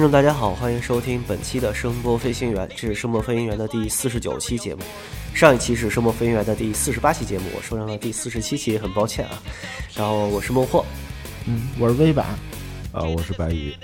[0.00, 4.80] 哎，各位听众，大家好，欢迎收听本期的声波飞行员，这是声波飞行员的第四十九期节目。
[5.34, 9.42] 上一期是声波飞行员的第四十八期节目，我说上了第四十七期，很抱歉啊。
[9.94, 10.86] 然后我是孟获，
[11.44, 12.28] 嗯，我是微板，
[12.92, 13.74] 啊，我是白宇，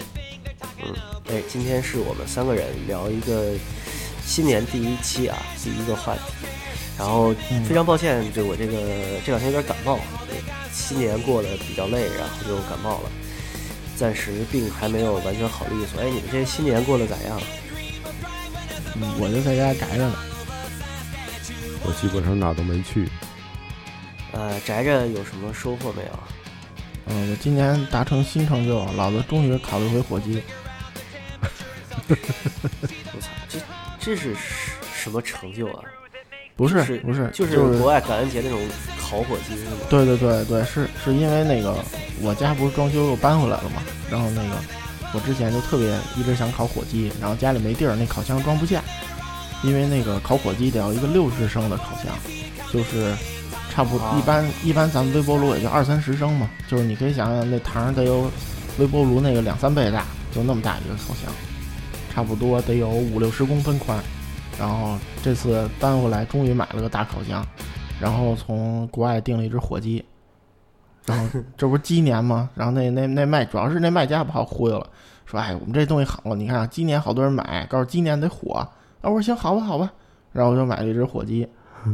[0.83, 0.95] 嗯，
[1.29, 3.53] 哎，今天是我们三个人聊一个
[4.25, 6.21] 新年第一期啊，第一个话题。
[6.97, 7.35] 然后
[7.69, 8.73] 非常抱歉，就我这个
[9.27, 10.01] 这两天有点感冒，
[10.73, 13.11] 新年过得比较累，然后就感冒了。
[13.97, 16.01] 暂时病还没有完全好利索。
[16.01, 17.41] 哎，你们这新年过得咋样？
[18.95, 20.15] 嗯，我就在家宅着呢。
[21.83, 23.09] 我基本上哪都没去。
[24.33, 26.19] 呃，宅着有什么收获没有？
[27.07, 30.43] 嗯，我今年达成新成就，老子终于考了一回火鸡。
[31.41, 33.59] 我操，这
[33.99, 34.37] 这是
[34.95, 35.85] 什么成就啊？
[36.57, 38.59] 不是不是，就是国外感恩节那种
[38.99, 39.73] 烤火鸡是吗？
[39.91, 41.77] 对对对对，是是因为那个
[42.23, 44.57] 我家不是装修又搬回来了嘛，然后那个
[45.13, 48.83] 我之前就特别一直想烤火鸡，然后家里没地儿，那烤箱装不下，
[49.63, 52.17] 因为那个烤火鸡得要一个六十升的烤箱，
[52.73, 53.15] 就是
[53.71, 58.31] 差不多一般一般咱们微波炉也就二三十升嘛，就是你可以想想那膛得有
[58.79, 61.31] 微波炉那个两三倍大，就那么大一个烤箱，
[62.15, 64.03] 差不多得有五六十公分宽。
[64.59, 67.45] 然后这次搬回来，终于买了个大烤箱，
[68.01, 70.03] 然后从国外订了一只火鸡，
[71.05, 72.49] 然后这不是鸡年吗？
[72.55, 74.89] 然后那 那那卖主要是那卖家把我忽悠了，
[75.27, 78.55] 说哎我们这东西好，你看今年好多人买，告诉今年得火。
[78.55, 78.71] 啊
[79.03, 79.93] 我说行好吧好吧，
[80.33, 81.47] 然后我就买了一只火鸡，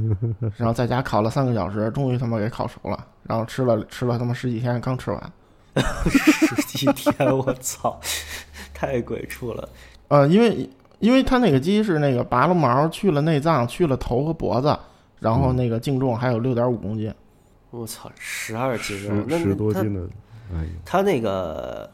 [0.57, 5.33] 然后在家烤了三个小时，终于他妈给烤熟了，然后吃了吃了他妈十几天刚吃完，
[6.09, 8.01] 十几天我操，
[8.73, 9.69] 太鬼畜了。
[10.07, 10.71] 呃，因为。
[11.03, 14.79] 因为它那个鸡是那个拔了毛、去了内脏、去了头和脖子，
[15.19, 17.13] 然后那个净重还有六点五公斤。
[17.71, 18.97] 我操，十二斤，
[19.29, 20.01] 十多斤的。
[20.55, 21.91] 哎，它那个，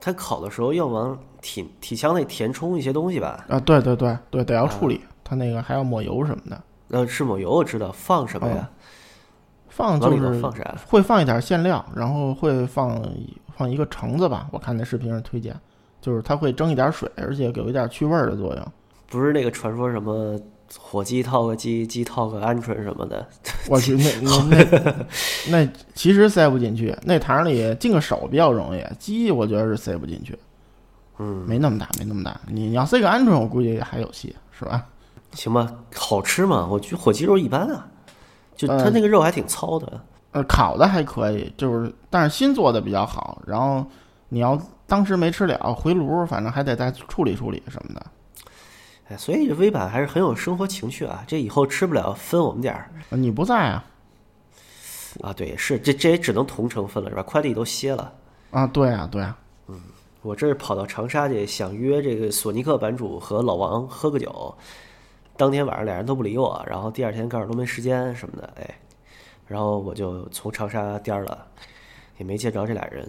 [0.00, 3.46] 它烤的时候要往体体腔内填充一些东西吧？
[3.48, 5.00] 啊，对对对对，得要处理。
[5.22, 6.60] 它那个还要抹油什么的。
[6.88, 7.92] 呃，是抹油，我知道。
[7.92, 8.68] 放什么呀？
[9.68, 10.76] 放就是放啥？
[10.88, 13.00] 会放一点馅料，然后会放
[13.56, 14.48] 放一个橙子吧。
[14.50, 15.54] 我看那视频上推荐。
[16.00, 18.66] 就是它会蒸一点水，而且有一点去味儿的作用。
[19.08, 20.40] 不是那个传说什么
[20.78, 23.26] 火鸡套个鸡，鸡套个鹌鹑什么的。
[23.68, 25.06] 我去，那那
[25.50, 30.38] 那其实塞不进去，那膛里进个手比较容易，鸡我觉得是塞不进去。
[31.18, 32.40] 嗯，没那么大，没那么大。
[32.46, 34.86] 你要塞个鹌鹑，我估计还有戏，是吧？
[35.32, 36.66] 行吧，好吃吗？
[36.70, 37.86] 我觉得火鸡肉一般啊，
[38.56, 40.00] 就它那个肉还挺糙的。
[40.32, 43.42] 呃，烤的还可以，就是但是新做的比较好。
[43.44, 43.84] 然后
[44.28, 44.56] 你要。
[44.90, 48.04] 当时没吃了，回炉，反正还得再处理处理什么的。
[49.08, 51.22] 哎，所以这微版还是很有生活情趣啊！
[51.28, 52.90] 这以后吃不了，分我们点儿。
[53.10, 53.84] 你不在啊？
[55.22, 57.22] 啊，对，是这这也只能同城分了，是吧？
[57.22, 58.12] 快递都歇了。
[58.50, 59.38] 啊，对啊，对啊。
[59.68, 59.80] 嗯，
[60.22, 64.52] 我这是跑到长沙去，想约这个索尼克版主和老王喝个酒。
[65.36, 68.74] 当天晚上俩人都不理我，然后第二天告诉都没时间什么的，哎，
[69.46, 71.46] 然后我就从长沙颠了，
[72.18, 73.08] 也没见着这俩人。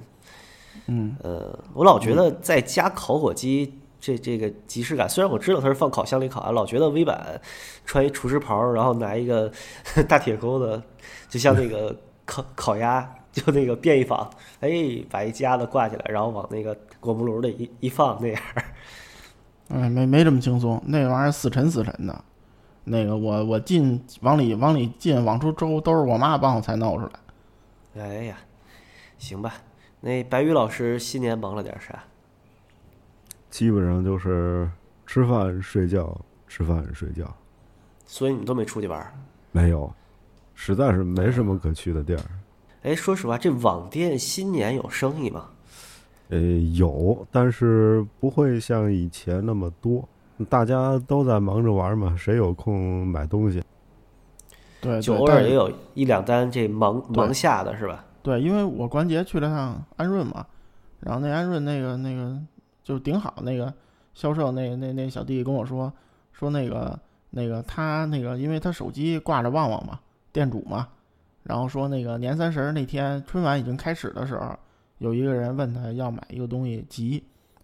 [0.88, 7.40] 嗯，呃，我老觉得在家烤火鸡这这个即视感，虽然我知道它是放烤箱里烤啊，老觉得微版
[7.86, 9.52] 穿一厨师袍，然后拿一个
[10.10, 10.82] 大铁钩子，
[11.30, 11.96] 就像那个
[12.26, 14.30] 烤烤鸭，就那个便衣坊，
[14.60, 14.70] 哎，
[15.10, 18.42] 把一夹子挂起来，然后往那个果木炉里一一放那样。
[19.70, 22.24] 哎，没没这么轻松，那玩意儿死沉死沉的。
[22.84, 28.04] 那个我我进往里往里进往出周都是我妈帮我才弄出来。
[28.04, 28.38] 哎呀，
[29.20, 29.54] 行吧。
[30.02, 32.04] 那白宇老师新年忙了点啥？
[33.50, 34.70] 基本上就是
[35.06, 37.32] 吃饭睡觉，吃饭睡觉。
[38.06, 39.14] 所以你都没出去玩？
[39.52, 39.94] 没有，
[40.56, 42.22] 实在是没什么可去的地儿。
[42.84, 45.50] 哎，说实话，这网店新年有生意吗？
[46.30, 50.08] 呃，有，但是不会像以前那么多。
[50.50, 53.64] 大家都在忙着玩嘛，谁有空买东西？
[54.82, 58.04] 对，就偶尔也有一两单这忙忙下的是吧？
[58.24, 60.46] 对，因为我关节去了趟安润嘛，
[61.00, 62.40] 然后那安润那个那个
[62.84, 63.74] 就顶好，那个
[64.14, 65.92] 销售那那那小弟跟我说
[66.32, 70.00] 说那个那个他那个，因为他手机挂着旺旺嘛，
[70.32, 70.88] 店主嘛，
[71.44, 74.58] 然后说那个年三十那天春晚已经开始的时候，
[75.00, 77.24] 有一个人问他要买一个东西急，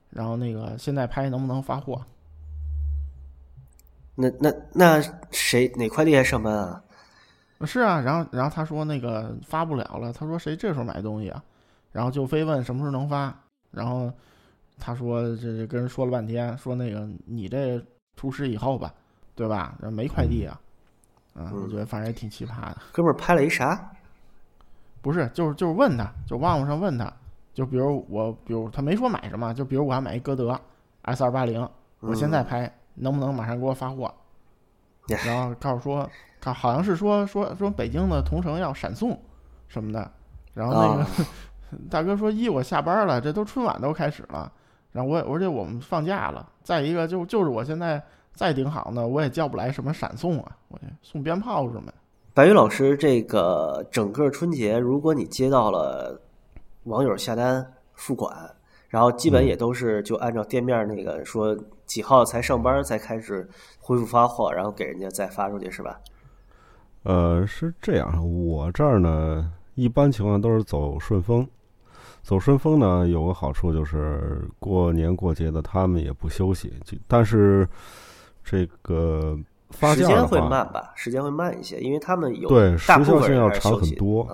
[0.10, 2.02] 然后那个现在拍能不能发货？
[4.16, 5.00] 那那那
[5.30, 6.84] 谁哪快递还上班啊？
[7.66, 11.44] 是啊，然后然后他说那个发不了了，他说谁这时候买东西啊？
[11.92, 13.34] 然后就非问什么时候能发，
[13.72, 14.12] 然后
[14.78, 17.84] 他说这跟人说了半天，说那个你这
[18.16, 18.94] 出师以后吧，
[19.34, 19.76] 对吧？
[19.92, 20.60] 没快递啊，
[21.34, 22.78] 嗯，我觉得反正也挺奇葩的。
[22.92, 23.90] 哥们儿拍了一啥？
[25.02, 27.12] 不是，就是就是问他，就旺旺上问他，
[27.54, 30.60] 就比如我，比如他没说买什么，就比如我要买一歌德
[31.04, 31.68] S 二八零，
[32.02, 34.14] 我现在拍能不能马上给我发货？
[35.08, 36.10] 然后告诉说，
[36.40, 39.18] 他好像是说说说北京的同城要闪送
[39.68, 40.12] 什么的，
[40.54, 41.06] 然后那个、
[41.90, 44.52] 大哥说一我下班了，这都春晚都开始了，
[44.92, 48.02] 然后我而且我们放假了，再一个就就是我现在
[48.34, 51.92] 再顶好呢，我也叫不来什么闪送啊，我送鞭炮什么。
[52.34, 56.22] 白宇老师，这个整个春节，如果你接到了
[56.84, 58.32] 网友下单付款，
[58.90, 63.50] 然后基本也都是就按照店面那个说几号才上班才开始
[63.80, 66.00] 恢复发货，然后给人家再发出去，是吧？
[67.02, 71.48] 呃，是这样，我这儿呢，一般情况都是走顺丰。
[72.22, 77.68] 走顺丰呢，有个好处就是过年过节的他们也不休息，就但是
[78.44, 79.36] 这个。
[79.72, 84.26] 发时间会慢吧，时间会慢一些，因为他们有对时效性要长很多，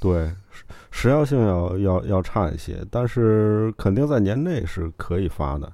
[0.00, 5.72] 对时时效性要要要差一些，但是肯定在年内是可以发的，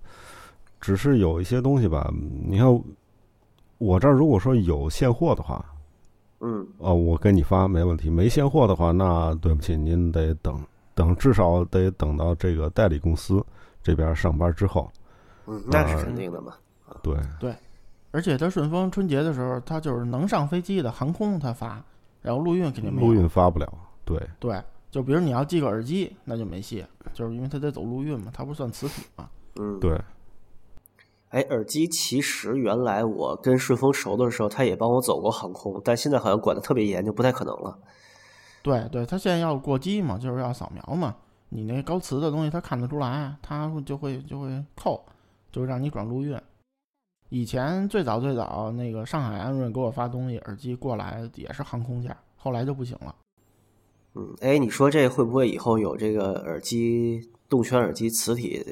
[0.80, 2.12] 只是有一些东西吧，
[2.46, 2.66] 你看
[3.78, 5.64] 我这儿如果说有现货的话，
[6.40, 10.60] 嗯，哦，我给你发没问题，没现货的话，那对不起，您得等
[10.94, 13.44] 等，至少得等到这个代理公司
[13.82, 14.90] 这边上班之后，
[15.46, 16.54] 嗯，那是肯定的嘛，
[17.02, 17.54] 对对。
[18.12, 21.84] 而且他顺丰春节的时候，他就是能上飞机的航空他发，
[22.22, 23.70] 然后陆运肯定没陆运发不了。
[24.06, 26.82] 对对，就比如你要寄个耳机，那就没戏，
[27.12, 29.28] 就是因为他得走陆运嘛，他不算磁体嘛。
[29.56, 30.00] 嗯，对。
[31.30, 37.78] 哎，耳机其实原来我跟顺丰熟的时候，他也帮我走过航空，但现在好像管的特别严，就不太可能了。
[38.62, 41.16] 对对，他现在要过机嘛，就是要扫描嘛，
[41.48, 45.04] 你那高磁的东西他看得出来，他就会就会扣，
[45.52, 46.40] 就让你转陆运。
[47.28, 53.14] 以前最早最早那个上海安润给我发东西，耳机过来也是航空价，后来就不行了。
[54.14, 58.64] 嗯，哎，你说这会不会以后有这个耳机动圈耳机磁体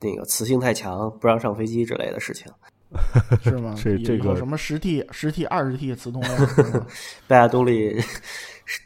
[0.00, 2.50] 那个磁性太强不让上飞机之类的事情？
[3.42, 3.72] 是吗？
[3.76, 6.86] 这这个什么十 T、十 T、二十 T 磁通量？
[7.28, 7.96] 贝亚动力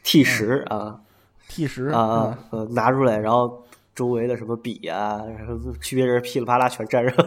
[0.02, 1.00] T 十啊
[1.48, 3.64] ，T 十啊，呃，拿出来，然后
[3.94, 7.26] 周围的什么笔啊，然后区别人噼里啪啦全粘上。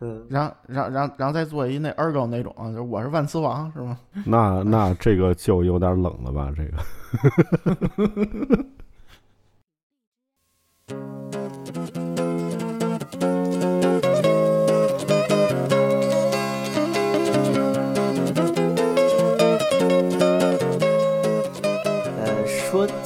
[0.00, 3.98] 嗯， 然后，然后，然后，然后再做一那 Ergo 那种，就我是万磁王，是吗？
[4.26, 6.52] 那那这个就有点冷了吧？
[6.54, 6.76] 这个。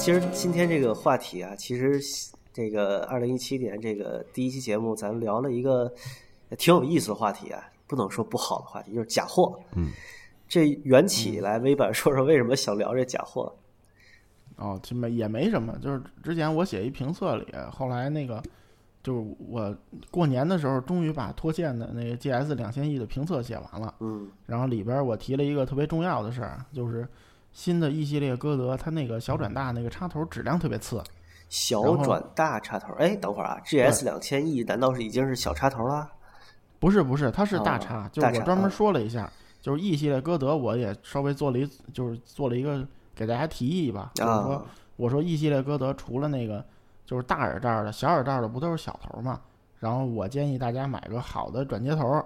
[0.05, 1.99] 其实今天这个话题啊，其实
[2.53, 5.91] 这个二零一七年这个第一期节目，咱聊了一个。
[6.59, 9.59] 挺有意思的话题啊，不能说不好的话题，就是假货。
[9.75, 9.89] 嗯，
[10.47, 13.51] 这缘起来，微版说说为什么想聊这假货？
[14.57, 18.43] 哦，这没也没什么，就是之前我写一评测里，后来那个
[19.03, 19.75] 就是我
[20.11, 23.95] 过年的时候，终于把拖欠的那个 GS 两千亿的评测写完了。
[24.01, 27.09] 嗯，然后里边我提了一个特别重要的事儿，就是
[27.55, 31.03] 新的 E 系列歌德，它那个小转大那个插头质量特别次。
[31.49, 32.93] 小转大插头？
[32.95, 36.11] 哎，等会儿啊，GS 两千 E 难道是已经是小插头了？
[36.81, 39.31] 不是不是，它是大插，就是我专门说了一下，
[39.63, 42.85] 就是 E 系列歌德，我也稍微做了一，就是做了一个
[43.15, 46.65] 给大家提议吧，就是说，我说 E 系列歌德除了那个
[47.07, 49.41] 就是大耳罩的，小耳罩的不都是小头嘛？
[49.79, 52.21] 然后我建议大家买个好的转接头，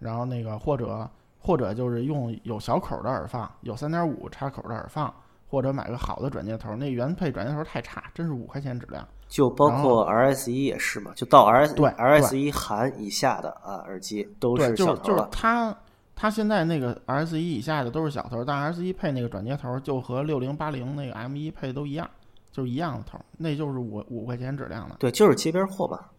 [0.00, 1.08] 然后那个或者
[1.44, 5.12] 或者就是用有小口的耳放，有三点五插口的耳放，
[5.46, 9.06] 或者买个好的转接头，那原配转接头太差，真是五块钱质量。
[9.28, 15.76] 就包括 RS 一也是嘛，就到 RS 对 RS 一含以下的啊耳机都是小头就是就是它
[16.14, 22.08] 它现在那个 RS 一以下的都是小头，但 RS 一配那个转接头就和六零八零那个 M 一配都一样，
[22.52, 24.96] 就是一样的头，那就是五五块钱质量的。
[24.98, 26.10] 对，就是街边货吧。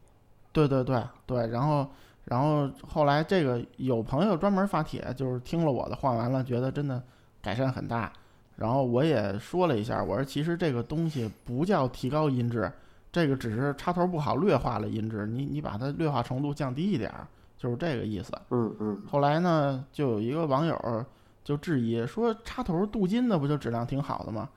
[0.52, 1.88] 对对对对，然后
[2.26, 7.02] 然后后来这个有朋友专门发帖，就是听了我的话完了，觉得真的
[7.42, 8.12] 改善很大。
[8.56, 12.72] 然后我也说了一下，我说其实这个东西不叫提高音质。
[13.12, 15.26] 这个只是插头不好，略化了音质。
[15.26, 17.26] 你你把它劣化程度降低一点儿，
[17.58, 18.34] 就是这个意思。
[18.50, 19.02] 嗯嗯。
[19.10, 21.06] 后来呢，就有一个网友
[21.44, 24.50] 就质疑说，插头镀金的不就质量挺好的吗？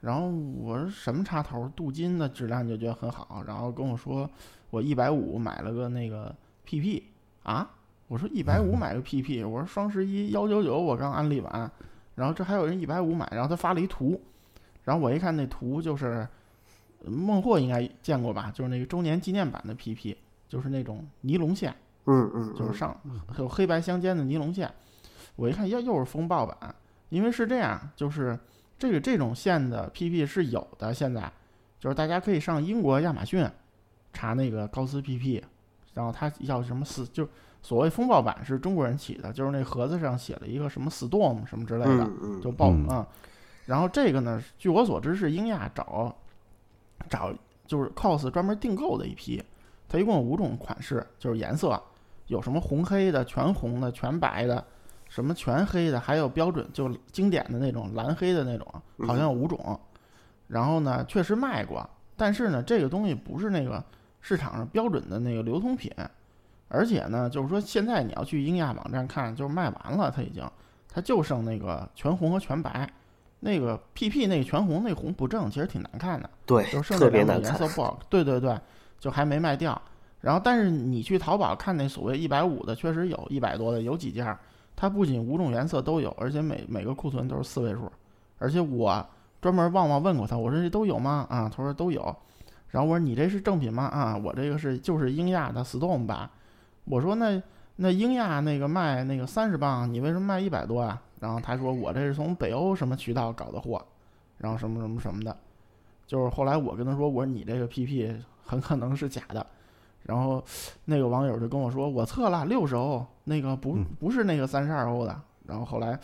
[0.00, 3.42] 然后我说什么插头镀金的质量就觉得很好？
[3.46, 4.28] 然后跟我说，
[4.70, 7.02] 我一百五买了个那个 PP
[7.46, 7.70] 啊。
[8.08, 11.70] 我说一百五买个 PP，我说双十一幺九九我刚安利完，
[12.14, 14.20] 然后这还有人一百五买，然后他发了一图，
[14.84, 16.28] 然后我一看那图就是。
[17.08, 18.50] 孟获应该见过吧？
[18.52, 20.16] 就是那个周年纪念版的 PP，
[20.48, 21.72] 就是那种尼龙线，
[22.06, 22.98] 嗯嗯，就是上
[23.38, 24.68] 有黑白相间的尼龙线。
[25.36, 26.74] 我一看又又是风暴版，
[27.10, 28.36] 因为是这样，就是
[28.76, 31.30] 这个这种线的 PP 是有的，现在
[31.78, 33.48] 就是大家可以上英国亚马逊
[34.12, 35.44] 查那个高斯 PP，
[35.96, 37.26] 然后它要什么死，就
[37.62, 42.06] 所谓风暴版是中国人起的，就是那盒子上写了一个什么 storm 什么之类的，
[42.42, 43.08] 就爆嗯啊。
[43.64, 46.14] 然后这个呢，据我所知是英亚找
[47.08, 47.32] 找
[47.66, 49.42] 就是 cos 专门订购的一批，
[49.88, 51.82] 它一共有五种款式，就是颜色，
[52.26, 54.62] 有什么红黑的、全红的、全白的，
[55.08, 58.66] 什么全黑的，还有标准就经典的那种蓝黑的那种，
[59.08, 59.80] 好像有五种。
[60.46, 63.82] 然后呢，确实卖过，但是呢，这个东西不是那个
[64.28, 65.88] 市场上标准的那个流通品，
[66.66, 70.42] 而且呢，就是说现在你要去英亚网站看，就是卖完了，它已经，
[70.88, 72.90] 它就剩那个全红和全白，
[73.38, 76.28] 那个 PP 那个全红那红不正，其实挺难看的。
[76.44, 77.52] 对就，剩特别难看。
[77.52, 78.58] 颜色不好， 对对对，
[78.98, 79.80] 就还没卖掉。
[80.20, 84.36] 然后，但是你去淘宝看那所谓一百五的，确实有一百多的，有几件儿，
[84.74, 87.88] 它不仅五种颜色都有，而且每每个库存都是四位数。
[88.38, 89.06] 而且我
[89.40, 91.28] 专门旺旺问过他，我说这都有吗？
[91.30, 92.14] 啊，他说都有。
[92.76, 93.84] 然后我说你这是正品吗？
[93.84, 96.28] 啊，我这个是就是英亚的 Storm 版。
[96.84, 97.42] 我说那
[97.76, 101.00] 那英亚那个卖那个三十磅，你为什么卖一百多啊？
[101.18, 103.82] 然后他说我这是从北欧什么渠道搞的货，
[104.36, 105.34] 然后什么什么什么的。
[106.06, 108.14] 就是后来我跟他说，我说你这个 PP
[108.44, 109.46] 很可能是假的，
[110.02, 110.44] 然后
[110.84, 115.18] 那个网友就跟我说，我测了六十欧，那个不嗯不是那个三十二欧的。
[115.46, 115.98] 然后后来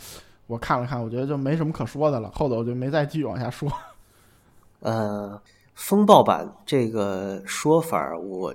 [0.47, 3.71] 我看了看，我觉得就没什么可说的了，后头我就没再继续往下说。
[4.81, 5.39] 呃，
[5.75, 8.53] 风暴版这个说法儿，我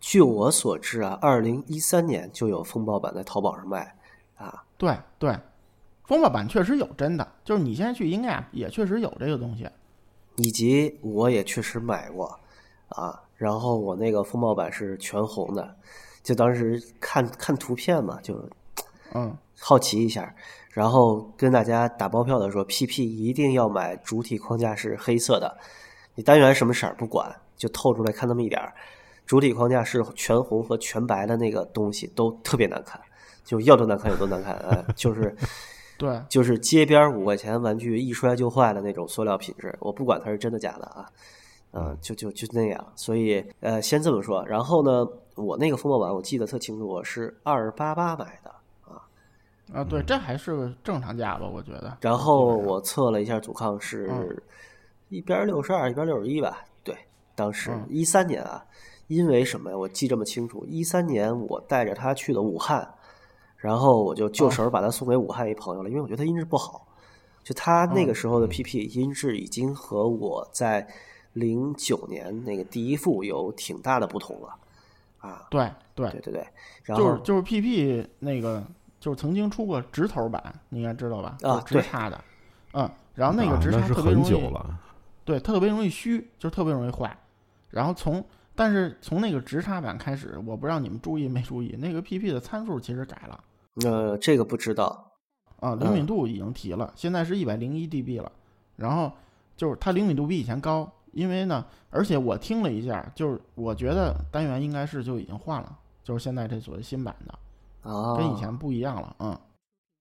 [0.00, 3.96] 据我所知啊，二零一三年就有风暴版在淘宝上卖
[4.36, 4.64] 啊。
[4.78, 5.36] 对对，
[6.04, 9.68] 风暴版确实有真的，就是你现在去英亚也确实有这个东西。
[10.36, 12.38] 以及我也确实买过
[12.88, 15.76] 啊，然后我那个风暴版是全红的，
[16.22, 18.48] 就当时看看图片嘛，就
[19.12, 20.34] 嗯，好奇一下，
[20.70, 25.58] 然后跟大家打包票的说，PP 一定要买主体框架是黑色的，
[26.20, 28.74] 你单元什么色儿不管，就透出来看那么一点儿，
[29.24, 33.00] 主体框架是全红和全白的那个东西都特别难看，
[33.42, 35.34] 就要多难看有多难看，呃，就是。
[35.96, 41.06] 对，就是街边五块钱玩具一摔就坏的那种塑料品质，我不管它是真的假的啊，
[41.72, 42.92] 嗯、就就就那样。
[42.96, 44.42] 所以呃，先这么说。
[44.46, 48.50] 然后呢，我那个风暴版我记得特清楚，我是二八八买的。
[48.86, 49.04] 啊
[49.74, 51.98] 啊对，这还是个正常价吧，我觉得。
[52.00, 54.42] 然后我测了一下阻抗嗯是
[55.10, 56.64] 一边六十二，一边六十一吧。
[56.82, 56.96] 对，
[57.34, 58.64] 当时嗯一三年啊，
[59.08, 59.76] 因为什么呀？
[59.76, 62.94] 我记这么清楚，一三年我带着他去的武汉，
[63.58, 66.86] 然后我就就哦手把他送给武汉一朋友了，因为我觉得他音质不好。
[67.42, 70.86] 就他那个嗯时候的 PP 音质已经和我在
[71.32, 74.54] 零九年那个第一副有挺大的不同了
[75.18, 75.46] 啊！
[75.50, 76.46] 对对，对对对，
[76.84, 78.62] 然后就是就是 PP 那个，
[79.00, 81.38] 就是曾经出过直头版，你应该知道吧？
[81.42, 82.24] 啊就是直插的，
[82.74, 84.78] 嗯，然后那个啊直插是很特别容易，久了，
[85.30, 87.16] 对，特别容易虚，就是特别容易坏。
[87.68, 93.44] 然后从但是从那个直插板开始，我不知道你们注意没注意，那个 PP 的参数其实改了
[93.84, 95.12] 呃，这个不知道，
[95.60, 98.32] 啊，灵敏度已经提了，现在是一百零一 dB 了。
[98.74, 99.12] 然后
[99.56, 109.38] 就是它灵敏度比以前高，因为呢，而且我听了一下，就是我觉得单元应该是就已经换了，就是现在这所谓新版的，啊，跟以前不一样了，嗯。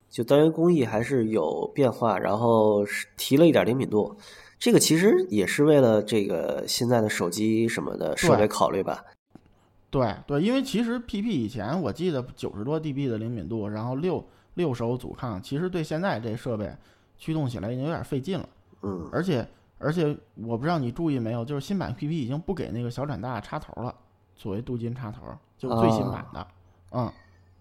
[0.09, 4.17] 就单元工艺还是有变化，然后是提了一点灵敏度。
[4.59, 9.03] 这个其实也是为了这个现在的手机什么的设备考虑吧？
[9.89, 14.23] 对对，因为其实 PP 以前我记得九十多 dB 的灵敏度，然后六
[14.55, 16.71] 六手阻抗，其实对现在这设备
[17.17, 18.47] 驱动起来已经有点费劲了。
[18.81, 19.47] 嗯，而且
[19.77, 23.95] 而且我不知道你注意没有，就是新版 PP 已经不给那个小转大插头了，
[24.35, 25.21] 作为镀金插头，
[25.57, 26.47] 就是最新版的，
[26.91, 27.11] 嗯，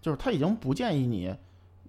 [0.01, 1.33] 就是它已经不建议你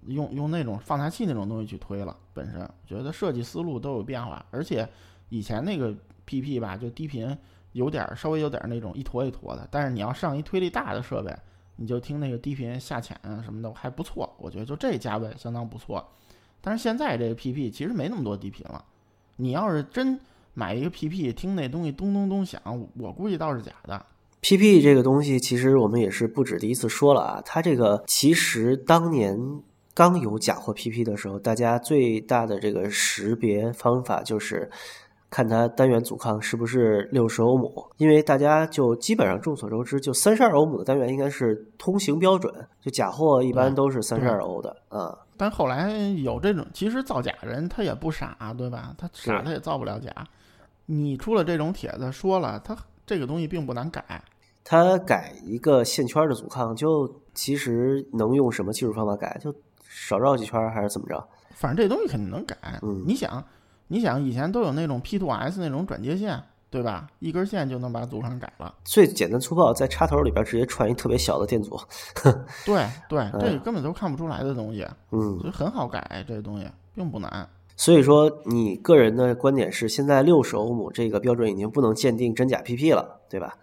[0.07, 2.17] 用用那种放大器那种东西去推了。
[2.33, 4.89] 本身觉得设计思路都有变化，而且
[5.29, 5.95] 以前那个
[6.27, 7.37] PP 吧，就低频
[7.73, 11.35] 有点稍微有点那种一坨一坨的，但是你要上一推力大的设备，
[11.77, 16.07] 你就听那个低频下潜啊什么的还不错，我觉得就这价位相当不错。
[16.61, 18.85] 但是现在这个 PP 其实没那么多低频了，
[19.37, 20.19] 你要是真
[20.55, 22.61] 买一个 PP 听那东西咚咚咚响，
[22.99, 24.05] 我估计倒是假的。
[24.43, 27.43] PP 这个东西，其实我们也是不止第一次说了啊。
[27.45, 29.39] 它这个其实当年
[29.95, 34.71] 刚有假货 PP 的时候，大家最大的这个识别方法就是
[35.29, 45.17] 看它单元阻抗是不是六十欧姆，因为大家就基本上众所周知，就三十二欧姆的单元应该是通行标准，就假货一般都是三十二欧的啊。
[45.37, 48.95] 但后来有这种，其实造假人他也不傻，对吧？
[48.99, 50.11] 他傻他也造不了假。
[50.87, 54.23] 你出了这种帖子说了，他这个东西并不难改。
[54.65, 59.39] 他改一个线圈的阻抗，就其实能用什么技术方法改？
[59.41, 59.55] 就
[59.93, 61.29] 少绕几圈还是怎么着？
[61.57, 62.57] 反正这东西肯定能改。
[62.83, 63.45] 嗯你想，
[63.89, 67.09] 你想以前都有那种 P to S 那种转接线，对吧？
[67.19, 68.73] 一根线就能把组上改了。
[68.85, 71.77] 最简单粗暴，在插头里边直接串一特别小的电阻。
[72.65, 77.49] 对 对，这嗯根本都看不出来的东西，嗯，所以很好改，这东西并不难。
[77.77, 83.57] 所以说你个人的观点是，现在六十欧姆这个标准已经不能鉴定真假 PP 了，对吧？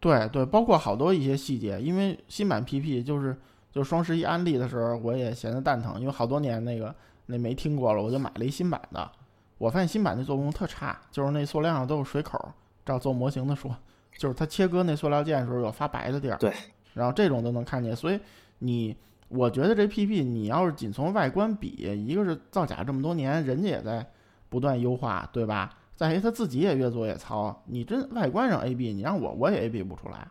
[0.00, 3.36] 对对，包括好多一些细节，因为新版 PP 就是
[3.78, 6.92] 就双十一安利的时候，我也闲得蛋疼，因为好多年那个
[7.26, 9.08] 那没听过了，我就买了一新版的。
[9.56, 12.36] 我发现新版的做工特差，就是那塑料上都有水口，
[12.84, 13.72] 照做模型的说，
[14.16, 16.36] 就是它切割那塑料件的时候有发白的地儿。
[16.38, 16.52] 对，
[16.94, 18.18] 然后这种都能看见，所以
[18.58, 18.96] 你
[19.28, 21.68] 我觉得这 PP 你要是仅从外观比，
[22.04, 24.04] 一个是造假这么多年，人家也在
[24.48, 25.72] 不断优化，对吧？
[25.94, 30.26] 再一他自己也越做越糙，你真外观上 AB，你让我我也 AB 不出来。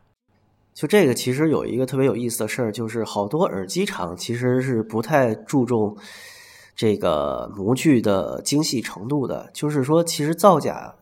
[0.77, 5.98] 就这个其实有一个特别有意思的事儿，就是好多耳机厂其实是不太注重
[6.75, 9.50] 这个模具的精细程度的。
[9.51, 10.93] 就是说，其实造假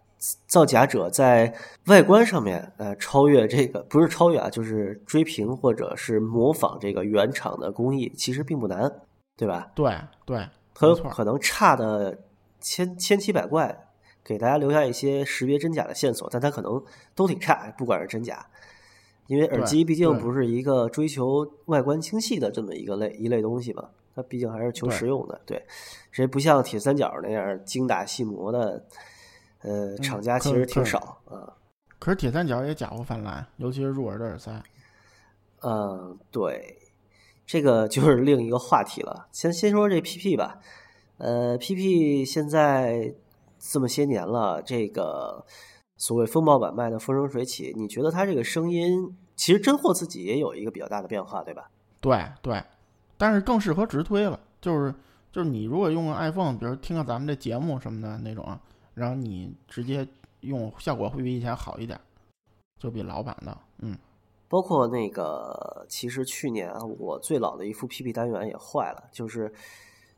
[0.47, 1.53] 造假者在
[1.87, 8.89] 外观上面，呃，超越这个不是超越啊，就是追平或者是模仿这个原厂的工艺，其实并不难，
[9.35, 9.67] 对吧？
[9.75, 9.93] 对
[10.25, 12.17] 对，很有可能差的
[12.61, 13.77] 千千奇百怪，
[14.23, 16.81] 给大家留下一些识别真假的线索，但它可能
[17.13, 18.45] 都挺差，不管是真假。
[19.27, 25.41] 因为耳机毕竟不是一个追求外观清晰的这么一个类一类东西嘛，它毕竟还是求实用的。
[25.45, 25.65] 对，
[26.11, 28.85] 谁不像铁三角那样精打细磨的，
[29.61, 31.53] 呃，厂家其实挺少啊。
[31.97, 34.61] 可是铁三角也假货泛滥，尤其是入耳的耳塞。
[35.61, 36.77] 嗯，对，
[37.47, 39.27] 这个就是另一个话题了。
[39.31, 40.59] 先先说这 PP 吧，
[41.17, 43.15] 呃，PP 现在
[43.57, 45.43] 这么些年了，这个
[45.97, 51.69] 所谓风暴版卖的风生水起，你觉得它这个声音，其实真货自己也有一个比较大的变化，对吧？
[52.01, 52.63] 对对，
[53.17, 54.93] 但是更适合直推了，就是
[55.31, 58.57] 就是你如果用个 iPhone，比如听个咱们这节目什么的那种，
[58.93, 60.07] 然后你直接
[60.41, 61.99] 用，效果会比以前好一点，
[62.79, 63.97] 就比老版的，嗯，
[64.47, 69.51] 包括那个，其实去年啊，我最老的一副 PP 单元也坏了，就是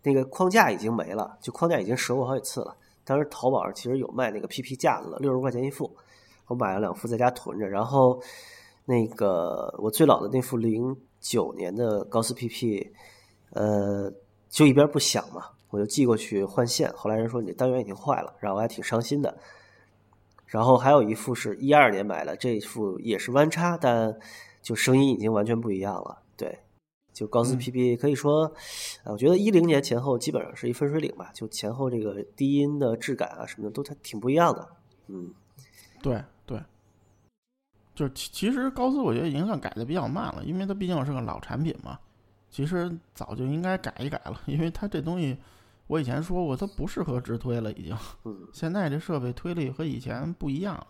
[0.04, 2.76] 那个框架已经没了，就框架已经折过好几次了。
[3.08, 5.90] 当时淘宝上其实有卖那个 PP 架子的，六十块钱一副，
[6.48, 7.66] 我买了两副在家囤着。
[7.66, 8.22] 然后
[8.84, 12.86] 那个我最老的那副零九年的高斯 PP，
[13.52, 14.12] 呃，
[14.50, 16.92] 就一边不响嘛，我就寄过去换线。
[16.94, 19.38] 后来人说你这单元已经坏了，然后我还挺伤心的。
[20.46, 24.14] 然后还有一副是一二年买的，这一副也是弯插，但
[24.62, 26.22] 就声音已经完全不一样了。
[26.36, 26.60] 对，
[27.18, 28.44] 就高斯嗯 PP 可以说，
[29.04, 34.70] 呃我觉得一零年前后基本上是一分水岭吧，就前后这个低音的质感啊什么的都它挺不一样的。
[35.08, 35.34] 嗯，
[36.04, 36.62] 对对，
[37.96, 41.98] 就其其实高斯我觉得已经算改的比较慢了，因为它毕竟是个老产品嘛，
[42.52, 45.36] 其实早就应该改一改了， 因为它这东西
[45.88, 47.98] 我以前说过，它不适合直推了，已经。
[48.26, 50.88] 嗯，现在这设备推力和以前不一样了。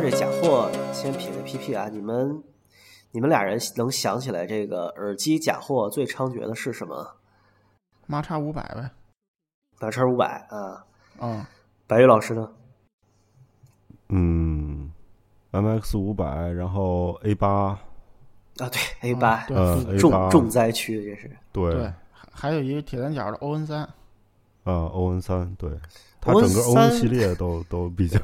[0.00, 2.42] 这假货，先撇个 PP 啊，你们
[3.12, 7.16] 你们俩人能想起来这个耳机假货最猖獗的是什么？
[8.06, 8.90] 马叉五百呗，
[9.80, 10.84] 马叉五百啊，
[11.20, 11.44] 嗯，
[11.86, 12.48] 白宇老师呢？
[14.08, 14.92] 嗯
[15.50, 17.78] ，MX 五百，然后 A 八，啊，
[18.56, 19.44] 对 A 八、
[19.98, 21.36] 重重灾区，这是。
[21.50, 23.82] 对，对，还还有一个铁三角的 ON 三，
[24.62, 25.70] 啊，ON 三，对，
[26.20, 28.18] 它整个 ON 系列都都比较，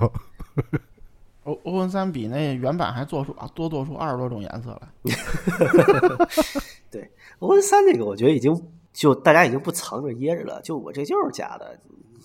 [1.44, 4.88] O ON 三比那原版还做出啊多做出二十多种颜色来。
[6.90, 8.54] 对，欧文三那个，我觉得已经
[8.92, 11.78] 就大家已经不藏着掖着了，就我这就是假的，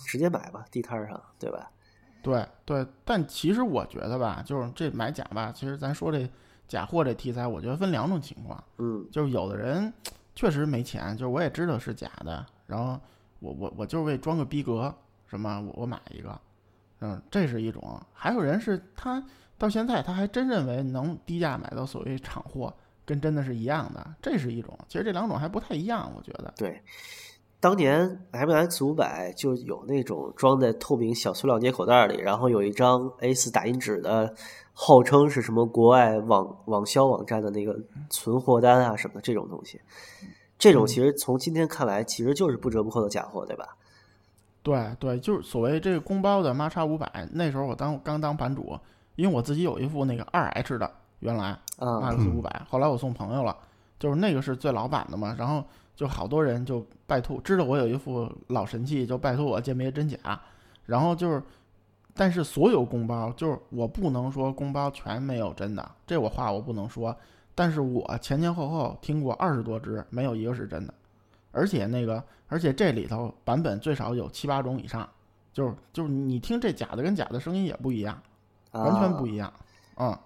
[0.06, 1.71] 直接买吧，地摊上，对吧？
[2.21, 6.30] 对对，但其实我觉得吧，就是这买假吧，其实咱说这
[6.67, 9.91] 假货这题材，我觉得分两种情况，嗯就是有的人
[10.36, 12.99] 确实没钱，就是我也知道是假的，然后
[13.39, 14.93] 我我我就是为装个逼格，
[15.25, 16.38] 什么我我买一个，
[17.01, 17.81] 嗯，这是一种；
[18.13, 19.23] 还有人是他
[19.57, 22.73] 到现在他还真认为能低价买到所谓厂货，
[23.05, 24.77] 跟真的是一样的，这是一种。
[24.88, 26.53] 其实这两种还不太一样，我觉得。
[26.57, 26.81] 对。
[27.60, 34.36] 当年 MX 五百就有那种装在透明小塑料接口袋里，然后有一张 A 四打印纸的，
[34.73, 37.75] 号称是什么国外网网销网站的那个
[38.12, 39.81] 存货单啊什么的这种东西。
[40.60, 43.75] 这种其实从今天看来，其实就是不折不扣的假货，对吧？
[44.67, 48.77] 对对，就是所谓这个公包的妈叉五百，那时候我当刚当版主，
[49.15, 53.56] 因为我自己有一副那个二 H 的，原来啊、Max 五百，后来我送朋友了，
[53.97, 55.63] 就是那个是最老版的嘛，然后
[55.95, 60.17] 就好多人就拜托，知道我有一副老神器，就拜托我鉴别真假，
[60.86, 61.41] 然后就是
[62.13, 67.15] 但是所有公包就是我不能说公包全没有真的，这我话我不能说。
[67.56, 70.93] 但是我前前后后听过二十多只，没有一个是真的，
[71.51, 75.07] 而且那个，而且这里头版本最少有七八种以上，
[75.51, 78.21] 就是就是你听这假的跟假的声音也不一样，
[78.71, 79.51] 完全不一样。
[79.97, 80.17] 嗯，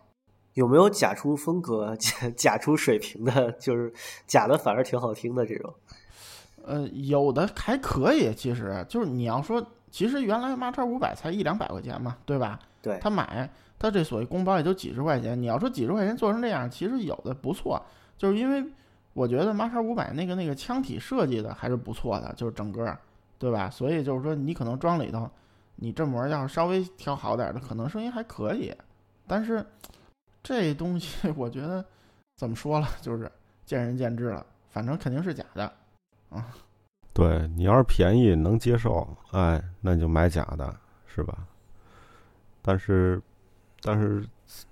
[0.53, 3.51] 有没有假出风格、 假假出水平的？
[3.53, 3.93] 就是
[4.27, 5.73] 假的反而挺好听的这种？
[6.63, 12.59] 呃，有的还可以，其实就是你要说，其实原来马叉五百才一两百块钱嘛，对吧？
[12.81, 13.49] 对，他买。
[13.79, 17.83] 他这所谓工包也就几十块钱，你要说几十块钱做成这样，其实有的不错，
[18.15, 18.63] 就是因为
[19.13, 22.97] 我觉得马叉五百那个那个腔体设计的还是不错的，就是整个，
[23.37, 23.69] 对吧？
[23.69, 25.29] 所以就是说你可能装里头，
[25.75, 28.73] 你振膜要是稍微调好点的，可能声音还可以。
[29.27, 29.65] 但是
[30.41, 31.83] 这东西 我觉得
[32.37, 33.31] 怎么说了，就是
[33.65, 35.71] 见仁见智了，反正肯定是假的，
[36.29, 36.47] 啊。
[37.13, 40.73] 对你要是便宜能接受，哎，那就买假的，
[41.05, 41.37] 是吧？
[42.61, 43.21] 但是。
[43.81, 44.23] 但是，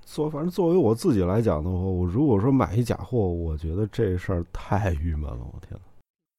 [0.06, 5.40] 作反正作为我自己来讲的话，我如果说买一假货，我觉得这事儿太郁闷了。
[5.54, 5.80] 我天呐，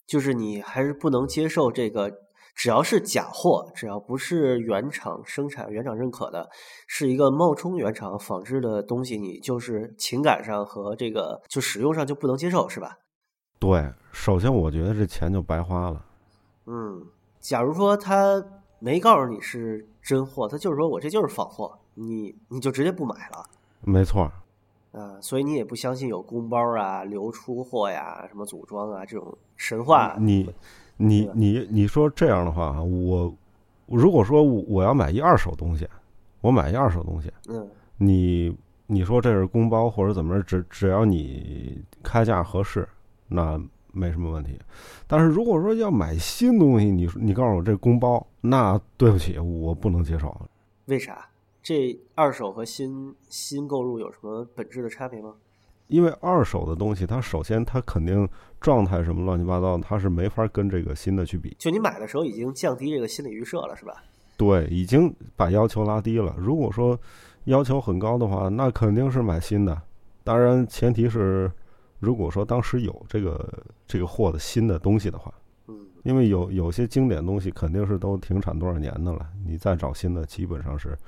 [0.07, 2.11] 就是你还是不能接受这个，
[2.55, 6.49] 只要是假货，只要不是原厂生产、原厂认可的，
[6.87, 12.97] 是一个冒充原厂仿制的东西，你就是情感上和这个就使用上就不能接受，是吧？
[13.59, 16.05] 对，首先我觉得这钱就白花了。
[16.67, 17.05] 嗯，
[17.41, 18.43] 假如说他
[18.79, 21.79] 没告诉你是真货，他就是说我这就是仿货。
[21.95, 23.45] 你你就直接不买了，
[23.83, 24.23] 没错，
[24.93, 30.17] 啊，所以你也不相信有公包啊、流出货呀、什么组装啊这种神话。
[30.19, 30.51] 你
[30.97, 33.35] 你你你说这样的话，我
[33.87, 35.87] 如果说我要买一二手东西，
[36.41, 42.89] 我买一二手东西，嗯，你你说这是公包或者怎么着，只只要你开价合适，
[43.29, 43.61] 那
[43.93, 44.59] 没什么问题。
[45.07, 50.35] 但是如果说要买新东西，你你告诉我这公包，那对不起，我不能接受。
[50.87, 51.27] 为啥？
[51.63, 55.35] 这二手和新新购入有什么本质的差别吗？
[55.89, 58.27] 因为二手的东西，它首先它肯定
[58.61, 61.55] 状态什么乱七八糟，它是没法跟这个新的去比。
[61.59, 64.03] 就你买的时候已经降低这个心理预设了，是吧？
[64.37, 66.35] 对，已经把要求拉低了。
[66.39, 66.99] 如果说
[67.45, 69.83] 要求很高的话，那肯定是买新的。
[70.25, 71.51] 当然，前提是
[72.01, 75.33] 如果说当时有这个这个货的新的东西的话，
[75.69, 80.99] 嗯，因为有有些经典东西肯定是都停产多少年的了，你再找新的，基本上是。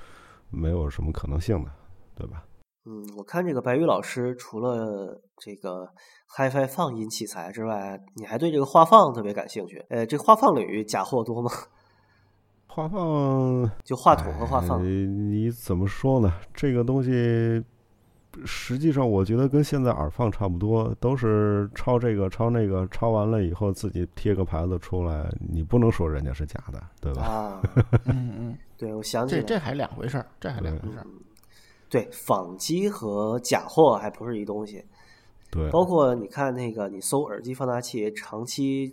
[0.55, 1.70] 没有什么可能性的，
[2.14, 2.44] 对吧？
[2.85, 5.88] 嗯，我看这个白宇老师除了这个
[6.37, 9.83] HiFi 放音器材之外，你还对这个画放特别感兴趣。
[9.88, 11.50] 呃，这画放领域假货多吗？
[12.66, 16.31] 画放就话筒和画放，你怎么说呢？
[16.52, 17.64] 这个东西
[18.45, 27.23] 实际上我觉得跟现在耳放差不多，都是抄这个抄那个，抄完了以后自己贴个牌子出来，你不能说人家是假的，对吧？
[27.23, 27.62] 啊，
[28.07, 28.59] 嗯嗯。
[28.77, 31.07] 对，我想起这这还两回事儿，这还两回事儿。
[31.88, 34.85] 对，仿机和假货还不是一东西。
[35.51, 38.92] 对，包括你看那个，你搜耳机放大器，长期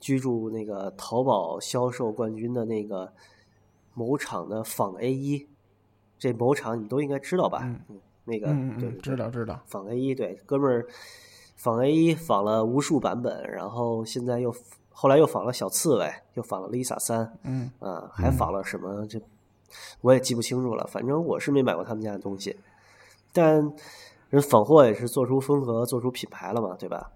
[0.00, 3.12] 居住那个淘宝销售冠军的那个
[3.92, 5.46] 某厂的仿 A 一，
[6.18, 7.60] 这某厂你都应该知道吧？
[7.90, 9.58] 嗯，那个对，知道知道。
[9.66, 10.86] 仿 A 一，对，哥们儿
[11.56, 14.54] 仿 A 一仿了无数版本，然后现在又。
[14.98, 19.06] 后来又仿了小刺猬，又仿了 Lisa 三，嗯，啊，还仿了什么？
[19.06, 19.20] 这
[20.00, 20.86] 我也记不清楚了。
[20.86, 22.56] 反正我是没买过他们家的东西，
[23.30, 23.56] 但
[24.30, 27.10] 人仿货也是做出风格、做出品牌了嘛，对吧？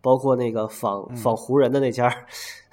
[0.00, 2.10] 包括那个仿仿湖人的那家，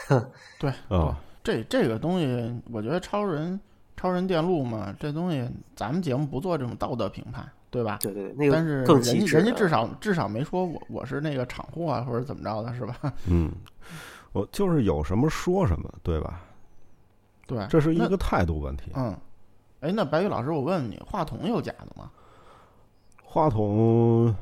[0.57, 3.59] 对，啊，这这个东西，我觉得超人
[3.97, 5.45] 超人电路嘛，这东西
[5.75, 7.45] 咱们节目不做这种道德评判，
[7.75, 7.99] 对吧？
[8.01, 12.95] 对对，那个但是人家人家至少至少没说我我是那个厂货啊，或者怎么着的，是吧？
[13.29, 13.51] 嗯。
[14.33, 16.41] 我就是有什么说什么，对吧？
[17.47, 18.91] 对，这是一个态度问题。
[18.93, 19.15] 嗯，
[19.79, 22.11] 哎，那白宇老师，我问问你，话筒有假的吗？
[23.23, 24.35] 话筒，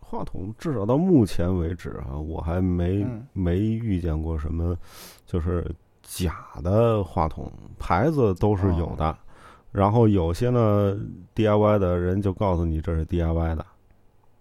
[0.00, 4.76] 话筒，至少到目前为止啊，我还没没遇见过什么
[5.26, 5.68] 就是
[6.02, 9.16] 假的话筒，牌子都是有的。
[9.72, 10.96] 然后有些呢
[11.34, 13.66] ，DIY 的人就告诉你这是 DIY 的。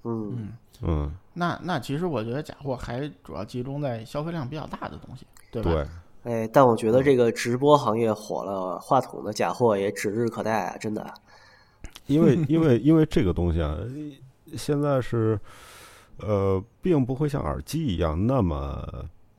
[0.03, 0.49] 嗯
[0.81, 1.11] 嗯。
[1.33, 5.71] 那那其实我觉得假货还主要集中在消费量比较大的东西，对吧？
[5.71, 5.87] 对。
[6.23, 10.77] 哎，但我觉得这个直播行业火了，话筒的假货也指日可待啊！
[10.77, 11.13] 真的。
[12.07, 13.77] 因为因为因为这个东西啊，
[14.57, 15.39] 现在是
[16.17, 18.83] 呃，并不会像耳机一样那么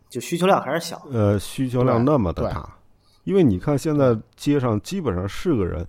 [0.09, 1.07] 就需求量还是小。
[1.11, 2.77] 呃，需求量那么的大，
[3.25, 5.87] 因为你看现在街上基本上是个人，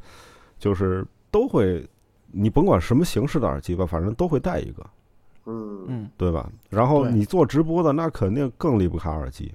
[0.60, 1.88] 就是都会，
[2.32, 4.86] 你甭管什么形式的耳机吧，反正都会带一个。
[5.46, 6.48] 嗯嗯，对吧？
[6.70, 9.52] 然后你做直播的，那肯定更离不开耳机。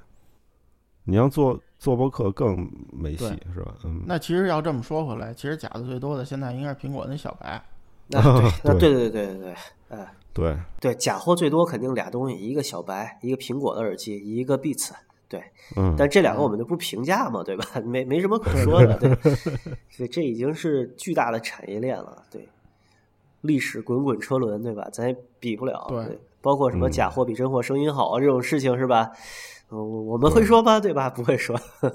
[1.05, 3.75] 你要做做播客更没戏是吧？
[3.85, 7.63] 嗯，那其实要这么说回来，其实假的最多的现在应该是苹果那小白。
[8.09, 9.55] 那 对，那对对对对对对，
[9.91, 14.91] 哎，对，对，假货最多肯定俩东西，一个小白，一个苹果的耳机，一个 Beats。
[15.29, 15.43] 对，
[15.77, 17.65] 嗯，但这两个我们就不评价嘛，对吧？
[17.85, 19.15] 没没什么可说的，对，
[19.91, 22.49] 所以这已经是巨大的产业链了，对，
[23.41, 24.89] 历史滚滚车轮，对吧？
[24.93, 29.11] 咱也比不了，对包括什么嗯假货比真货声音好啊这种事情是吧？
[29.71, 30.79] 嗯，我我们会说吗？
[30.79, 31.11] 对吧？
[31.11, 31.93] 不会说，嗯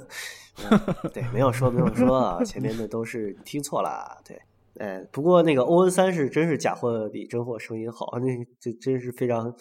[1.14, 4.40] 对，没有说没有说啊，前面的都是听错了，对。
[4.80, 8.28] 哎，不过那个 ON 三是真是假货比真货声音好，那
[8.60, 9.54] 这真是非常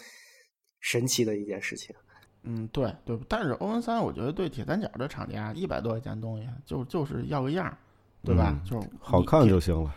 [0.79, 1.95] 神奇的一件事情。
[2.43, 7.77] 嗯，对对，但是欧文三我觉得对铁三角的厂家一百多块钱东西，就就是要个样儿，
[8.25, 8.51] 对吧？
[8.53, 9.95] 嗯就是好看就行了。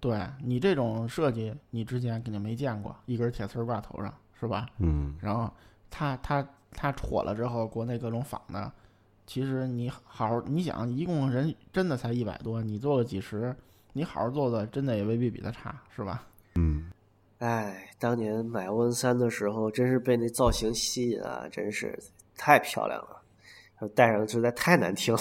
[0.00, 4.66] 对你这种设计，你之前肯定没见过，一根铁丝儿挂头上，是吧？
[4.78, 5.50] 嗯，然后
[5.90, 8.70] 它它它火了之后，国内各种仿的，
[9.26, 13.56] 其实你好好你想，一共人真的才一百多，你做个几十，
[13.94, 16.24] 你好好做做，真的也未必比它差，是吧？
[16.56, 16.90] 嗯，
[17.38, 21.98] 哎，当年买 ON 三的时候，真是被那造型吸引啊，真是
[22.36, 25.20] 太漂亮了，戴上实在太难听了，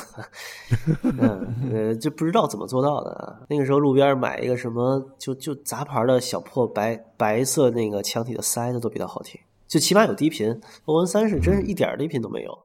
[1.20, 3.42] 嗯，呃，就不知道怎么做到的啊。
[3.50, 10.50] 那个时候路边买一个什么，就就杂牌的小破白白色那个墙体的塞子都比较好听，就起码有低频。
[10.86, 12.58] ON 三是真是一点低频都没有，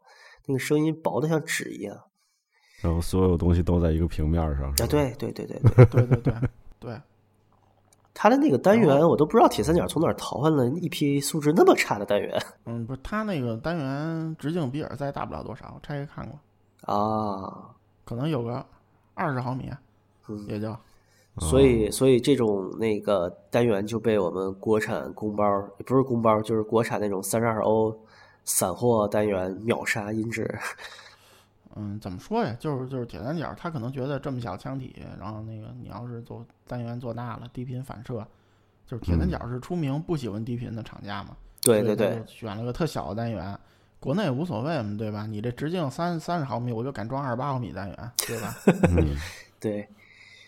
[0.46, 1.96] 那个声音薄的像纸一样。
[2.80, 4.76] 然后所有东西都在一个平面上。
[4.76, 6.34] 是啊，吧，对对对对对，对对对
[6.78, 7.00] 对，
[8.20, 17.70] 它的那个单元我都不知道铁三角从哪儿淘换了一批素质那么差的单元嗯，不是，他那个单元直径比耳塞大不了多少，我拆开看过，啊。
[18.04, 18.66] 可能有个
[19.14, 19.70] 二十毫米，
[20.26, 20.76] 嗯也就
[21.38, 25.44] 所以，所以这种那个单元就被我们国产公包，
[25.78, 27.96] 也不是公包，就是国产那种三十二欧
[28.44, 30.58] 散货单元秒杀音质。
[31.76, 32.56] 嗯，怎么说呀？
[32.58, 38.26] 就是就是铁三角，他可能觉得这么小腔体，然后那个你要是做单元做大了，低频反射，
[38.86, 41.36] 就是铁三角是出名不喜欢低频的厂家嘛。
[41.60, 43.58] 对对对选了个特小的单元，
[44.00, 45.26] 国内无所谓嘛，对吧？
[45.26, 48.54] 你这直径三三十毫米，我就敢装二十八毫米单元，对吧？
[48.96, 49.16] 嗯，
[49.60, 49.88] 对，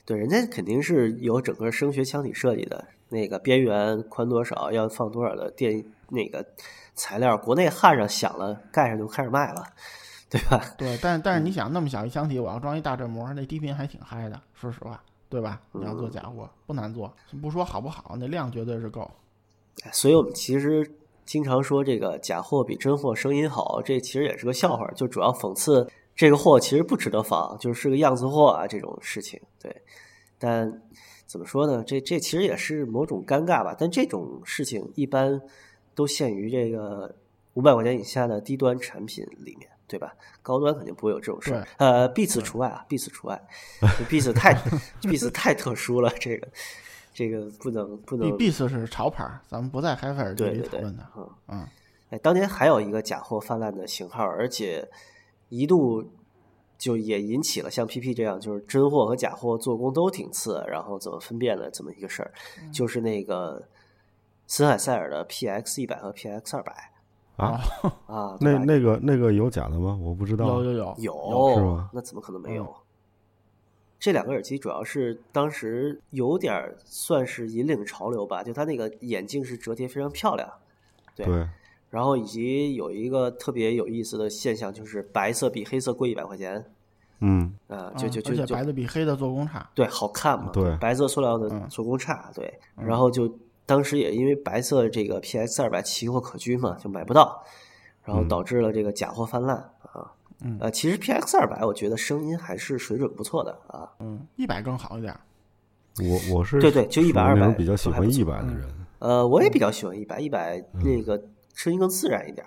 [0.04, 6.46] 对，人家肯定是有整个声学腔体设计的，那个边缘宽多少，要放多少的电那个
[6.94, 9.64] 材料，国内焊上响了，盖上就开始卖了，
[10.30, 10.64] 对吧？
[10.78, 15.60] 对，但但是你想那么小一箱体，我要装一大振膜，那低频还挺嗨的，说实话，对吧？
[15.72, 17.12] 你要做假货不难做，
[17.42, 19.10] 不说好不好，那量绝对是够。
[19.82, 20.88] 哎所以我们其实
[21.24, 29.40] 经常说这个假货比真货声音好，这其实也是个笑话，就主要讽刺这个货其实不值得仿，就是个样子货啊这种事情。
[29.60, 29.74] 对，
[30.38, 30.82] 但
[31.26, 31.82] 怎么说呢？
[31.84, 33.74] 这这其实也是某种尴尬吧。
[33.78, 35.40] 但这种事情一般
[35.94, 37.14] 都限于这个
[37.54, 40.14] 五百块钱以下的低端产品里面，对吧？
[40.40, 41.66] 高端肯定不会有这种事儿。
[41.78, 43.42] 呃，Beats 除外啊，Beats 除外
[44.08, 44.54] ，Beats 太
[45.02, 46.48] Beats 太特殊了，这个
[47.12, 51.06] 这个不能不 B 能 B 四是潮牌，咱们不在海菲耳机对对对里讨论的。
[51.16, 51.68] 嗯嗯，
[52.10, 54.88] 哎，当年还有一个假货泛滥的型号，而且
[55.48, 56.12] 一度
[56.78, 63.68] 就也引起了像 PP 这样，就是真货和假货做工都挺次，然后怎么分辨的这么一个事儿，嗯就是那个
[64.46, 66.89] 森海塞尔的 PX 一百和 PX 二百
[67.36, 67.60] 啊，
[68.06, 69.98] 啊，那那个那个有假的吗？
[70.02, 70.62] 我不知道。
[70.62, 70.96] 有有有。
[70.98, 71.90] 有是吗？
[71.92, 72.56] 那怎么可能没嗯。
[72.56, 72.74] 有？
[73.98, 80.50] 这两个耳机主要是当时有点算是引领潮流吧，就它那个眼镜是折叠非常漂亮，
[81.14, 81.26] 对。
[81.26, 81.46] 对，
[81.90, 86.64] 然后以及有一个特别有意思的现象，就是白色比黑色贵一百块钱
[87.20, 89.68] 嗯，啊，就就就就白的比黑的做工差。
[89.74, 90.74] 对好看嘛，对。
[90.78, 91.68] 白色塑料的嗯。
[91.68, 93.30] 做工差，对，然后就
[93.70, 97.40] 当时也因为白色这个 PX 二百奇货可居嘛，就买不到，
[98.02, 100.10] 然后嗯导致了这个假货泛滥啊。
[100.42, 105.14] 嗯呃，其实 PX 二百我觉得声音还是水准不错的啊，嗯，一百更好一点。
[105.98, 108.68] 我我是对对就100属于那种200比较喜欢一百的人。
[108.98, 111.22] 呃，我也比较喜欢一百，一百那个
[111.54, 112.44] 声音更自然一点，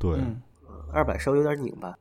[0.00, 0.42] 对，嗯，
[0.92, 1.94] 二百稍微有点拧巴。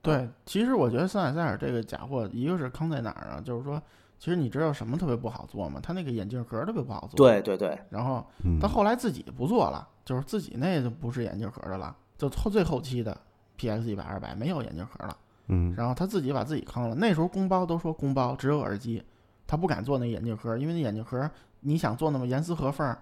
[0.00, 3.42] 对，其实我觉得森海塞尔这个假货，一个是坑在哪儿啊？
[3.44, 3.82] 就是说，
[4.18, 5.80] 其实你知道什么特别不好做吗？
[5.82, 7.16] 他那个眼镜盒特别不好做。。
[7.16, 13.16] 对对对，然后嗯他后来自己不做了，就是自己那就不是眼镜盒的了，就后最后期的
[13.58, 15.16] PX 一百、二百没有眼镜盒了。
[15.46, 16.94] 嗯，然后他自己把自己坑了。
[16.96, 19.02] 那时候公包都说公包只有耳机，
[19.46, 22.96] 他不敢做那眼镜盒，因为那眼镜盒你想做那么严丝合缝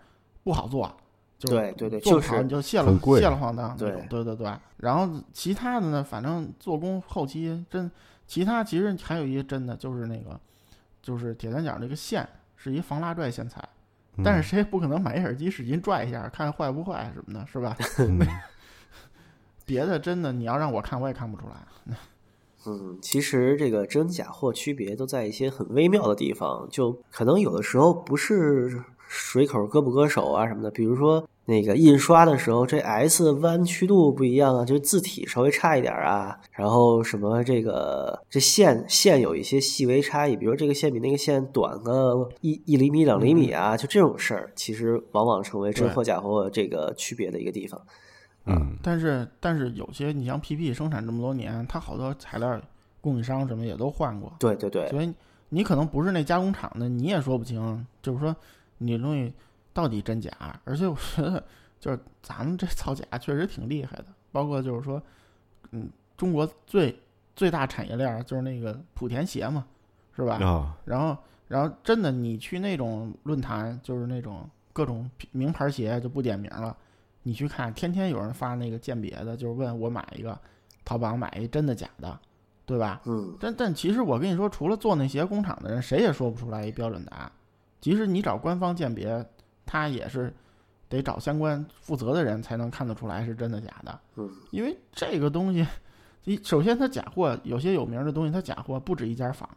[0.44, 0.94] 不好做，
[1.38, 4.06] 就对对对做不好就是你就卸了卸了晃荡那对种。
[4.08, 4.52] 对对对。
[4.76, 7.90] 然后其他的呢，反正做工后期真，
[8.26, 10.38] 其他其实还有一个真的就是那个，
[11.06, 13.62] 就是铁三角那个线是一防拉拽线材，
[14.16, 17.76] 嗯但是谁也不可能买一耳机使劲拽一下看坏不坏什么的，是吧？
[18.00, 18.18] 嗯
[19.64, 21.96] 别的真的你要让我看我也看不出来。
[22.66, 47.80] 嗯，其实这个真假货区别都在一些很微妙的地方，就可能有的时候不是水口割不割手啊什么的，比如说那个印刷的时候，这 S 弯曲度不一样啊，就是字体稍微差一点啊，然后什么这个这线线有一些细微差异，比如这个线比那个线短个一一厘米两厘米啊，就这种事儿，其实往往成为真货假货这个区别的一个地方。
[48.46, 52.60] 嗯，但是但是有些你像 PP 生产这么多年，它好多材料
[53.00, 55.12] 供应商什么也都换过，对对对，所以
[55.48, 58.34] 你可能不是那加工厂的，你也说不清，就是说
[58.78, 59.32] 你东西
[59.76, 60.30] 到底真假。
[60.64, 61.44] 而且我觉得
[61.78, 65.00] 就是咱们这造假确实挺厉害的，包括就是说，
[65.72, 66.98] 嗯，中国最
[67.34, 69.66] 最大产业链就是那个莆田鞋嘛，
[70.16, 70.36] 是吧？
[70.36, 71.14] 啊，然后
[71.48, 76.74] 然后真的你去那种论坛，就是那种各种名牌鞋就不点名了。
[77.22, 80.38] 你去看，天天有人发那个鉴别的，就是问我买一个，
[80.84, 82.18] 淘宝买一真的假的，
[82.64, 83.02] 对吧？
[83.04, 87.32] 嗯，但但其实我跟你说，除了做那鞋工厂的人，谁也说不出来一标准答案。
[87.80, 89.24] 即使你找官方鉴别，
[89.66, 90.32] 他也是
[90.88, 94.00] 得找相关负责的人才能看得出来是真的假的。
[94.14, 95.66] 嗯，因为这个东西，
[96.24, 99.48] 你首先它假货，有些有名的东西它假货不止一家仿，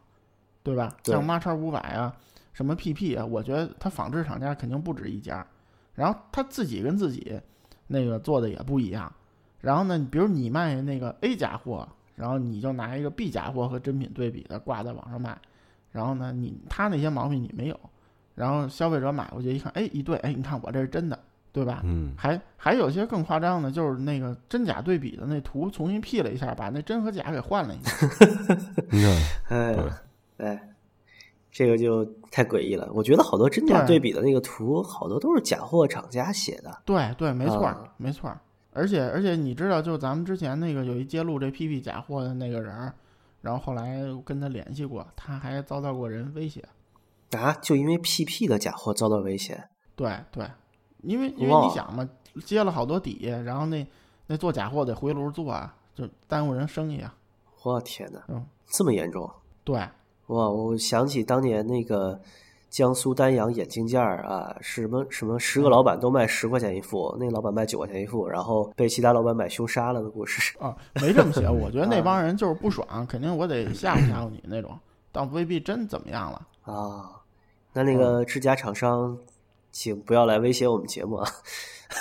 [0.62, 0.94] 对吧？
[1.02, 2.14] 对像马超五百啊，
[2.52, 5.46] 什么 PP 啊，我觉得它仿制厂家肯定不止一家。
[5.94, 7.38] 然后他自己跟自己
[7.86, 9.12] 那个做的也不一样。
[9.60, 15.38] 然后呢，比如你卖那个 A 假货，然后你就拿一个 B 假货和真品对比的挂在网上卖，
[15.92, 17.78] 然后呢，你他那些毛病你没有，
[18.34, 21.18] 然后消费者买过去一看，哎，一对，哎，你看我这是真的，
[21.52, 21.80] 对吧？
[21.84, 28.06] 嗯，还还有些更夸张的，就是那个真假对比的那图重新 P 了一下，把那真和假给换了一下。
[28.90, 29.12] 你看，
[29.48, 30.68] 哎对，哎，
[31.50, 32.88] 这个就太诡异了。
[32.92, 36.82] 我觉得好多真假对对比的那个图，好多都是假货厂家写的。
[36.84, 38.40] 对对，没错没错儿。
[38.72, 42.94] 而且而且你知道，就咱们之前那个有一揭露这 PP 假货的那个人儿，
[43.42, 46.64] 然后后来跟他联系过，他还遭到过人威胁。
[47.38, 50.44] 啊，就因为 PP 的假货遭到威胁，对对，
[51.02, 52.08] 因为因为你想嘛，
[52.44, 53.86] 接了好多底，然后那
[54.26, 57.14] 那做假货得回炉做啊，就耽误人生意啊。
[57.62, 59.30] 我天哪，嗯这么严重！
[59.64, 59.76] 对，
[60.28, 62.20] 哇，我想起当年那个
[62.68, 70.56] 江苏丹阳眼镜架儿啊，什么什么十个老板都卖十块钱一副，那个老板卖九块钱一副，然后被其他老板买凶杀了的故事。
[70.58, 71.46] 啊，没这么写。
[71.50, 74.78] 我觉得那啊帮人就是不爽，肯定我得吓唬吓唬你那种，
[75.12, 76.46] 倒未必真怎么样了。
[76.62, 77.19] 啊，
[77.72, 79.16] 那那个制假厂商，
[79.70, 81.30] 请不要来威胁我们节目啊！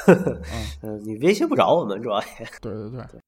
[0.82, 2.28] 嗯，你威胁不着我们，主要也。
[2.62, 3.22] 对对对，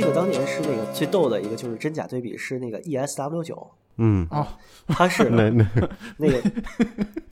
[0.00, 4.46] 记得当年是那个最逗的一个，就是真假对比是那个 ESW 九，嗯，哦，
[4.88, 5.66] 它是那那
[6.16, 6.42] 那个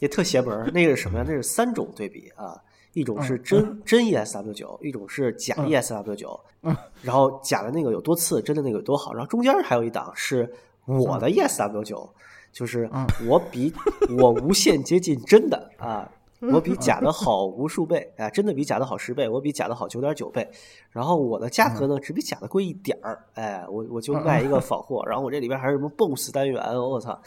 [0.00, 1.24] 也特邪门儿，那个是什么呀？
[1.26, 2.60] 那是三种对比啊，
[2.92, 6.76] 一种是真、真 ESW 九，一种是假 ESW 九、嗯。
[7.00, 10.52] 然后假的那个有多次，真的那个有多好，然后中间还有一档是
[10.84, 12.12] 我的 ESW 九、
[12.52, 13.06] 就是嗯。
[13.26, 13.72] 我比
[14.18, 16.06] 我无限接近真的啊。
[16.40, 20.48] 我比假的好无数倍啊，真的比假的好十倍，我比假的好九点九倍，
[20.90, 27.20] 然后我的价格呢只比假的贵一点儿，哎，我我就卖一个仿货，然后我这里边还是什么 BOSS 单元，我操，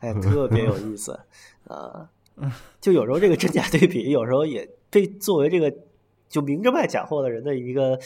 [0.00, 1.18] 哎，特别有意思
[1.66, 2.08] 啊。
[2.80, 5.74] 就有时候这个真假对比，有时候也被作为这个
[6.28, 7.98] 就明着卖假货的人的一个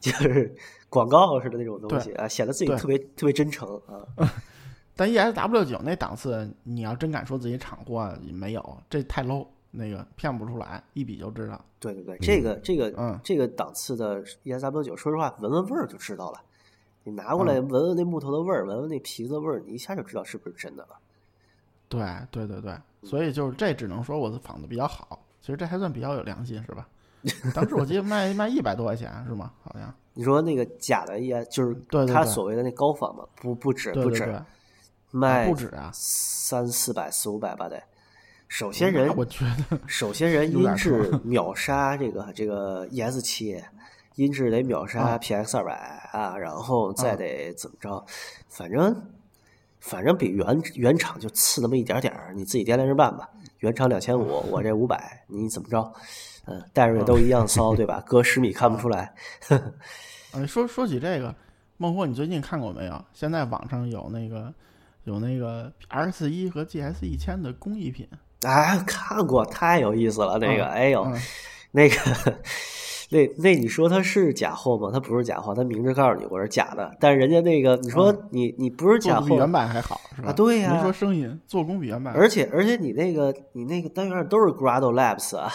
[0.00, 0.54] 就是
[0.88, 4.06] 广告似的那种东西啊，显得自己特别特别真诚啊。
[4.96, 11.62] 但 ESW 九那档次，你要真敢说自己厂货，没有，这太 low，那个骗不出来，一比就知道。
[11.80, 16.40] 对对对，这个这个嗯这个档次的 ESW 九，说实话，闻闻味儿就知道了。
[17.04, 20.98] 你拿过来闻闻那木头的味儿，闻闻那皮子的味儿，你一下就知道是不是真的了。
[21.88, 26.86] 对对对对，所以就是这只能说我的仿的比较好，其实这还算比较有良心，是吧？
[27.54, 29.52] 当时我记得卖卖一百多块钱是吗？
[29.62, 34.42] 好像 你说那个假的 ES 就是对对对他所谓的那高仿嘛，不不止不止对对对，
[35.12, 35.90] 卖不止啊。
[35.94, 37.80] 三四百四五百吧得。
[38.48, 43.62] 首先人我觉得首先人 音质秒杀这个这个 ES 七，
[44.16, 45.72] 音质得秒杀啊 PX 二百
[46.12, 48.04] 啊，然后再得怎么着，
[48.48, 49.10] 反正
[49.80, 53.28] 反正比原原厂就次那么一点点儿，你自己掂量着办吧。
[53.58, 55.92] 原厂两千五，我这五百，你怎么着？
[56.46, 58.02] 嗯，戴着都一样骚， 对吧？
[58.06, 59.12] 隔十米看不出来。
[60.32, 61.34] 呃，说说起这个，
[61.76, 63.04] 孟获，你最近看过没有？
[63.12, 64.52] 现在网上有那个
[65.04, 68.08] 有那个 RS 一和 GS 一千的工艺品，
[68.42, 70.38] 哎，看过，太有意思了。
[70.38, 71.14] 那个，嗯哎呦，嗯
[71.72, 71.96] 那个
[73.10, 74.90] 那那你说它是假货吗？
[74.92, 76.94] 它不是假货，它明着告诉你我是假的。
[77.00, 80.28] 但是人家那个，你说你你不是假货比原版还好，是吧？
[80.28, 85.50] 啊对呀您说声音做工比原版而且而且你那个你那个单元都是 Grado Labs 啊，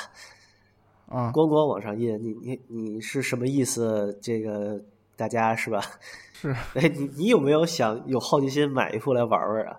[1.08, 4.18] 啊，咣咣往上印，你你你是什么意思？
[4.22, 4.82] 这个
[5.16, 5.82] 大家是吧？
[6.34, 9.78] 是，哎，你你有没有想有好奇心买一副来玩玩啊？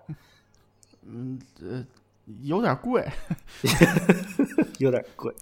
[1.07, 1.85] 嗯呃，
[2.41, 3.07] 有点贵。
[4.79, 5.33] 有点贵。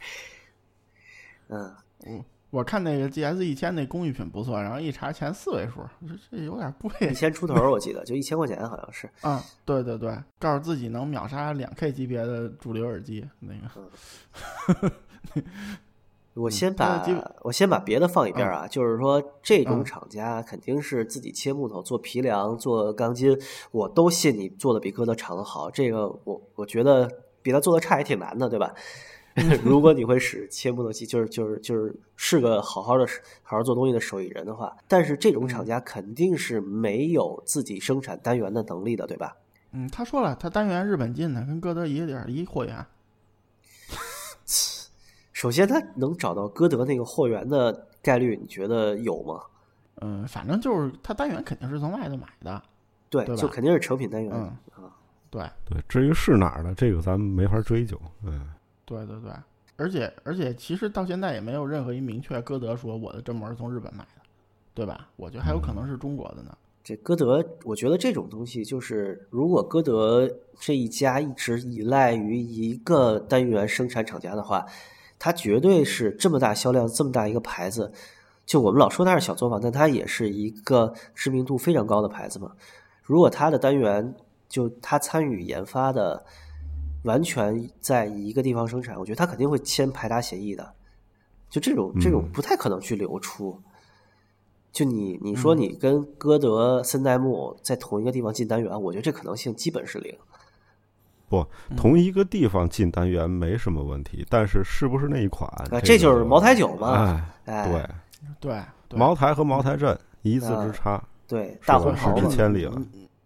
[1.49, 1.75] 嗯，
[2.05, 9.09] 我我看那个 GS 一千那工艺品不错，然后一查前四位数，这这有点贵一千出头我记得就一千块钱好像是。
[9.21, 9.43] 啊！
[9.65, 14.91] 对对对，告诉自己能秒杀两 K 级别的主流耳机，那个
[16.34, 23.39] 我先嗯把、我先把别的放一边儿啊，就是说这种厂家肯定是自己切木头、做皮梁、做钢筋，
[23.71, 25.69] 我都信你做的比歌德厂的好。
[25.69, 27.09] 这个我我觉得
[27.41, 28.73] 比他做的差也挺难的，对吧？
[29.63, 33.05] 如果你会使切木头机，就是就是就是是个好好的
[33.41, 39.36] 好好做东西的手艺人的话，但是这种厂家肯定是没有自己生产单元的能力的，对吧？
[39.71, 42.86] 嗯，他说了，他单元日本进的，跟歌德一个点儿一货源。
[45.44, 49.41] 首先，他能找到歌德那个货源的概率，你觉得有吗？
[50.00, 52.64] 嗯，反正就是他单元肯定是从外头买的。
[53.10, 54.32] 对，对就肯定是成品单元。
[54.34, 54.46] 嗯
[54.82, 54.96] 啊，
[55.30, 58.00] 对对，至于是哪儿的，这个咱们没法追究。
[58.24, 58.54] 嗯，
[58.86, 59.34] 对对对，
[59.76, 64.22] 而且而且其实到现在也没有任何一明确歌德说我的真膜是从日本买的，
[64.74, 65.10] 对吧？
[65.18, 66.58] 我觉得还有可能是中国的呢。
[66.86, 70.26] 这歌德，我觉得这种东西就是，如果歌德
[70.58, 74.66] 这一家一直依赖于一个单元生产厂家的话，
[75.24, 77.93] 它绝对是这么大销量、这么大一个牌子。
[78.45, 82.51] 就我们老说它是小作坊，但它也是一个知名度非常高的牌子嘛。
[83.03, 84.13] 如果它的单元
[84.49, 86.26] 就它参与研发的，
[87.03, 90.74] 完全在一个地方生产，我觉得它肯定会签排他协议的。
[91.49, 93.61] 就这种这种嗯不太可能去流出。
[94.74, 100.13] 就你你说你跟歌德、森代木在同一个地方进单元，我觉得这可能性基本是零。
[101.41, 105.49] 不，同一个地方进单元没什么问题，但是是不是那一款？
[105.49, 107.25] 啊，这这就是茅台酒嘛。
[107.45, 112.36] 哎，哎，对，对对茅台和茅台镇一字之差，对，是大吧红袍嘛咫尺。
[112.36, 112.81] 千里了。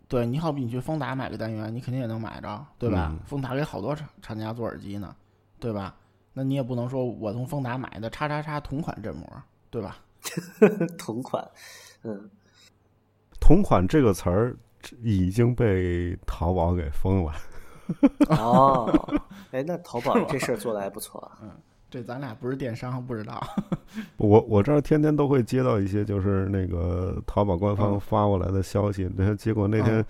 [0.07, 3.09] 对，你好比你去丰达买个单元，你肯定也能买着，对吧？
[3.11, 5.13] 嗯丰达给好多厂厂家做耳机呢，
[5.59, 5.93] 对吧？
[6.31, 9.27] 那你也不能说我从丰达买的叉叉叉同款振膜，
[9.69, 9.97] 对吧？
[10.97, 11.45] 同款，
[12.03, 12.29] 嗯，
[13.39, 14.55] 同款这个词儿
[15.01, 17.33] 已经被淘宝给封了。
[18.29, 18.91] 哦，
[19.51, 21.55] 哎，那淘宝这事儿做的还不错啊。
[21.89, 23.41] 这咱俩不是电商，不知道。
[24.17, 30.05] 我我这儿天天都会接到一些就是那个淘宝官方嗯发过来的消息，那、结果那天、 嗯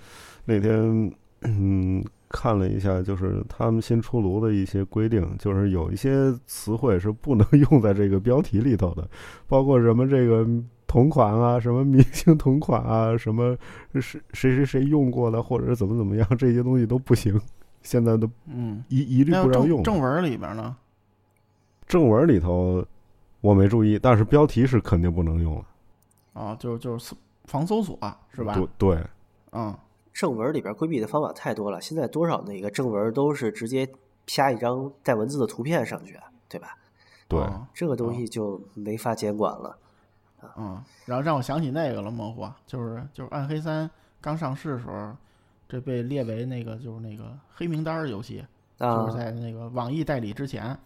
[0.46, 1.14] 那天
[1.44, 9.08] 嗯看了一下，就是他们新出炉的一些规定，就是有一些词汇是不能用在这个标题里头的，
[9.48, 10.48] 包括什么这个
[10.88, 13.56] 同款啊，什么明星同款啊，什么
[13.94, 17.40] 谁谁谁谁用过的，或者是怎么怎么样，这些东西都不行，
[17.88, 19.98] 现在都嗯，一一律不让用正。
[19.98, 20.76] 文里边呢？
[21.88, 22.86] 正文里头
[23.40, 25.66] 我没注意，但是标题是肯定不能用了。
[26.34, 27.16] 啊，就就是
[27.46, 27.98] 防搜索
[28.30, 28.54] 是吧？
[28.54, 29.04] 对对，
[29.54, 29.74] 嗯，
[30.12, 33.90] 正文里边规避的方法太多了，现在多少那个正文都是直接
[34.26, 36.20] 啪一张带文字的图片上去，
[36.50, 36.78] 对吧？
[37.30, 39.78] 对哦这个东西就没法监管了。
[40.58, 45.16] 嗯，然后让我想起那个了，模糊，就是就是暗黑三刚上市的时候，
[45.68, 48.44] 这被列为那个就是那个黑名单儿游戏，
[48.80, 50.78] 就啊是，在那个网易代理之前，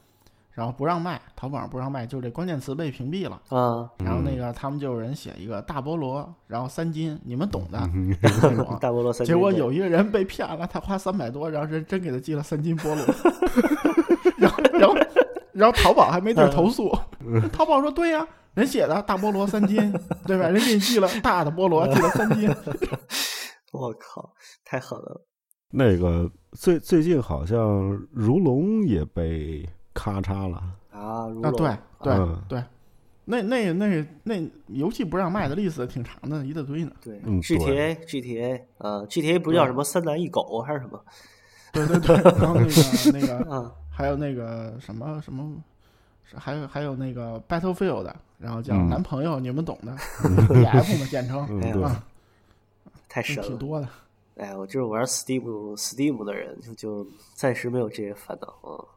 [0.52, 3.42] 然后不让卖，淘宝上不让卖，就这关键词被屏蔽了。
[3.50, 8.78] 啊，然后那嗯个他们就有人写一个大菠萝，然后三斤，你们懂的嗯那种。
[8.82, 13.06] 大菠萝三结果有一个人被骗了，他花三百多，然后人真给他寄了三斤菠萝，
[14.38, 14.96] 然后然后
[15.54, 16.92] 然后淘宝还没地儿投诉，
[17.54, 19.94] 淘宝说对呀、人写的大菠萝三斤，
[20.26, 20.48] 对吧？
[20.48, 22.50] 人给你寄了大的菠萝，寄了三斤，
[23.72, 25.22] 我靠，太狠了！
[25.74, 30.58] 那个最最近好像如龙也被咔嚓了，
[30.92, 32.64] 啊，如啊，龙对对嗯对，
[33.26, 36.92] 那那那那游戏不让卖的例子挺长的，一大堆呢。
[37.02, 41.02] ，GTA GTA 呃，GTA 不是叫什么三男一狗还是什么
[41.72, 43.72] 对对对，然后那个那个 啊？
[43.90, 45.56] 还有那个什么什么，
[46.36, 49.94] 还有还有那个 Battlefield 的，然后叫嗯男朋友，你们懂的，
[50.54, 52.04] BF 嘛简称，嗯哎呀对，啊，
[53.14, 53.43] 太神了！
[53.43, 53.88] 挺多的。
[54.38, 55.43] 哎，我就是玩 Steam
[55.76, 58.88] Steam 的人，就就暂时没有这些烦恼啊。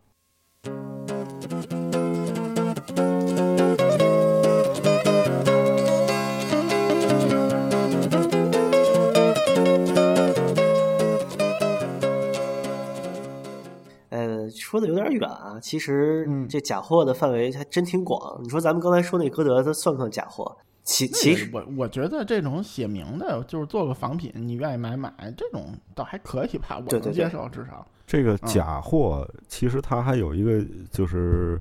[14.56, 15.58] 说的有点远啊。
[15.60, 18.40] 其实嗯这假货的范围还真挺广。
[18.42, 20.56] 你说咱们刚才说那歌德，他算不算假货？
[20.84, 27.86] 其其实我我觉得这种写明的，就是做个仿品，你愿意买买，这种倒还可以吧，我能接受，至少。
[28.06, 31.58] 这个嗯假货其实它还有一个就是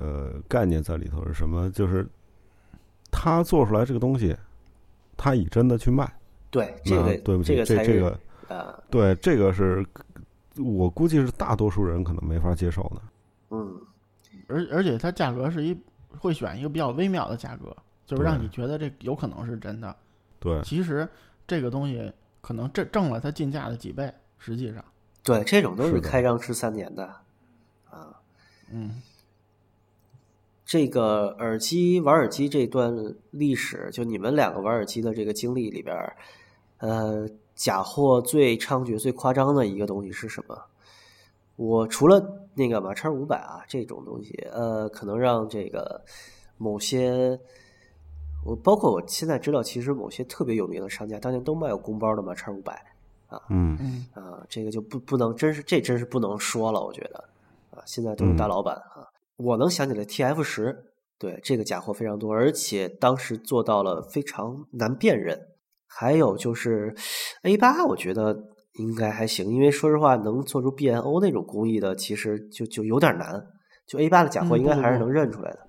[0.00, 1.70] 呃概念在里头是什么？
[1.70, 2.04] 就是
[3.12, 4.36] 他做出来这个东西，
[5.16, 6.12] 他以真的去卖。
[6.50, 9.86] 对这个对不起，这个这这个呃对这个是
[10.56, 13.02] 我估计是大多数人可能没法接受的。
[13.50, 13.80] 嗯
[14.48, 15.76] 而而且它价格是一
[16.18, 17.76] 会选一个比较微妙的价格，
[18.06, 19.94] 就是让你觉得这有可能是真的。
[20.38, 21.08] 对，其实
[21.46, 24.84] 这个东西可能挣挣了它进价的几倍，实际上，
[25.22, 27.04] 对，这种都是开张吃三年的
[27.90, 28.20] 啊。
[28.70, 29.02] 嗯
[30.64, 32.92] 这个耳机玩耳机这段
[33.30, 36.16] 历史，就你们两个玩耳机的这个经历里边儿，
[36.78, 40.60] 呃，假货最猖獗、最夸张的一个东西是什么？
[41.54, 46.04] 我除了那个马叉五百啊这种东西，呃，可能让这个
[46.58, 47.38] 某些，
[48.46, 52.80] 我包括我现在知道，其实某些特别有名的商家当年都卖过公包的嘛叉五百
[53.50, 57.18] 嗯，嗯啊，这个就不不能，真是这真是不能说了，我觉得
[57.70, 59.04] 啊，现在都是大嗯老板啊。
[59.36, 60.84] 我能想起来 TF 十，
[61.18, 65.38] 对这个假货非常多，而且当时做到了非常难辨认。
[65.88, 66.94] 还有就是
[67.42, 68.36] A 八，我觉得
[68.74, 73.42] 应该还行，因为说实话，能做出 BNO 那种工艺的，其实就就有点难。
[73.86, 75.66] 就 A 八的假货，应该还是能认出来的。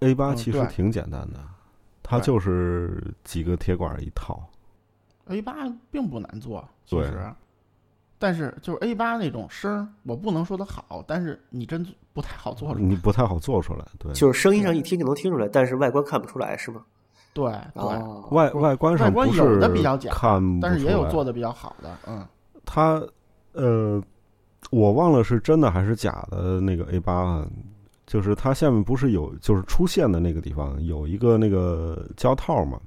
[0.00, 1.40] A 八其实挺简单的，
[2.08, 4.40] 它就是几个铁管一套。
[5.26, 5.54] ，A 八
[5.90, 7.18] 并不难做，其实。
[8.18, 12.80] 但是就是 A 八那种声儿，我不能说它好，但是你真不太好做出来。
[12.80, 16.82] 你不太好做出来，对，就是声音上一听就能听出来，但是外观看不出来，是吗？
[17.34, 22.26] 对对，哦，外外观上外观不有的比较假看但是也有做的比较好的，嗯
[22.64, 23.02] 它
[23.52, 24.02] 呃，
[24.70, 27.46] 我忘了是真的还是假的那个 A 八啊，
[28.06, 32.80] 就是它下面不是有就是出现的那个地方有一个那个胶套嘛，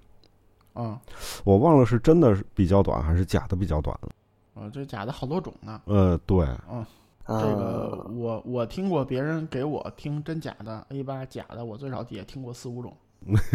[0.74, 1.00] 啊，
[1.44, 4.10] 我忘了是真的是比较短还是假的比较短了。
[4.54, 5.82] 啊，这假的好多种呢。
[5.86, 6.80] 呃，对，嗯，
[7.26, 12.96] 啊这个我我听过别人给我听真假的 A 八假的，我最少也听过四五种。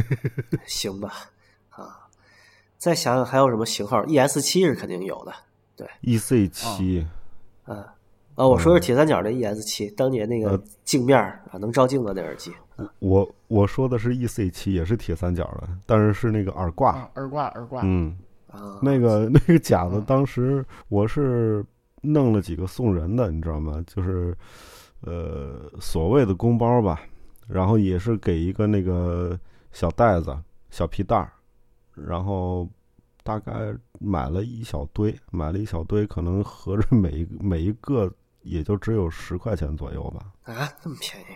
[0.67, 1.12] 行吧，
[1.71, 2.07] 啊，
[2.77, 5.33] 再想想还有什么型号？ES 七是肯定有的，
[5.75, 7.07] 对 EC 七、
[7.65, 7.95] 啊
[8.35, 12.53] 啊，我说是铁三角的 ES 七，当年那个呃镜面儿啊能照镜子那耳机，
[12.99, 16.93] 我我说的是 EC 七，也是铁三角的，但是是那个耳挂。
[16.93, 18.16] 啊，耳挂耳挂，嗯，
[18.51, 21.64] 啊，那个 那个假的，嗯当时我是
[22.01, 23.82] 弄了几个送人的，你知道吗？
[23.87, 24.37] 就是
[25.03, 27.01] 呃所谓的公包吧，
[27.47, 29.39] 然后也是给一个那个
[29.70, 30.37] 小袋子、
[30.70, 31.30] 小皮袋儿，
[31.95, 32.68] 然后
[33.22, 38.12] 大概买了一小堆，买了一小堆，可能合着每一每一个
[38.45, 40.53] 也就只有十块钱左右吧。
[40.53, 41.27] 啊，那么便宜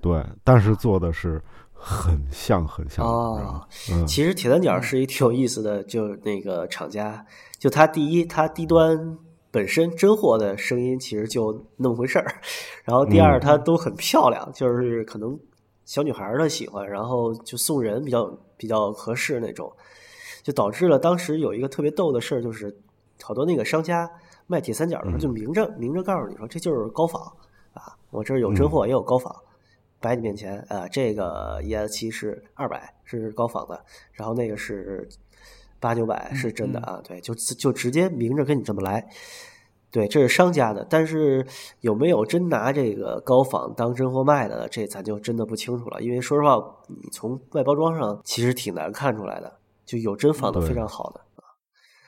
[0.00, 1.42] 对，但是做的是
[1.74, 3.66] 很像很像，哦。
[3.92, 7.26] 嗯，其实铁三角是一挺有意思的，就那个厂家，
[7.58, 9.18] 就它第一，它低端
[9.50, 12.40] 本身真货的声音其实就那么回事儿，
[12.84, 15.38] 然后第二，嗯它都很漂亮，就是可能
[15.84, 19.72] 小女孩儿的喜欢，然后就送人比较比较合适那种，
[20.42, 22.76] 就导致了当时有一个特别逗的事儿，就是
[23.22, 24.08] 好多那个商家
[24.46, 25.20] 卖铁三角的时候，嗯。
[25.20, 27.22] 就明着明着告诉你说这就是高仿
[27.74, 29.34] 啊，我这儿有真货也有高仿。
[29.98, 33.82] 摆你面前，啊，这个 ES 七是二百，是高仿的，
[34.12, 35.08] 然后那个是
[35.80, 39.08] 八九百，是真的啊，对，就就直接明着跟你这么来，
[39.90, 41.44] 对，这是商家的，但是
[41.80, 51.20] 有没有真拿这个高仿当真货卖的，这咱就真的不清楚了，因为说实话，你从外包装上其实挺难看出来的，就有真仿的非常好的，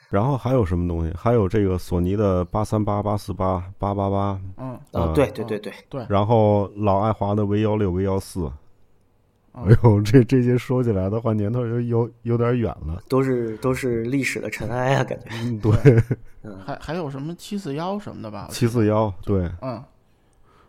[0.08, 1.14] 然后还有什么东西？
[1.16, 8.40] 还有这个索尼的八三八、八四八、八八八，嗯啊，嗯对对对对，对，然后老爱华的 V 幺六、V 幺四。
[8.40, 8.52] 嗯
[9.66, 13.02] 哎呦，这这些说起来的话，年头有有有点远了。
[13.08, 15.72] 都是都是历史的尘埃啊，感觉，嗯， 对，
[16.44, 18.46] 嗯，还还有什么七四幺什么的吧？
[18.52, 19.82] 七四幺，对，嗯，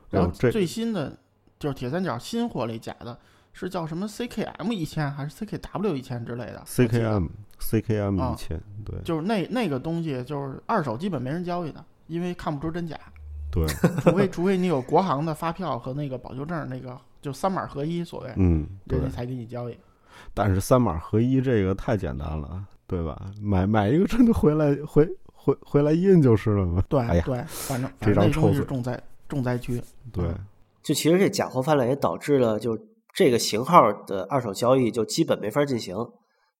[0.10, 1.16] 然后这最新的
[1.60, 3.16] 就是铁三角新货里假的
[3.60, 7.28] 是叫什么 CKM 一千还是 CKW 一千之类的 CKM
[7.60, 12.97] CKM 啊一千，对就是那那个东西就是二手基本没人交易的，因为看不出真假，
[13.51, 13.66] 对，
[14.01, 19.10] 除非除非你有国行的发票和那个保修证，那个就三码合一，所谓嗯，对人。
[19.10, 19.78] 家才给你交易。
[20.34, 23.32] 但是三码合一这个太简单了，对吧？
[23.41, 26.82] 买买一个真的回来回回回来印就是了嘛。
[26.88, 29.82] 对、哎呀，对，反正这张臭是重灾重灾区。
[30.12, 30.30] 对，
[30.82, 32.78] 就其实这假货泛滥也导致了，就
[33.20, 35.94] 这个型号的二手交易就基本没法进行，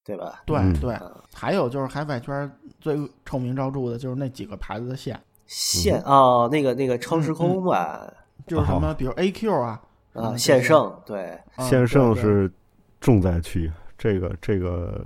[0.04, 0.44] 对吧？
[0.46, 0.94] 对、嗯对，
[1.34, 2.52] 还有就是海外圈
[2.82, 8.06] 最臭名昭著的就是那几个牌子的线，线哦，那个那个超时空吧，
[8.46, 9.82] 就是什么，比如 AQ 啊
[10.12, 12.52] 啊，线胜对，线胜是
[13.00, 13.72] 重灾区。
[13.98, 15.02] 这个这个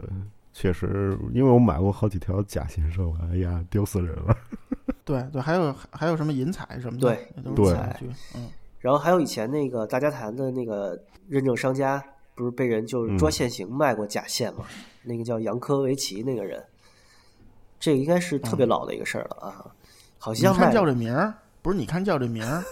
[0.54, 4.36] 确实，因为我买过好几条假线胜，哎呀，丢死人了。
[5.06, 7.78] 对对，还有还有什么银彩什么的，对对，
[8.34, 8.50] 嗯。
[8.80, 12.04] 然后还有以前那个大家谈的那个认证商家，
[12.36, 14.66] 不是被人就是抓现行卖过假线吗？
[15.04, 16.64] 那个叫杨科维奇那个人，
[17.80, 19.66] 这个应该是特别老的一个事儿了啊。
[20.18, 21.78] 好像你看叫这名儿，不是？
[21.78, 22.64] 你看叫这名儿，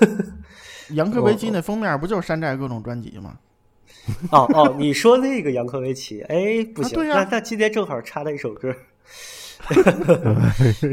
[0.92, 3.36] 杨科维奇那封面不就是山寨各种专辑吗？
[4.32, 8.74] 哦哦，你说那个杨科维奇，哎，不行，那那今天正好插他一首歌。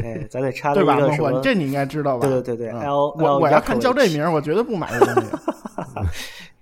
[0.03, 0.95] 哎，咱得插对吧？
[1.11, 1.41] 什么？
[1.41, 2.27] 这你应该知道吧？
[2.27, 5.29] 对对对对我我要看叫这名，我绝对不买这东西。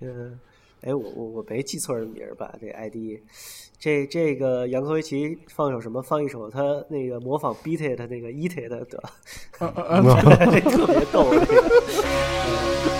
[0.00, 0.38] 嗯，
[0.82, 2.54] 哎，我我我没记错人名吧？
[2.60, 3.20] 这 ID，
[3.78, 6.00] 这这个杨科维奇放一首什么？
[6.02, 8.98] 放一首他那个模仿 Beat It 那个 Eat It 的，这
[10.70, 11.30] 特别逗。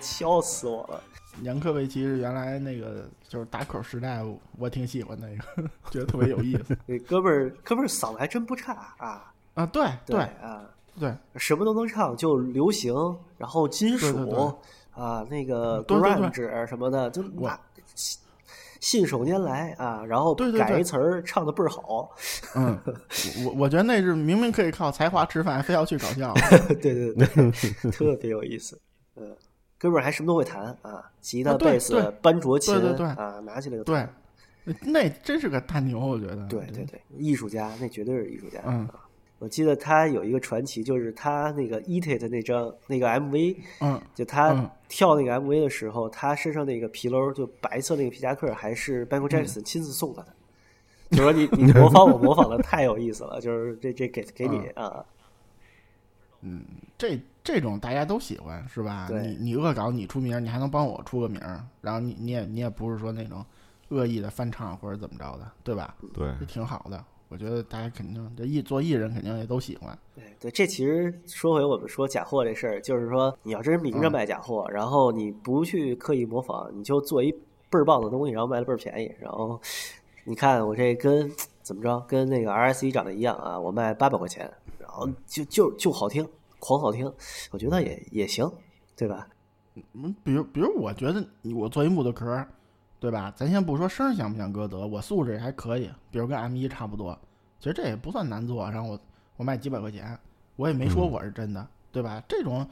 [0.00, 1.02] 笑死我了！
[1.42, 4.22] 杨科维奇是原来那个就是打口时代，
[4.56, 6.76] 我挺喜欢那个，觉得特别有意思。
[6.86, 9.32] 对哥们儿，哥们儿嗓子还真不差啊！
[9.54, 10.64] 啊，对对啊，
[10.98, 12.94] 对，什么都能唱，就流行，
[13.36, 14.56] 然后金属
[14.94, 17.22] 啊，那个 grunge 什么的，就
[18.84, 22.14] 信手拈来啊，然后改一词儿，唱的倍儿好。
[22.54, 22.78] 嗯，
[23.46, 26.34] 我我觉得那是明明可以靠才华吃饭，非要去搞笑。
[26.82, 28.78] 对对对，特别有意思。
[29.16, 29.34] 嗯。
[29.78, 34.06] 哥们儿还什么都会弹啊，吉他、贝斯、班卓琴，对对对啊，拿起来就对，
[34.80, 36.46] 那真是个大牛，我觉得。
[36.46, 38.60] 对对对，艺术家，那绝对是艺术家。
[38.66, 38.86] 嗯，
[39.44, 50.28] 我记得他有一个传奇，就是他那个《Eat It》那张那个 MV，嗯，就他嗯跳那个 MV 的时候，他身上那个皮褛就白色那个皮夹克，还是 Michael Jackson 亲自送他的。
[51.10, 55.04] 就说你你模仿我模仿的太有意思了，就是这这给给你啊，
[56.40, 56.64] 嗯
[56.96, 59.08] 这这种大家都喜欢是吧？
[59.10, 63.44] 对你你恶搞你出名，你还能帮我出个名儿，然后你你也你也不是说那种
[63.90, 65.94] 恶意的翻唱或者怎么着的，对吧？
[66.14, 67.04] 对，这挺好的，
[67.34, 69.98] 我觉得大家肯定这艺做艺人肯定也都喜欢。
[70.14, 77.40] 对对，这其实说回我们说假货这事儿，就是说你要真是明着卖假货，然后你不去刻意模仿，你就做一倍
[77.72, 79.60] 儿棒的东西，然后卖的倍儿便宜，然后
[80.22, 81.28] 你看我这跟
[81.60, 86.24] 怎么着，跟那个 RSE 长得一样啊，我卖八百块钱，然后就就就好听，
[86.60, 87.12] 狂好听，
[87.50, 88.48] 我觉得也也行，
[88.96, 89.26] 对吧？
[89.94, 92.48] 嗯，比如比如我觉得你我做一木头壳儿，
[93.04, 93.30] 对吧？
[93.36, 97.14] 咱先不说声儿像不像歌德，我素质也还可以，比如跟 M 一差不多，
[97.60, 98.64] 其实这也不算难做。
[98.70, 99.00] 然后我
[99.36, 100.18] 我卖几百块钱，
[100.56, 102.22] 我也没说我是真的，对吧？
[102.26, 102.66] 这种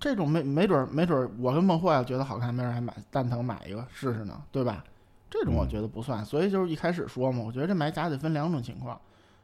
[0.00, 4.82] 这种没没准儿没准儿我跟孟获要觉得好看，没人还买蛋疼买一个试试呢，对吧？
[5.30, 9.00] 这种我觉得不算，所以就是一开始说嘛，我觉得这买假得分两种情况。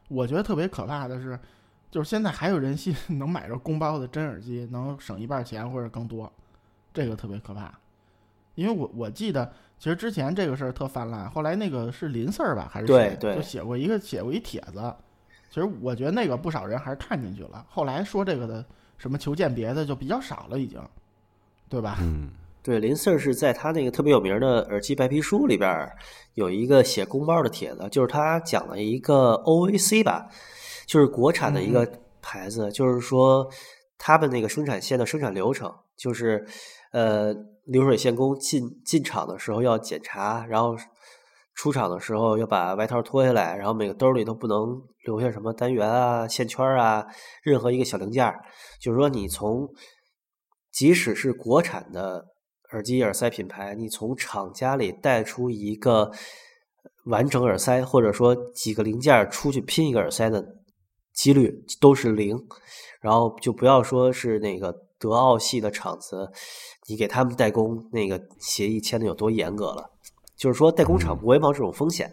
[0.09, 1.39] 我觉得特别可怕的是，
[1.89, 6.29] 就是现在还有人信 能买着公包的真耳机，能省一半钱或者更多，
[6.93, 7.73] 这个特别可怕。
[8.55, 9.49] 因为我我记得，
[9.79, 14.93] 其实之前这个事儿特泛滥，后来那个是林 Sir 吧，还是谁，对对就写过一个写过一帖子。
[15.49, 18.63] 其实我觉得那个不少人还是看进去了，后来说这个的
[18.97, 20.79] 什么求鉴别的就比较少了，已经，
[21.69, 21.97] 对吧？
[22.01, 22.29] 嗯，
[22.61, 25.95] 对，林 Sir 是在他那个特别有名的耳机白皮书里边儿
[26.35, 30.27] 有一个写公包的帖子，就是他讲了一个 OAC 吧，
[30.85, 31.89] 就是国产的一个
[32.21, 33.49] 牌子，就是说
[33.97, 36.45] 他们那个生产线的生产流程，就是
[36.91, 37.33] 呃
[37.71, 40.75] 流水线工进进厂的时候要检查，然后
[41.53, 47.05] 出厂的时候要把外套脱下来，然后每个兜里都不能留下什么单元啊、线圈啊，
[47.43, 48.33] 任何一个小零件。
[48.81, 49.69] 就是说，你从
[50.71, 52.25] 即使是国产的
[52.71, 56.11] 耳机耳塞品牌，你从厂家里带出一个
[57.05, 60.43] 完整耳塞，或者说几个零件出去拼一个耳塞的
[61.13, 62.37] 几率都是零。
[63.01, 66.29] 然后就不要说是那个德奥系的厂子，
[66.89, 69.89] 你给他们代工那个协议签的有多严格了。
[70.35, 72.11] 就是说，代工厂不会冒这种风险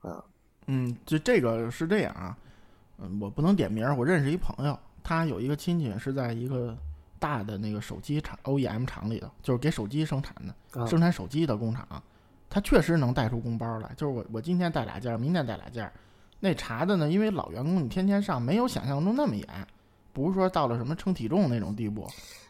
[0.00, 0.24] 啊。
[0.66, 2.36] 嗯，就这个是这样啊，
[2.98, 6.74] 嗯，我不能点名儿，我认识一朋友，他有一个亲戚是在一个
[7.18, 11.86] 大的那个手机厂 OEM 厂里的，就是给手机生产的，啊生产手机的工厂，
[12.48, 13.92] 他确实能带出工包来。
[13.94, 15.92] 就是我我今天带俩件儿，明天带俩件儿，
[16.40, 19.46] 那查的呢，因为老员工你天天上，没有想象中那么严，
[20.14, 22.06] 不是说到了什么称体重那种地步。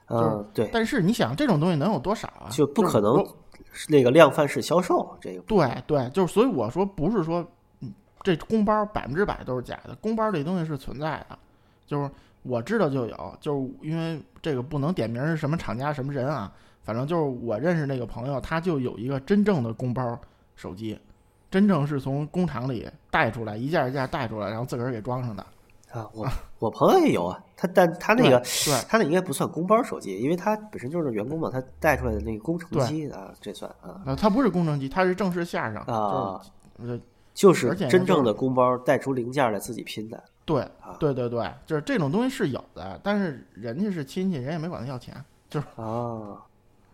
[0.06, 2.48] 嗯，对，但是你想，这种东西能有多少啊？
[2.50, 3.24] 就不可能
[3.72, 5.40] 是那个量贩式销售这个。
[5.42, 7.42] 对对，就是所以我说不是说，
[7.80, 7.90] 嗯，
[8.22, 11.38] 这公包百分之百都是假的，公包这东西是存在的，
[11.86, 12.10] 就是
[12.42, 16.52] 我知道就有，就是因为这个不能点名是什么厂家什么人啊，
[16.82, 20.18] 反正就是我认识那个朋友，他就有一个真正的公包
[20.54, 20.98] 手机，
[21.50, 25.46] 真正是从工厂里带出来，一件一件带出来，然后自个儿给装上的。
[25.94, 26.28] 啊，我
[26.58, 36.40] 我朋友也有啊，他但他那个对他那应该不算工包手机，因为他本身就是员工嘛，他带出来的那个工程机啊，这算啊啊，它不是工程机，他是正式线上，啊，
[37.32, 45.14] 就是真正的工包带出零件来自己拼的对啊对对对，就是这种东西是有的，但是人家是亲戚，人也没管他要钱，
[45.48, 46.44] 就是啊。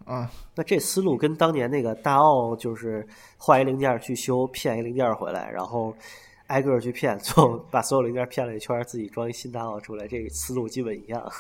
[0.05, 0.31] 啊。
[0.55, 3.07] 那这思路跟当年那个大奥就是
[3.39, 5.95] 换一零件去修，骗一零件回来，然后
[6.51, 11.33] 挨个儿去骗，最后把所有零件骗了一圈儿，自己装一新大奥出来，这个思路基本一样。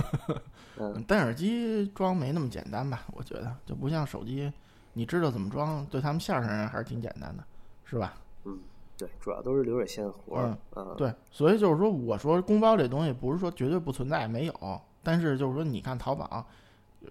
[0.76, 3.04] 嗯，戴耳机装没那么简单吧？
[3.12, 4.52] 我觉得就不像手机，
[4.92, 7.42] 你知道怎么装，对他们线上人还是挺简单的，
[7.84, 8.14] 是吧？
[8.44, 8.58] 嗯
[8.98, 10.56] 对，主要都是流水线活儿。
[10.76, 16.46] 嗯，对，所以就是说，我说公包这东西不是说绝对不存在，没有，但是就是说，你看淘宝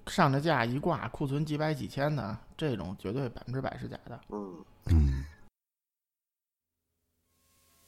[0.07, 4.19] 上着架一挂，库存几百几千的，这种绝对百分之百是假的。
[4.29, 4.55] 嗯，
[4.91, 5.25] 嗯，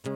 [0.04, 0.10] 你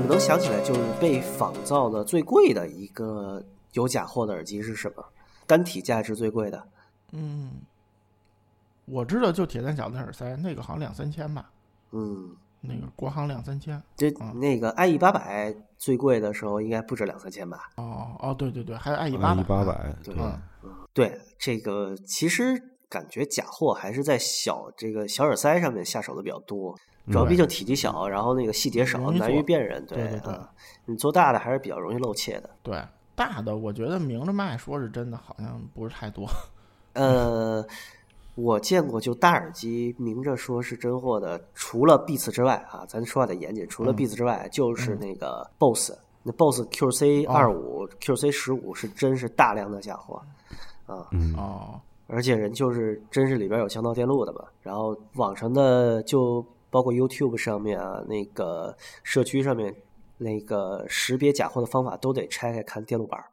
[0.00, 3.40] 们能想起来就是被仿造的最贵的一个
[3.72, 5.04] 有假货的耳机是什么？
[5.46, 6.66] 单体价值最贵的？
[7.12, 7.52] 嗯，
[8.86, 11.48] 我知道就铁三角的耳塞，那个好像两三千吧，
[11.92, 12.34] 嗯，
[12.68, 13.80] 那个国行两三千。
[13.96, 17.70] 这嗯那个 IE 八百最贵的时候应该不止两三千吧？
[17.76, 20.38] 哦哦，对对对，还有 IE 八一百，八百，对嗯
[20.92, 26.74] 对，这个其实感觉假货还是在小这个小耳塞上面下手的比较多，
[27.10, 29.84] 主要毕竟体积小，然后那个细节少，难于辨认。
[29.86, 30.50] 对对对啊
[30.86, 32.50] 你做大的还是比较容易露怯的。
[32.62, 32.80] 对，
[33.14, 36.28] 大的，我觉得明着卖，说是真的，好像不是太多。
[36.92, 37.66] 呃，
[38.34, 43.96] 我见过就大耳机明着说是真货的，除了 Beats 之外啊，咱说话得严谨，除了嗯。
[43.96, 45.92] Beats 之外，就是那个 BOSS，
[46.24, 50.20] 那 BOSS QC 二五、QC 十五是真是大量的假货
[50.86, 51.32] 啊，嗯。
[51.36, 59.72] 哦，而且人就是真是里边有强盗电路的嘛，然后网上的就包括 YouTube 上面啊，那个社区上面
[60.18, 63.26] 那个识别假货的方法都得拆开看电路板儿，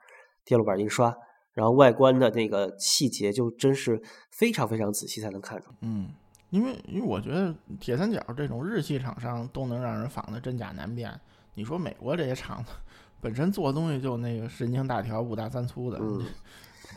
[0.46, 1.12] 电路板印刷，
[1.54, 5.66] 然后外观的那个细节就真是非常非常仔细才能看出。
[5.82, 6.10] 嗯，
[6.50, 11.12] 因为因为我觉得铁三角这种日系厂商都能让人仿的真假难辨。
[11.54, 12.72] 你说美国这些厂子
[13.20, 16.26] 本身做东西就那个神经大条、五大三粗的，嗯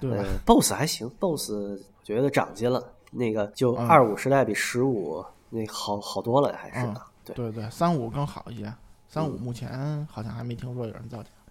[0.01, 0.17] 对吧？
[0.19, 8.73] 呃，BOSS 还行，BOSS 我觉得长进了，那个就嗯二五时代比十五那好好多了，还是嗯啊，对，对对，三五更好一些。
[9.09, 11.29] 三五目前好像还没听说有人造假。
[11.29, 11.44] 嗯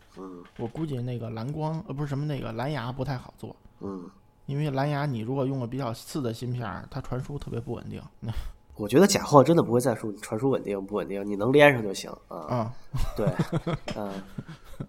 [0.57, 4.09] 我估计那个蓝光呃不是什么那个蓝牙不太好做，嗯，
[4.45, 8.01] 因为蓝牙你如果用了比较次的芯片，它传输特别不稳定。
[8.75, 12.73] 我觉得假货真的不会再说你传输稳定不稳定，你能连上就行啊，啊，
[13.15, 13.31] 对，
[13.95, 14.11] 嗯。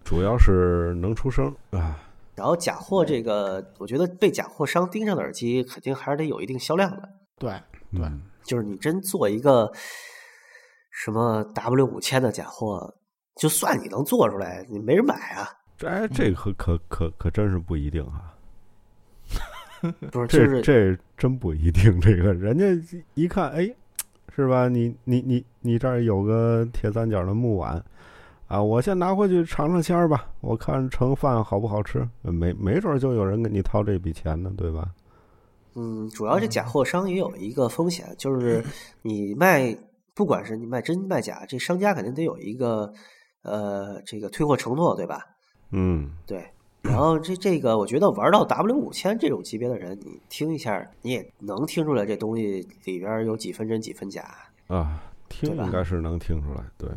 [0.03, 1.99] 主要是能出声啊。
[2.33, 7.09] 然后假货这个，我觉得被假货商盯上的耳机，肯定还是得有一定销量的。
[7.37, 7.51] 对
[7.91, 9.71] 对，嗯就是你真做一个
[10.89, 12.95] 什么 W 五千的假货，
[13.35, 15.49] 就算你能做出来，你没人买啊。
[15.77, 18.33] 这哎这可可可可真是不一定啊，
[20.11, 21.99] 不是， 就这是这真不一定。
[21.99, 23.69] 这个人家一看，哎，
[24.33, 24.69] 是吧？
[24.69, 27.83] 你你你你这儿有个铁三角的木碗
[28.47, 32.07] 啊，我先拿回去尝尝鲜儿吧，我看盛饭好不好吃。
[32.21, 34.89] 没没准儿就有人给你掏这笔钱呢，对吧？
[35.73, 38.63] 嗯，主要这假货商也有一个风险，就是
[39.03, 39.75] 你卖，
[40.13, 42.93] 不管是你卖真卖假，这商家肯定得有一个
[43.45, 45.25] 呃这个退货承诺，对吧？
[45.71, 46.43] 嗯，对。
[46.81, 54.23] 然后这这个，我觉得玩到 W 五千这种级别的人，你听一下，你也能听出来这东西里边有几分真几分假。
[54.67, 56.87] 啊，听应该是能听出来，对。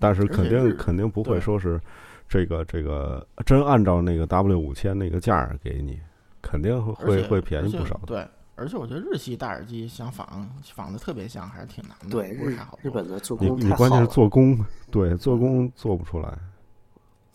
[0.00, 1.80] 但是肯定肯定不会说是
[2.28, 6.00] 这个这个真按照那个 W 五千那个价给你，
[6.42, 8.06] 肯定会会会便宜不少的。
[8.06, 8.28] 对，
[8.58, 12.10] 而且我觉得日系大耳机想仿仿的特别像，还是挺难的。
[12.10, 14.58] 对，日日本的做工太你关键是，做工，
[14.90, 16.36] 对做工做不出来。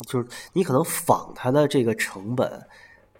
[0.07, 2.61] 就是你可能仿它的这个成本，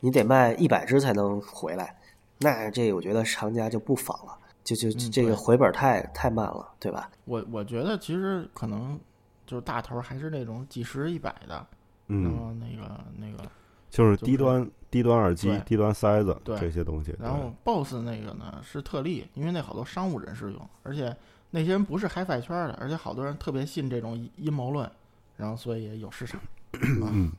[0.02, 1.96] 你得卖一百只才能回来，
[2.40, 7.10] 那这我觉得商家就不仿了，就就嗯这个回本太太慢了，对吧？
[7.24, 9.00] 我我觉得其实可能
[9.46, 11.68] 就是大头还是那种几十一百的，然
[12.08, 13.50] 嗯，后那个那个，
[13.90, 17.16] 就是低端低端耳机、低端塞子对这些东西。
[17.20, 21.16] 然后 BOSS 那个呢是特例，因为那好多商务人士用，而且
[21.50, 24.88] 那些人不是 HiFi 圈的，而且好多人特别信这种阴阴谋论，
[25.36, 26.40] 然后所以也有市场。
[26.80, 27.32] 嗯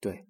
[0.00, 0.24] 对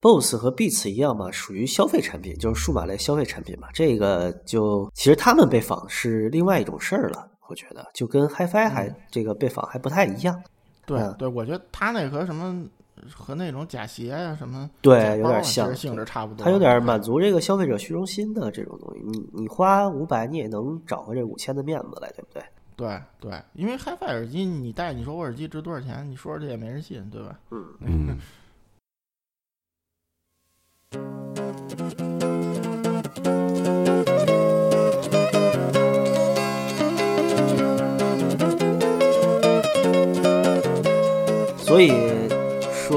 [0.00, 3.68] ，BOSS 和 Beats 一样嘛，属于消费产品，就是数码类消费产品嘛。
[3.72, 10.42] 这个就其实他们被仿是另外一种事儿了，我觉得就跟 HiFi 还、嗯这个被仿还不太一样。
[10.84, 12.66] 对，我觉得他那和什么
[13.14, 16.44] 和那种假鞋呀、什么对有点像性质差不多。
[16.44, 19.02] 它有点满足这个消费者虚荣心的这种东西。
[19.04, 22.42] 你你花五百，你也能找回这五千的面子来，对不对？
[22.76, 26.08] 对对，因为 HiFi 耳机你戴，你说我耳机值多少钱？
[26.08, 27.38] 你说出去也没人信，对吧？
[27.50, 28.18] 嗯， 嗯，
[41.58, 41.90] 所以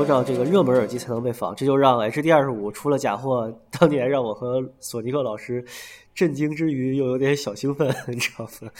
[0.01, 5.63] 说到这个热门耳机才能被仿，这就让 HD 二十五出了假货， 当年让我和索尼克老师
[6.15, 8.71] 震惊之余又有点小兴奋， 你知道吗？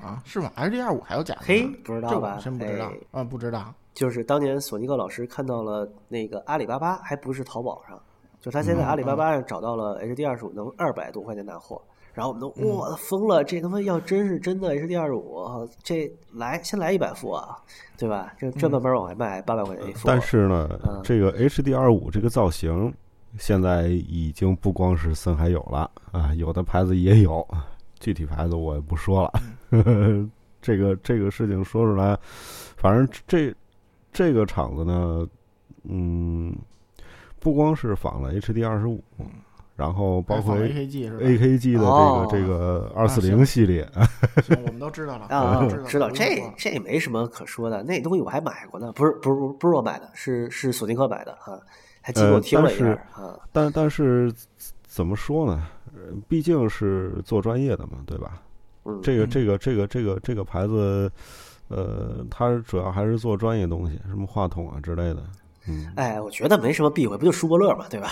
[0.00, 1.36] 啊，是吗？HD 二五还有假？
[1.40, 2.38] 嘿，不知道吧？
[2.40, 3.74] 真不知道哎，啊，不知道。
[3.92, 8.00] 就是当年索尼克老师看到了那个阿里巴巴，还不是淘宝上，
[8.40, 11.82] 就他先在嗯阿里巴巴上找到了 HD 二十五能二百多块钱拿货，
[12.18, 17.56] 然后我们都嗯哇疯了，这他妈要真是真的 HD 二十五，这来先来一百副啊，
[17.96, 18.34] 对吧？
[18.36, 20.08] 这这慢慢往外卖，八百块钱一副。
[20.08, 22.92] 但是呢嗯，这个 HDR 五这个造型
[23.38, 27.46] 现在已经不光是森海有了啊，有的牌子也有，
[28.00, 29.32] 具体牌子我也不说了。
[29.70, 30.28] 嗯
[30.60, 32.18] 这个这个事情说出来，
[32.76, 33.54] 反正这
[34.12, 35.24] 这个厂子呢，
[35.84, 36.52] 嗯，
[37.38, 39.00] 不光是仿了 HD 二十五，
[39.78, 43.88] 然后包括 AKG 是吧？AKG 的这哦个这个二四行零系列，
[44.42, 51.54] 行，我们都知道了啊，我知道这这没什么可说的，那东西我还买过呢，不是不是不是我买的，是是索尼克买的啊，
[52.00, 53.38] 还寄给我呃听了一下啊。
[53.52, 54.34] 但但是
[54.82, 55.64] 怎么说呢？
[55.94, 58.42] 呃毕竟是做专业的嘛，对吧？
[58.84, 61.08] 嗯，这个嗯这个这个这个这个牌子，
[61.68, 65.22] 呃，它主要还是做专业东西，什么话筒啊之类的。
[65.68, 68.10] 嗯，哎，我觉得没什么避讳，不就舒伯乐嘛，对吧？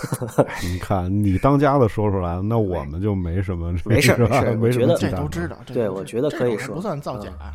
[0.62, 5.56] 你看你当家的说出来，那我们就没什么，没事没事没我觉得什么这都知道。
[5.66, 7.52] 对我觉得可以说不算造假，嗯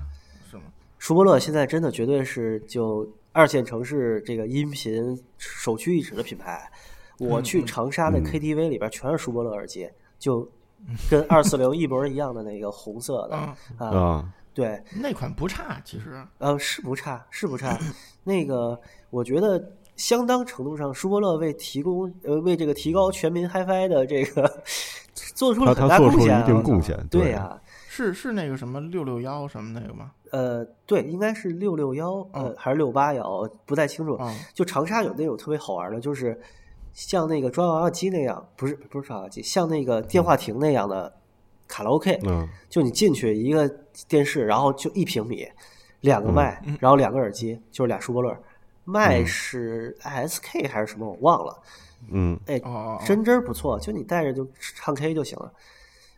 [0.49, 0.63] 是吗？
[0.97, 6.69] 舒伯乐现在真的绝对是就二线城市这个音频首屈一指的品牌。
[7.17, 10.45] 我去嗯长沙的嗯 KTV 里边全是舒伯乐耳机，就
[11.09, 13.35] 跟二四零一模一样的那个红色的
[13.85, 14.25] 啊，
[14.55, 17.77] 对，那款不差，其实呃，是不差，是不差。
[18.23, 18.79] 那个，
[19.09, 24.63] 我觉得相当程度上，舒伯乐为提供呃为这个提高全民 HiFi 的这个
[25.13, 30.11] 做出了很大贡献啊，出了一定贡献对对呀、是是那个什么六六幺什么那个吗？
[30.31, 34.17] 呃，对，应该是六六幺，呃，嗯还是六八幺，不太清楚。
[34.21, 36.39] 嗯就长沙有那种特别好玩的，就是
[36.93, 41.13] 像那个抓娃娃机那样，不是不是抓娃娃机，像那个电话亭那样的
[41.67, 42.47] 卡拉 OK，嗯。
[42.69, 43.67] 就你进去一个
[44.07, 45.47] 电视，然后就一平米，
[46.01, 46.77] 两个麦，嗯。
[46.79, 48.37] 然后两个耳机，就是俩舒伯乐，
[48.83, 49.27] 麦嗯。
[49.27, 51.57] 是 SK 还是什么我忘了，
[52.11, 52.39] 嗯。
[52.47, 53.03] 哎，哦哦，哦。
[53.05, 55.51] 真真儿不错，就你带着就唱 K 就行了。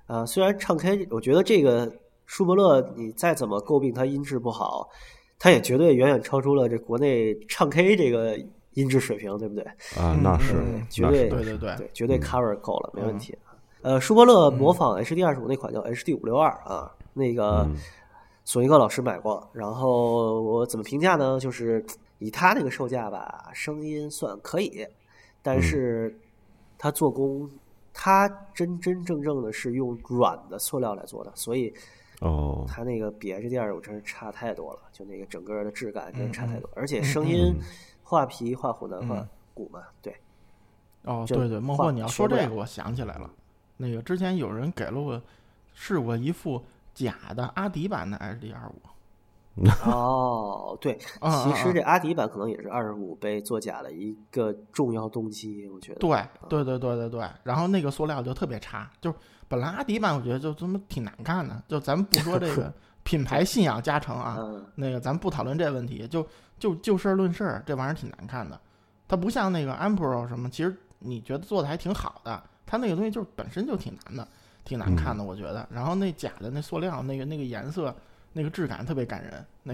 [0.08, 1.91] 啊、虽然唱 K，我觉得这个
[2.26, 4.89] 舒伯乐你再怎么诟病它音质不好，
[5.38, 8.39] 它也绝对远远超出了这国内唱 K 这个
[8.74, 9.64] 音质水平，对不对？
[9.98, 12.22] 啊，嗯那是嗯绝对对对对对，绝对嗯。
[12.22, 13.38] cover 够了，没问嗯题。
[13.88, 17.78] 呃，舒伯乐模仿 HD 二十五那款叫 HD 五六二啊，那个嗯。
[18.44, 21.40] 索尼克老师买过，然后我怎么评价呢？
[21.40, 21.86] 就是
[22.20, 24.86] 以他那个售价吧，声音算可以，
[25.42, 25.62] 但嗯。
[25.62, 26.20] 是
[26.78, 27.50] 他做工，
[27.94, 31.74] 他真真正正的是用软的塑料来做的，所以
[32.20, 37.62] 哦，它那个比 HD 二十五真是差太多了，就那个整个的质感真是差嗯太多，而且声音嗯
[38.04, 39.30] 画皮画虎难画嗯。
[39.54, 40.14] 骨嘛，对。
[41.04, 43.30] 哦，就对对，孟话获，你要说这个，我想起来了，
[43.78, 45.22] 那个之前有人给了我
[45.74, 46.64] 试过一副
[46.94, 48.82] 假的阿迪版的 HD 二五，
[49.86, 56.00] 哦，对，其实这阿迪版可能也是二十五被作假的一个重要动机，我觉得。
[56.00, 56.18] 对
[56.50, 59.14] 对对对对对，然后那个塑料就特别差，就
[59.48, 62.72] 本来阿迪版我觉得就他妈挺难看的，就咱们不说这个
[63.04, 66.28] 品牌信仰加成啊，嗯，那个咱们不讨论这问题，就
[66.60, 68.60] 就就事儿论事儿，这玩意儿挺难看的。
[69.08, 74.28] 它不像那个 Ampro 什么，其实你觉得做的还挺好的，它那个东西就是本身就挺难的，
[74.63, 75.68] 挺难看的，我觉得。
[75.72, 77.95] 然后那假的那塑料，那个那个颜色，
[78.34, 79.45] 那个质感特别感人。
[79.63, 79.74] 那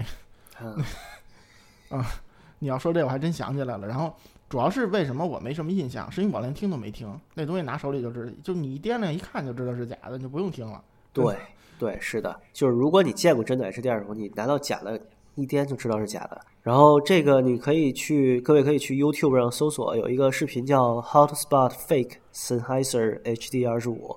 [1.90, 2.02] 嗯
[2.60, 3.86] 你要说这，我还真想起来了。
[3.86, 4.14] 然后
[4.48, 10.82] 主要是为什么我没什么印象，是因为我连听都没听，那东西拿手里就知道，就你一掂量一看就知道是假的，你就不用听了。
[11.12, 11.36] 对
[11.78, 14.98] 对，是的，就是如果你见过真的 HD 二十五，你拿到假的，
[15.34, 16.40] 一掂就知道是假的。
[16.62, 24.16] 然后这个你可以去，各位可以去 YouTube 上搜索，有一个视频叫 Hotspot Fake Sennheiser HD 二十五，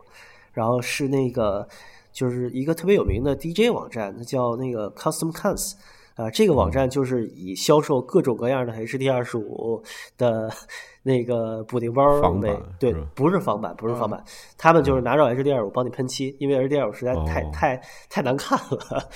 [0.54, 1.68] 然后是那个
[2.14, 5.74] 就是一个特别有名的 DJ 网站，它叫那个 Custom Cans。
[6.18, 9.82] 啊，这个网站就是以销售各种各样的 HD 二十五
[10.18, 10.50] 的
[11.04, 12.04] 那个补丁包
[12.42, 14.24] 为对，不是仿版，不是仿嗯版，
[14.58, 17.52] 他们就是拿着 HD 二五帮你喷漆，因为 HD 二五实在太、哦。
[17.54, 19.10] 太太难看了，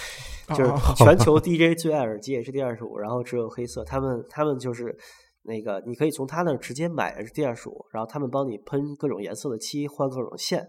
[0.55, 4.95] 就是哦全球 DJ 最爱耳机 HD 二十五，然后只有黑色，他们他们就是
[5.41, 10.67] 那个你可以从他那儿直接买 HD 二十五，然后他们帮你喷各种颜色的漆，换各种线，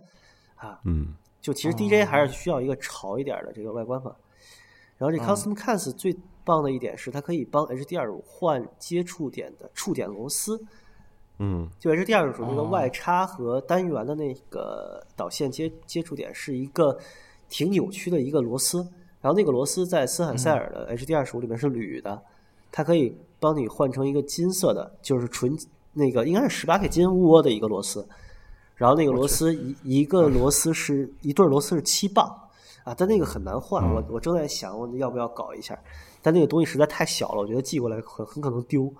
[0.57, 1.14] 啊，嗯。
[1.43, 1.74] 就其实哦。
[1.76, 4.12] DJ 还是需要一个潮一点的这个外观嘛。
[5.03, 5.27] 然后这嗯。
[5.27, 10.65] Custom Cans 最棒的一点是，它可以帮 HDR 五换接触点的触点螺丝。
[11.39, 11.69] 嗯。
[11.81, 12.69] 就 HDR 五那个哦。
[12.71, 16.97] 外插和单元的那个导线接接触点是一个
[17.49, 18.79] 挺扭曲的一个螺丝，
[19.21, 22.23] 然后那个螺丝在斯坦塞尔的 HDR 十五里面是铝的，
[22.71, 25.59] 它可以帮你换成一个金色的，就是纯
[25.95, 28.09] 那个应该是十八 K 金窝的一个螺丝，
[28.77, 32.41] 然后那个螺丝一一个螺丝是一对螺丝是七磅
[32.85, 35.78] 啊，但那个很难换，我我正在想我要不要搞一下，
[36.20, 38.93] 但那个东西实在太小了，我觉得寄过来很很可能丢。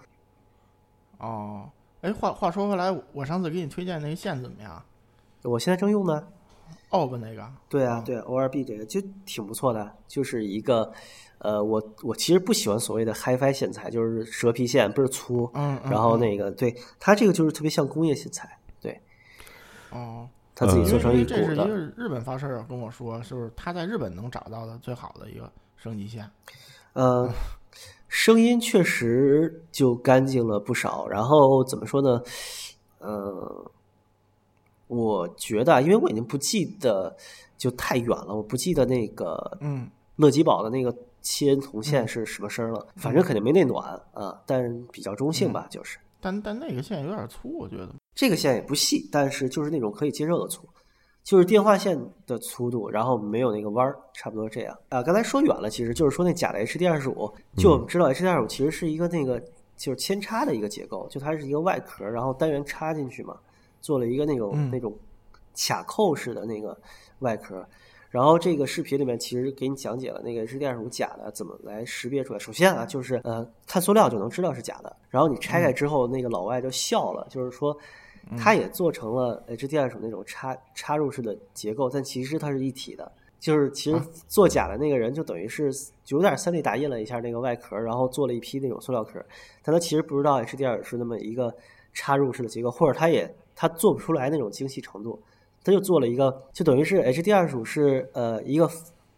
[1.19, 1.69] 哦，
[2.01, 4.83] 哎，话话说回来，我上次给你推荐那个线怎么样？
[5.43, 6.27] 我现在正用呢。
[6.91, 7.51] 奥吧那个？
[7.71, 10.93] 对啊，对 ORB 这个就挺不错的，就是一个，
[11.39, 19.01] 呃，我我其实不喜欢所谓的 HiFi 线材，就是蛇皮线倍儿粗，嗯，嗯然后嗯那个对它这个就是特别像工业线材，对，
[19.91, 26.31] 哦，它自己呃做成一股因为这是一个，日本发烧友跟我说，就是他在日本能找到的最好的一个升级线。
[26.93, 27.31] 呃，
[28.07, 32.23] 声音确实就干净了不少，然后怎么说呢，
[32.99, 33.73] 呃，
[34.89, 37.17] 我觉得啊，因为我已经不记得
[37.57, 45.99] 就太远了，我不记得那个嗯，乐基宝的那个七恩铜线是什么声儿了，反正肯定没那暖啊，但比较中性吧，就是。
[46.21, 47.89] 但但那个线有点粗，我觉得。
[48.15, 50.69] 这个线也不细，但是就是那种可以接受的粗，
[51.25, 55.03] 就是电话线的粗度，然后没有那个弯儿，差不多这样啊。
[55.03, 59.41] 刚才说远了，其实就是说那假的 HD 二十五，就我们知道 HD 二十五其实是一个那个
[59.77, 63.37] 就是扦插的一个结构，就它是一个外壳，然后单元插进去嘛，
[63.81, 64.97] 做了一个那种、嗯那种
[65.57, 66.79] 卡扣式的那个
[67.21, 67.65] 外壳。
[68.11, 72.39] 然后这个视频里面其实给你讲解了那个 H D 二十五假的怎么来识别出来。
[72.39, 77.75] 首先啊，就是呃看塑料就能知道是假的，然后你拆开之后，那个老外就笑了，就是说
[78.37, 83.11] 他也做成了 H D 二十那种插插入式的结构，但其实它是一体的。
[83.41, 85.69] 就是其实做假的那个人就等于是
[86.07, 89.21] 有点三 D 打印了一下那个外壳，然后做了一批那种塑料壳，
[89.65, 91.53] 但他其实不知道 HDR 是那么一个
[91.93, 95.21] 插入式的结构，或者他也他做不出来那种精细程度，
[95.65, 98.71] 他就做了一个，就等于是 HD 二十五是呃一个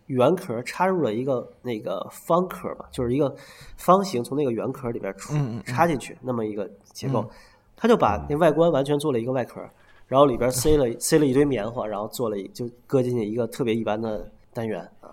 [0.06, 3.34] 圆壳插入了一个那个方壳吧，就是一个
[3.76, 5.34] 方形从那个圆壳里边出
[5.66, 7.30] 插进去那么一个结构嗯，
[7.76, 9.60] 他就把那外观完全做了一个外壳，
[10.06, 15.10] 然后里边塞了 塞了一堆棉花，然后做了一就搁进去一个特别一般的单元啊，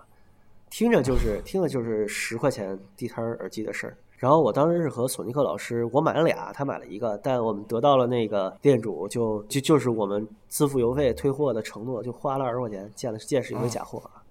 [0.70, 3.98] 听着就是听着就是十块钱地摊耳机的事儿。
[4.18, 14.22] 然后我当时是和索尼克老师，我买了俩，他买了一个，但我们得到了那个店主就就就是我们支付邮费退货的承诺，就花了二十块钱见了见识一回假货啊，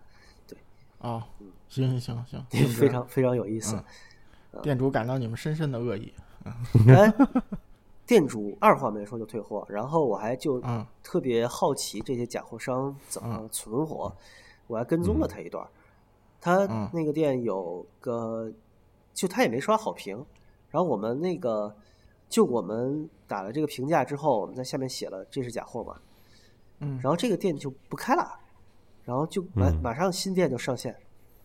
[0.47, 0.57] 对，
[1.01, 1.27] 啊，
[1.69, 3.77] 行行行行，嗯非常非常有意思。
[4.63, 6.13] 店主感到你们深深的恶意。
[6.87, 7.13] 哎，
[8.11, 14.13] 店主二话没说就退货，然后我还就嗯特别好奇这些假货商怎么存活，
[14.67, 15.71] 我还跟踪了他一段儿。
[16.41, 18.53] 他嗯那个店有个，
[19.15, 20.17] 就他也没刷好评，
[20.71, 21.73] 然后我们那个
[22.29, 25.97] 就我们打了这个评价之后，我们在下面写了这是假货嘛，
[26.81, 28.29] 嗯然后这个店就不开了，
[29.05, 30.93] 然后就马嗯马上新店就上线。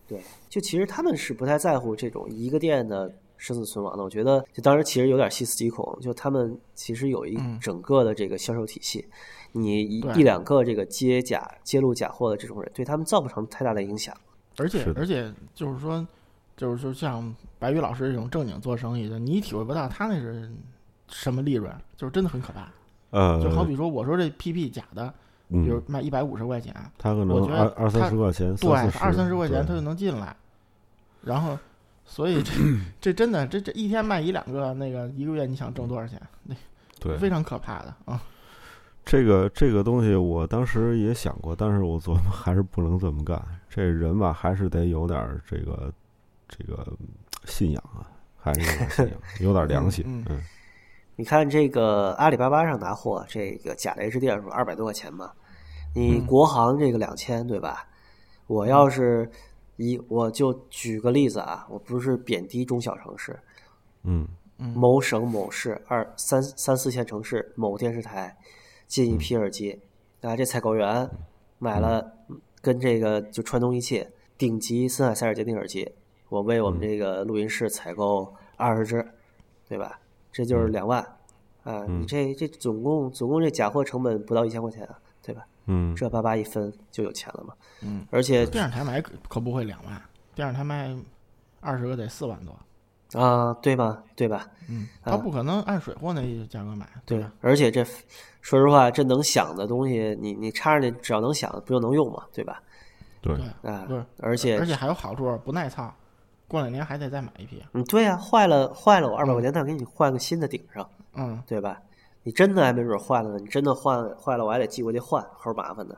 [0.08, 4.02] 对，就其实他们是不太在乎这种一个店的生死存亡的。
[4.02, 9.06] 我觉得，就当时其实有点细思极恐，就他们其实有一嗯整个的这个销售体系，
[9.52, 14.14] 你一一两个这个接假揭露假货的这种人，对他们造不成太大的影响。
[14.58, 16.06] 而且而且就是说，
[16.56, 20.50] 就是说像白宇老师这种正经做生意的，你体会不到他那是
[21.08, 22.68] 什么利润，就是真的很可怕。
[23.10, 25.12] 呃，就好比说，我说这 PP 假的，
[25.48, 30.34] 比如嗯，卖一百五十块钱，他可我能觉得二二三十块钱，对，二三十块钱他就能进来，
[31.22, 31.56] 然后，
[32.06, 32.52] 所以这
[33.00, 36.20] 这真的这这一天卖一两个，那个一个月你想挣多少钱？
[36.44, 36.54] 那
[36.98, 38.22] 对非常可怕的啊！
[39.04, 43.40] 这个这个东西，我当时也想过，但是我 琢磨还是不能这么干。
[43.68, 45.92] 这人吧，还是得有点儿这个
[46.48, 46.86] 这个
[47.44, 50.04] 信仰啊，还是有点信仰，有点良心。
[50.06, 50.42] 嗯嗯
[51.18, 55.32] 你看这个阿里巴巴上拿货，这个假的 HD 二十二百多块钱嘛，
[55.94, 57.86] 你嗯国行这个两千对吧？
[58.46, 59.30] 我要是
[59.76, 63.38] 一我就举个例子啊，我不是贬低中小城市，
[64.04, 64.26] 嗯
[64.58, 68.36] 嗯某省某市二三三四线城市某电视台
[68.86, 69.80] 进一批耳机，
[70.22, 71.08] 啊，这采购员
[71.58, 72.12] 买了
[72.60, 74.06] 跟这个就川东一汽
[74.38, 75.92] 顶级森海塞尔监听耳机，
[76.28, 79.06] 我为我们这个录音室采购二十只，
[79.68, 80.00] 对吧？
[80.32, 81.00] 这就是两万
[81.62, 81.84] 啊！
[81.88, 85.46] 你这这总共总共这假货成本不到一千块钱啊，对吧？
[85.66, 87.54] 嗯，这八八一分就有钱了嘛。
[87.82, 90.00] 嗯，而且电视台买可可不会两万，
[90.34, 90.96] 电视台卖
[91.60, 94.02] 二十个得四万多，啊，对吧？
[94.14, 94.48] 对吧？
[94.68, 97.84] 嗯，啊他不可能按水货那价格买，对吧？，而且这
[98.40, 102.62] 说实话，这能响的东西，你你插上去，只要能响，不就能用嘛，对吧？
[103.20, 105.92] 对，对，啊不是，而且而且还有好处，不耐操，
[106.46, 107.60] 过两年还得再买一批。
[107.72, 111.80] 嗯，对呀、坏了坏了，我二百块钱再给你换个新的顶上，嗯，对吧？
[112.26, 115.94] 你真的还没准坏了呢，你真的换坏了，我还得寄过去换，齁麻烦的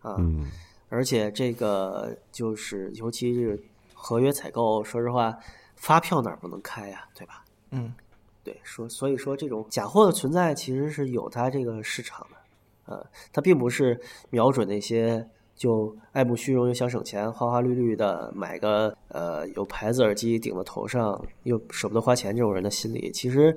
[0.00, 0.16] 啊！
[0.18, 0.50] 嗯
[0.88, 3.62] 而且这个就是，尤其是
[3.94, 5.38] 合约采购，说实话，
[5.76, 7.44] 发票哪儿不能开呀、对吧？
[7.70, 7.92] 嗯，
[8.42, 14.00] 对，说所以说这种假货的存在其实是有它这个市场的，呃，它并不是
[14.30, 23.12] 瞄准那些就爱慕虚荣又想省钱、花花绿绿的买个呃有牌子耳机顶在头上又舍不得花钱这种人的心理。
[23.12, 23.54] 其实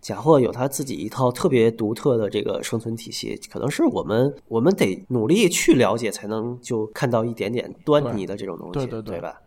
[0.00, 9.40] 假货有它自己一套特别独特的这个生存体系，可能是我们我们得努力去了解，才能就看到一点点端倪的这种东西，对对对吧？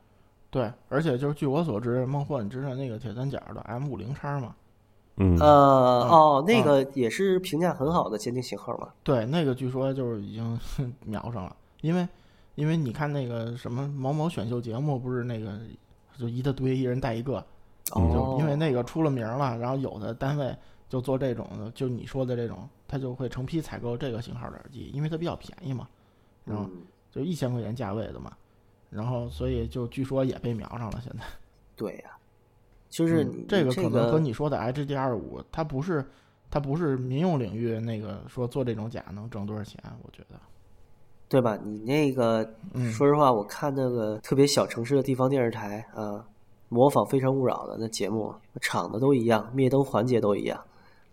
[0.49, 4.55] 对，而且就是据我所知，孟获，你知道那个铁三角的 M 五零叉吗？
[5.21, 8.87] 嗯呃，哦，那个也是评价很好的监听型号嘛。
[9.03, 10.59] 对，那个据说就是已经
[11.05, 12.07] 瞄上了，因为
[12.55, 15.59] 因为你看那个什么某某选秀节目，不是那个
[16.17, 17.45] 就一大堆，一人带一个，
[17.91, 20.55] 哦就因为那个出了名了，然后有的单位
[20.87, 25.87] 就做这种的，就你说的这种，他就会成批采购这个型号的耳机，因为它比较便宜嘛，
[26.45, 28.31] 然后嗯，就一千块钱价位的嘛，
[28.89, 31.23] 然后所以就据说也被瞄上了，现在。
[31.75, 32.11] 对呀、
[32.89, 36.05] 就是嗯这个可能和你说的 HDR 五，它不是
[36.51, 40.39] 它不是民用领域那个说做这种假能挣多少钱，我觉得。
[41.29, 41.55] 对吧？
[41.63, 42.43] 你那个，
[42.73, 46.25] 嗯说实话，我看那个特别小城市的地方电视台啊，
[46.69, 50.59] 模仿《非诚勿扰》的那节目，场子都一样，灭灯环节都一样，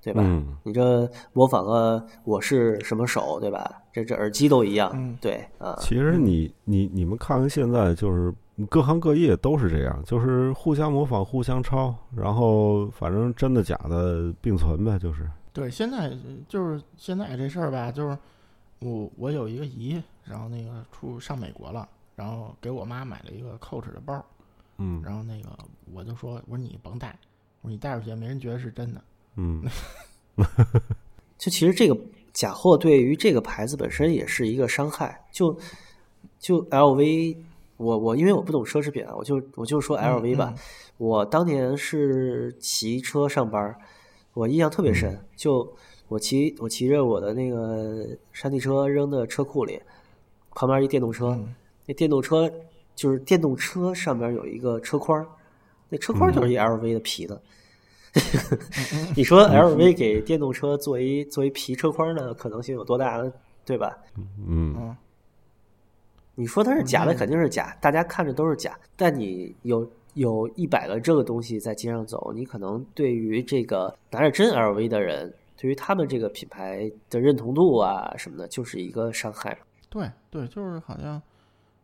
[0.01, 0.23] 对吧？
[0.25, 3.83] 嗯你这模仿个我是什么手，对吧？
[3.93, 8.33] 这这耳机都一样，嗯对啊，其实你你你们看看现在就是
[8.69, 15.29] 各行各业都是这样，就是互相模仿、互相抄，然后反正真的假的并存呗，就是。
[15.53, 16.13] 对，现在
[16.47, 18.19] 就是现在这事儿吧，就是
[18.81, 24.23] 我我有一个姨，然后那个出上美国了，然后给我妈买了一个 Coach 的包，
[24.79, 25.59] 嗯然后那个
[25.93, 27.19] 我就说我说你甭带，
[27.63, 29.03] 我说你带出去没人觉得是真的。
[29.37, 29.65] 嗯
[31.39, 31.99] 就其实这个
[32.33, 35.25] 假货对于这个牌子本身也是一个伤害。
[35.33, 35.59] 就
[36.39, 37.37] 就 LV，
[37.77, 40.53] 我我因为我不懂奢侈品啊，我就我就说 LV 吧。
[40.57, 40.63] 嗯
[40.99, 43.77] 我当年是骑车上班，
[44.33, 45.15] 我印象特别深。
[45.37, 45.71] 就
[46.09, 49.79] 我骑我骑着我的那个山地车扔的车库里，
[50.55, 51.55] 旁边一电动车，嗯
[51.85, 52.51] 那电动车
[52.97, 55.25] 就是电动车上面有一个车筐，
[55.89, 57.41] 那车筐就是一 LV 的皮的。
[59.15, 63.31] 你说 LV 给电动车做一做一皮车筐的可能性有多大呢？
[63.65, 63.97] 对吧？
[64.17, 64.97] 嗯嗯
[66.35, 68.79] 你说它是假的，嗯肯定是假，大家看着都是假。
[68.97, 79.59] 但你有有一百个这个东西在街上走，你可能对于这个拿着真 LV 的人，对于他们这个品牌的认同度啊什么的，就是一个伤害。
[79.91, 81.21] 对对，就是好像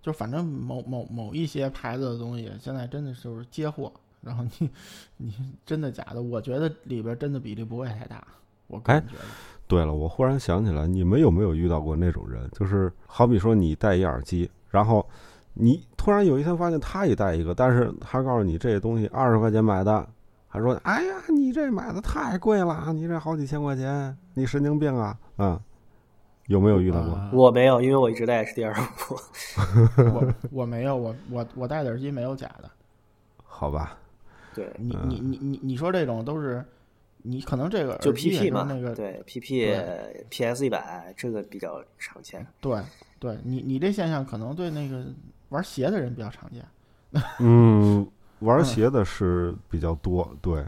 [0.03, 4.71] 就反正某某某一些牌子的东西，现在真的就是接货，然后你
[5.17, 5.33] 你
[5.65, 8.27] 真的假的，我觉得里边真的比例不会太大，
[8.67, 9.23] 我个人觉得。
[9.69, 12.47] 对了，我忽然想起来，你们有没有遇到过那种人？
[12.51, 15.09] 就是好比说你戴一耳机，然后
[15.55, 20.07] 你突然有一天发现他也戴一个，但是他告诉你这东西二十块钱买的，
[20.49, 25.17] 还说哎呀你这买的太贵了，你这好几千块钱，你神经病啊！
[25.39, 25.59] 嗯，
[26.47, 27.13] 有没有遇到过？
[27.13, 28.75] 呃我没有，因为我一直戴 HDR
[29.11, 29.17] 五。
[30.15, 32.71] 我我没有，我我我戴的耳机没有假的。
[33.45, 33.97] 好吧，
[34.55, 36.65] 对，你你你你你说这种都是，
[37.19, 39.73] 你可能这个就 PP 嘛，那个对 PP、
[40.29, 42.45] PS 一百这个比较常见。
[42.61, 42.83] 对
[43.21, 45.05] 对，你你这现象可能对那个
[45.51, 46.65] 玩鞋的人比较常见。
[47.39, 48.05] 嗯，
[48.41, 50.65] 玩鞋的是比较多，对，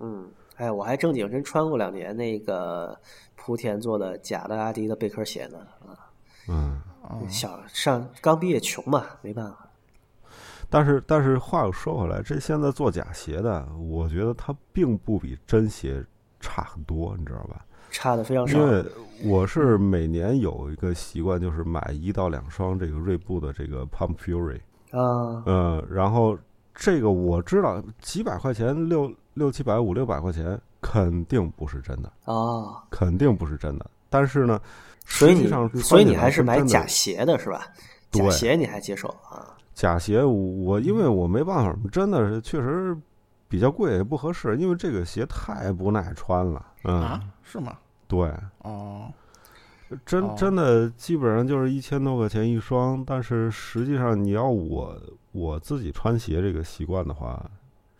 [0.00, 2.98] 嗯，哎，我还正经真穿过两年那个
[3.46, 5.58] 莆田做的假的阿迪的贝壳鞋呢。
[5.86, 5.94] 啊，
[6.48, 6.82] 嗯。
[7.08, 9.68] 嗯，小上刚毕业穷嘛，没办法。
[10.68, 16.04] 但是但是话又说回来，这现在做假鞋的，我觉得它并不比真鞋
[16.40, 17.64] 差很多，你知道吧？
[17.92, 18.68] 差的非常少因。
[18.68, 18.84] 为
[19.22, 24.58] 我是每年有一个习惯，就是买一到两双这个锐步的这个 Pump Fury，
[24.90, 26.36] 啊，呃，然后
[26.74, 33.90] 这个我知道几百块钱，六六七百五六百块钱，肯定不是真的，哦，肯定不是真的。
[34.08, 34.60] 但是呢，
[35.04, 37.66] 所以实际上你所以你还是买假鞋的是吧？
[38.12, 39.56] 假鞋你还接受啊？
[39.74, 42.96] 假鞋我，我因为我没办法，真的是确实
[43.48, 46.64] 比较贵，也不合适，因为这个鞋太不耐穿了。
[46.84, 47.76] 嗯，啊，是吗？
[48.06, 49.12] 对，哦，
[50.06, 54.96] 真哦真的基本上就是一千多块钱一双，但是实际上你要我
[55.32, 57.44] 我自己穿鞋这个习惯的话，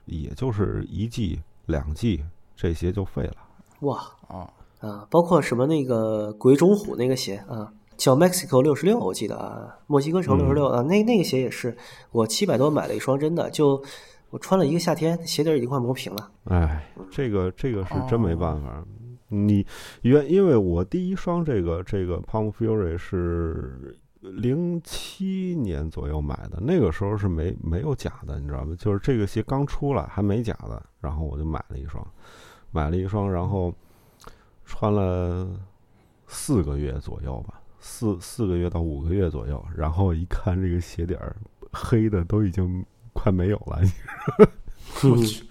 [0.05, 2.25] 也就是一季两季，
[2.57, 3.37] 这鞋就废了。
[3.81, 4.51] 哇啊，
[4.81, 11.77] 啊，包括什么那个鬼冢虎那个鞋啊，叫 Mexico 六十六，我记得啊，墨西哥城六十六啊，那那个鞋也是
[12.11, 13.83] 我七百多买了一双，真的就
[14.31, 16.31] 我穿了一个夏天，鞋底已经快磨平了。
[16.45, 18.83] 哎，这个这个是真没办法。
[19.28, 19.66] 你
[20.03, 23.99] 原因为我第一双这个这个 Palm Fury 是
[24.32, 28.74] 零七年左右买的，那个时候是没没有假的，你知道吗？
[28.78, 32.07] 就是这个鞋刚出来还没假的，然后我就买了一双，
[32.70, 33.73] 买了一双，然后
[34.65, 35.48] 穿了
[36.27, 41.35] 四个月左右吧，四四个月到五个月左右，然后一看这个鞋底儿
[41.73, 43.81] 黑的都已经快没有了，
[45.03, 45.44] 我去，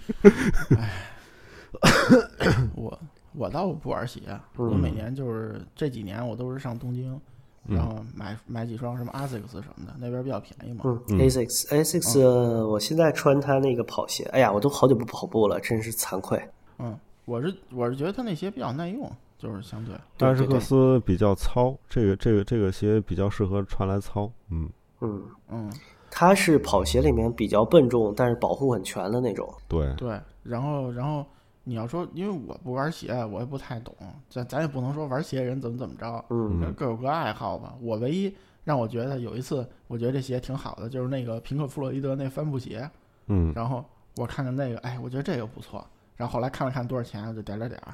[2.76, 3.00] 我
[3.34, 4.22] 我倒不玩鞋，
[4.58, 7.22] 我每年就是这几年我都是上东京，嗯
[7.68, 10.82] 然后买买几双什么 ASICS 什么的，那边比较便宜嘛。
[10.86, 16.42] 嗯嗯，Asics Asics，、呃我现在穿它那个跑鞋，哎呀，我都好久不跑步了，真是惭愧。
[16.80, 19.96] 嗯，我是我是觉得它那鞋比较耐用，就是相对。
[20.18, 24.32] 对艾什克斯比较糙，这个这个这个鞋比较适合穿来糙。
[24.50, 24.70] 嗯，
[25.02, 25.74] 嗯，嗯，
[26.12, 29.52] 它是跑鞋里面比较笨重，但是保护很全的那种。
[29.68, 30.20] 对，对。
[30.44, 31.26] 然后然后
[31.66, 33.94] 你要说，因为我不玩鞋，我也不太懂，
[34.30, 37.76] 咱咱也不能说玩鞋人怎么怎么着，嗯各有各爱好吧。
[37.82, 38.34] 我唯一
[38.64, 42.90] 让我觉得有一次，我觉得这鞋挺好的，就是那个平克·弗洛伊德那帆布鞋。
[43.28, 43.84] 嗯，然后
[44.16, 45.86] 我看看那个，哎，我觉得这个不错。
[46.16, 47.94] 然后后来看了看多少钱，我就点点点儿。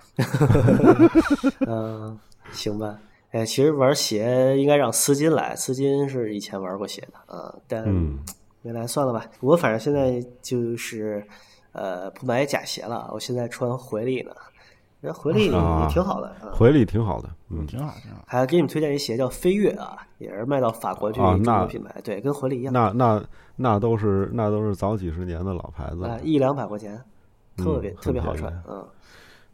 [1.66, 2.20] 嗯，
[2.52, 3.00] 行吧。
[3.32, 8.20] 哎，其实玩鞋应该让丝巾来，丝巾是以前玩过鞋的啊，但嗯
[8.62, 9.26] 没来算了吧。
[9.40, 11.26] 我反正现在就是
[11.72, 14.32] 呃不买假鞋了，我现在穿回力呢。
[15.04, 16.54] 那回力啊也挺好的啊。
[16.54, 18.24] 回力挺好的，嗯，挺好，挺好。
[18.28, 23.24] 还给你们推荐一鞋叫飞跃啊，也是卖到法国去啊中国品牌，对，跟回力一样，那那
[23.56, 27.02] 那都是那都是早几十年的老牌子啊，，一两百块钱，
[27.58, 28.36] 特别嗯特别好。
[28.36, 28.88] 穿嗯，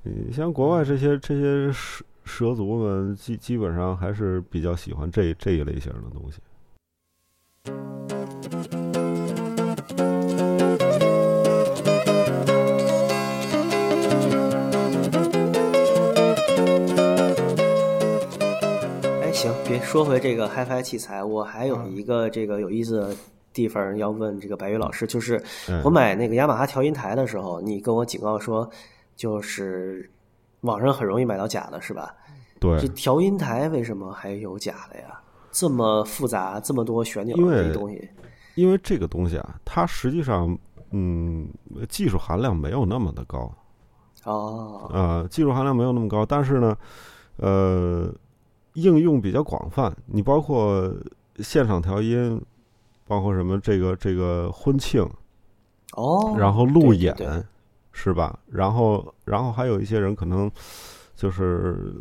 [0.04, 6.42] 你像国外这些这些蛇蛇族们，基基本上还是比较喜欢这这一类型的东西。
[19.68, 21.96] 别说回这个 HiFi 器材，我还有嗯。
[21.96, 23.16] 一个这个有意思的
[23.54, 25.82] 地方要问这个白宇老师，就是嗯。
[25.84, 28.70] 我买那个雅马哈调音台的时候，你跟我警告说，
[29.16, 30.10] 就是
[30.62, 32.16] 网上很容易买到假的，是吧？
[32.60, 32.80] 对。
[32.80, 35.20] 这，调音台为什么还有假的呀？
[35.52, 38.10] 这么复杂，这么多旋钮因为这东西，
[38.56, 40.56] 因为这个东西啊，它实际上
[40.92, 41.48] 嗯
[41.90, 43.52] 技术含量没有那么的高，
[44.24, 46.78] 哦，呃，技术含量没有那么高，但是呢，
[47.38, 48.14] 呃，
[48.78, 49.92] 应用比较广泛。
[50.06, 50.94] 你包括
[51.38, 52.40] 现场调音，
[53.08, 55.02] 包括什么这个这个婚庆，
[55.94, 57.46] 哦，然后路演，对对对
[57.92, 58.38] 是吧？
[58.48, 60.50] 然后然后还有一些人可能
[61.16, 61.94] 就是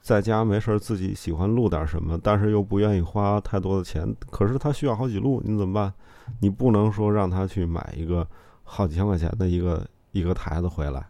[0.00, 5.92] 在家没事儿自己喜欢录点什么，但是又不愿意花太多的钱，可是他需要好几路，你怎么办？
[6.40, 8.24] 你不能说让他去买一个
[8.62, 11.04] 好几千块钱的一个一个台子回来。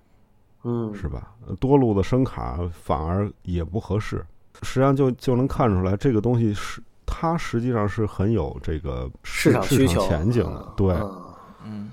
[0.65, 1.35] 嗯，是吧？
[1.59, 4.25] 多路的声卡反而也不合适，
[4.63, 10.73] 实际上就就能看出来，这个东西是它实际上是很有这个市场需求前景的嗯。
[10.77, 11.25] 对，嗯
[11.65, 11.93] 嗯，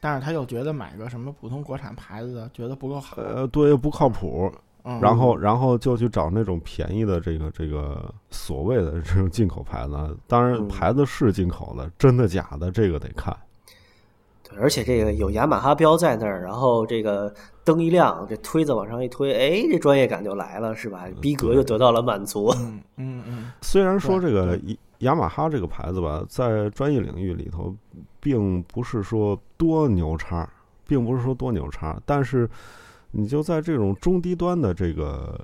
[0.00, 3.16] 但是他又觉得买个什么普通国产牌子的，觉得不够好。
[3.16, 4.52] 呃，对，又不靠谱。
[4.84, 10.16] 嗯，然后，然后就去找那种便宜的这个这个所谓的这种进口牌子。
[10.26, 13.32] 当然，嗯牌子是进口的，真的假的这个得看。
[14.42, 17.32] 对，而且这个有雅马哈标在那儿，然后这个
[17.64, 21.04] 灯一亮，这推子往上一推，哎，这专业感就来了，是吧？
[21.20, 22.52] 逼格就得到了满足。
[22.58, 27.74] 嗯嗯嗯，虽然说这个雅雅马哈这个牌子吧，在专业领域里头，
[28.20, 30.48] 并不是说多牛叉，
[30.86, 32.48] 并不是说多牛叉，但是
[33.10, 35.38] 你就在这种中低端的这个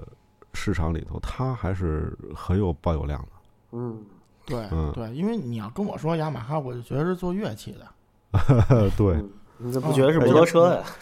[0.54, 3.28] 市场里头，它还是很有保有量的。
[3.72, 4.00] 嗯，
[4.46, 8.90] 对嗯对，因为你要跟我说雅马哈，我就觉得是做乐器的。
[8.96, 10.82] 对，嗯你怎么不觉得是摩托车呀？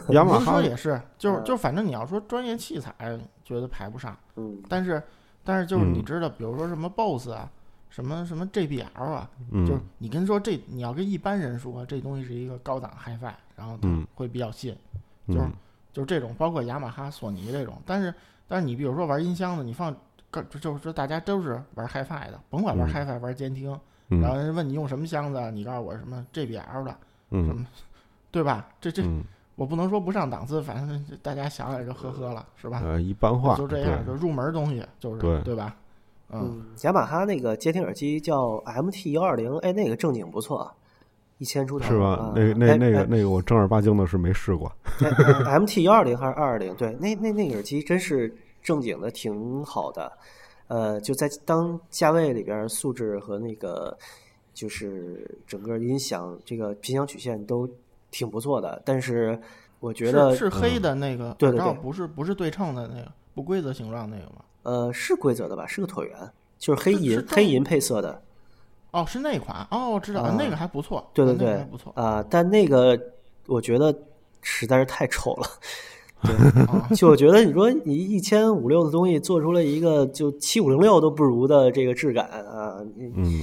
[0.14, 2.92] 雅马哈也是，就是嗯就反正你要说专业器材，
[3.44, 4.16] 觉得排不上。
[4.36, 5.02] 嗯但是
[5.44, 7.50] 但是就是你嗯知道，比如说什么 BOSS 啊，
[7.90, 14.76] 什么什么 JBL 啊，就是嗯你跟说这，你要跟一般人说这东西是一个高档 HiFi，然后他嗯会比较信。
[15.28, 15.52] 就是嗯
[15.92, 17.80] 就是这种，包括雅马哈、索尼这种。
[17.86, 18.12] 但是
[18.48, 19.94] 但是你比如说玩音箱的，你放，
[20.32, 23.70] 就就是说大家都是玩 HiFi 的，甭管玩嗯 HiFi 玩监听，
[24.08, 26.96] 然后嗯人问你用什么箱子，你告诉我什么 JBL 的，什
[27.30, 27.66] 嗯么，
[28.30, 28.68] 对吧？
[28.80, 29.22] 这这嗯
[29.56, 32.82] 我不能说不上档次，反正大家想想就呵呵了，是吧？
[32.84, 35.76] 呃一般化，就这样，就入门东西，就是对对吧？
[36.30, 40.70] 嗯，嗯，雅马哈那个监听耳机叫 MT 幺二零，哎，那个正经不错，
[41.38, 42.32] 一千出头是吧啊？
[42.34, 44.70] 那个那哎那个哎那个我正儿八经的是没试过。
[45.00, 45.08] 哎
[45.46, 46.74] 哎 MT 幺二零还是二二零？
[46.74, 50.10] 对，那那那个耳机真是正经的，挺好的。
[50.66, 53.96] 呃，就在当价位里边，素质和那个
[54.54, 57.68] 就是整个音响这个频响曲线都
[58.14, 58.80] 挺不错的。
[58.84, 59.36] 但是
[59.80, 64.44] 我觉得是是黑的那个对对对，不是不是对称的那个不规则形状那个吗？
[64.62, 66.16] 呃是规则的吧，是个椭圆，
[66.56, 68.22] 就是黑是是正银黑银配色的。
[68.92, 72.98] 哦，是那款哦，我知道，啊那个还不错，对对那个对还不错啊、但那个
[73.46, 73.92] 我觉得
[74.40, 75.46] 实在是太丑了。
[76.22, 76.96] 对。
[76.96, 83.42] 就我觉得，你说你一千五六的东西做出了一个就七五零六都不如的这个质感啊，嗯，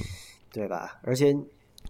[0.50, 0.98] 对吧？
[1.02, 1.36] 而且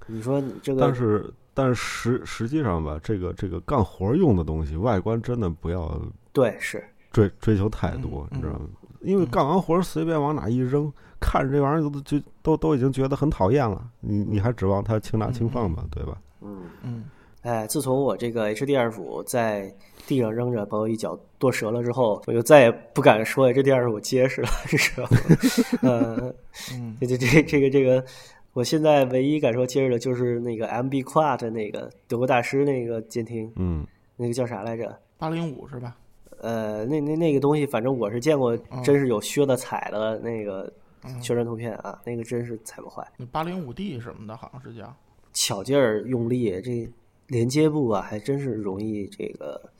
[0.08, 6.00] 你说你这个，但是但是实实际上吧，这个这个干活用的东西，外观真的不要
[6.32, 8.66] 对是，追追求太多，嗯你知道吗？
[9.00, 15.84] 因为干完活儿随便往哪一扔，看着这玩意儿都就都都已经觉得很讨厌了，你你还指望它轻拿轻放吗？
[15.90, 16.16] 对吧？
[16.40, 17.04] 嗯，嗯，
[17.42, 19.74] 哎，自从我这个 HDR 五在
[20.06, 25.18] 地上扔着，把我一脚跺折了之后，我就再也不敢说 HDR 五结实了，你知道吗？
[25.82, 26.34] 呃，
[26.72, 28.04] 嗯这这这这个这个，
[28.52, 34.98] 我现在唯一感受结实的就是那个 MB Quad 那个德国大师那个监听，嗯那个叫啥来着？
[35.16, 35.96] 八零五是吧？
[36.38, 40.70] 呃，那那那个东西，反正我是见过，真是有靴子踩的那个
[41.04, 44.94] 嗯宣传图片啊，那个真是踩不坏，那八零五 D 什么的，好像是叫
[45.32, 46.90] 巧劲儿用力，这
[47.28, 49.70] 连接部啊，还真是容易这个，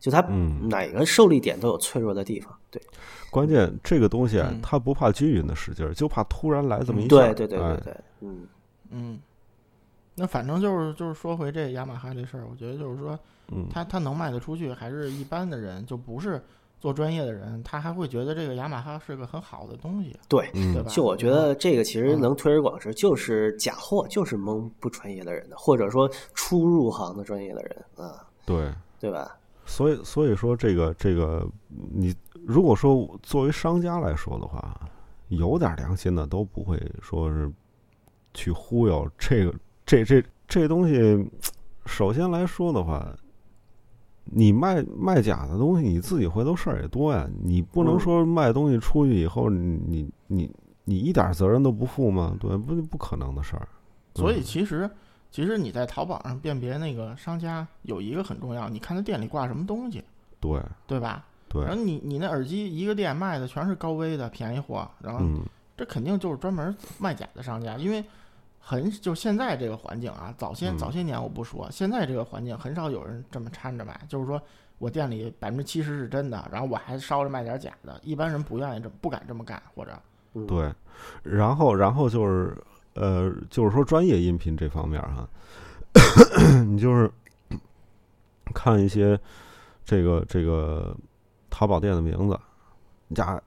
[0.00, 0.68] 就它嗯。
[0.68, 2.82] 哪个受力点都有脆弱的地方，对。
[3.30, 7.08] 关键这个东西它不怕均匀的使劲儿，就怕突然来这么一下。
[7.10, 8.46] 对对对对哎对，嗯，
[8.90, 9.20] 嗯。
[10.16, 13.16] 那反正就是就是说回这雅马哈这事儿，我觉得就是说，
[13.52, 16.42] 嗯，它它能卖得出去，还是一般的人就不是
[16.80, 20.90] 做专业的人，他还会觉得这个雅马哈是个很好的东西，对，嗯对吧？
[20.90, 22.20] 就我觉得这个其实嗯。
[22.20, 29.36] 能推而广之，就是假货，就是蒙不专业的人的，或者说初入行的专业的人啊，对，对吧？
[29.70, 31.48] 所以所以说这个这个，
[31.92, 32.12] 你
[32.44, 34.78] 如果说作为商家来说的话，
[35.28, 37.50] 有点良心的都不会说是
[38.34, 39.54] 去忽悠这个
[39.86, 41.30] 这这这东西。
[41.86, 43.16] 首先来说的话，
[44.24, 47.28] 你卖卖假的东西，你自己回头事儿也多呀。
[47.42, 50.50] 你不能嗯说卖东西出去以后，你你你
[50.84, 52.36] 你一点责任都不负吗？
[52.38, 53.68] 对，不不可能的事儿。
[54.14, 54.90] 所以嗯其实
[55.30, 60.02] 其实你在淘宝上辨别那个商家有一个很重要，你看他店里挂什么东西，
[60.40, 61.24] 对对吧？
[61.48, 65.44] 对然后，你你那耳机一个店卖的全是高危的便宜货，然后嗯
[65.76, 68.04] 这肯定就是专门卖假的商家，因为
[68.58, 74.40] 很就现在这个环境啊，早些嗯早些年我不说，现在这个环境很少有人这么掺着卖，就是说
[74.78, 79.92] 我店里百分之七十是真的，然后我还捎着卖点假的，一般人不愿意这不敢这么干，或者
[80.34, 80.72] 嗯，对，
[81.24, 82.56] 然后然后就是
[82.94, 85.28] 呃，就是说专业音频这方面哈，
[86.66, 87.10] 你就是
[88.52, 89.18] 看一些
[89.84, 90.96] 这个这个
[91.48, 92.38] 淘宝店的名字，
[93.14, 93.40] 家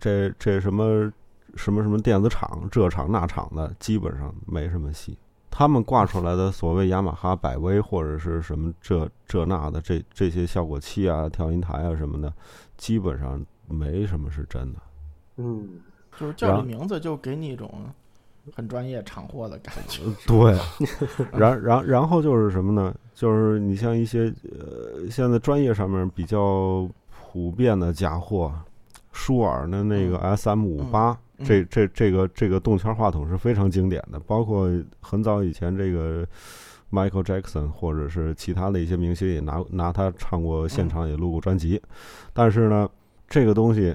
[0.00, 1.12] 这这什么
[1.56, 5.18] 什么什么电子厂这厂那厂的，基本上没什么戏。
[5.50, 12.32] 他们挂出来的所谓雅马哈百威或者是什么这这那的这这些效果器啊、调音台啊什么的，
[12.76, 14.78] 基本上没什么是真的。
[15.36, 15.80] 嗯，
[16.16, 17.92] 就是叫然这名字就给你一种
[18.54, 20.02] 很专业厂货的感觉。
[20.26, 20.56] 对，
[21.32, 22.94] 然 然然后就是什么呢？
[23.14, 28.52] 就是你像一些呃，现在专业上面比较普遍的假货，
[29.12, 34.70] 舒尔的那个 S M 五八，嗯这这这个这个动圈话筒是非常经典的，包括
[35.00, 36.26] 很早以前这个
[36.90, 41.80] Michael Jackson 或者是其他的一些明星也拿拿它唱过现场，也录过专辑。
[42.32, 42.88] 但是呢，
[43.28, 43.94] 这个东西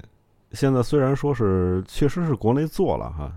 [0.52, 3.32] 现在虽然说是确实是国内做了哈，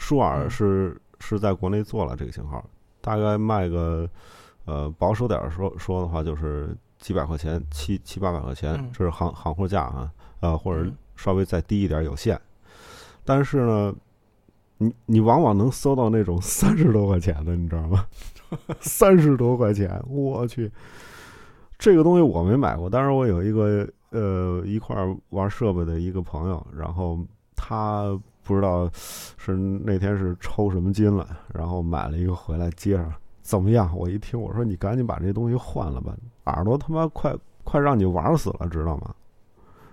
[0.00, 2.64] 舒尔嗯是是在国内做了这个型号，
[3.02, 4.08] 大概卖个
[4.64, 10.10] 呃保守点儿说说的话就是几百块钱，七七八百块钱，嗯这是行行货价啊，
[10.40, 12.40] 呃或者嗯稍微再低一点有限。
[13.24, 13.94] 但是呢，
[14.78, 18.06] 你你往往能搜到那种三十多块钱的，你知道吗？
[18.80, 20.72] 三十多块钱，我去，
[21.78, 27.18] 这个东西我没买过，但是我有一个呃一块儿玩设备的一个朋友，然后
[27.54, 33.12] 他不知道是那天是抽什么筋了，然后买了一个回来接上，
[33.42, 33.96] 怎么样？
[33.96, 39.14] 我一听我说你赶紧把这东西换了吧，耳朵他妈快快让你玩死了，知道吗？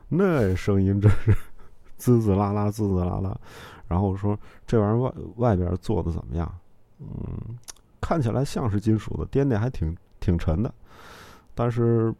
[0.09, 1.35] 那声音真是
[1.97, 3.37] 滋滋啦啦，滋滋啦啦。
[3.87, 6.51] 然后说这玩意儿外外边做的怎么样？
[6.99, 7.07] 嗯，
[8.01, 10.73] 看起来像是金属的，掂掂还挺挺沉的，
[11.53, 12.13] 但是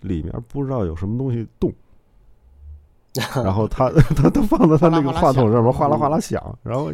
[0.00, 1.72] 里面不知道有什么东西动。
[3.44, 6.92] 然后他他他放在他那个话筒上面哗啦哗啦响，然后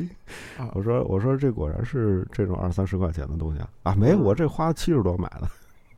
[0.58, 5.48] 嗯我说我说这果然是这种二三十块钱的东西啊啊没我这花七十多买的，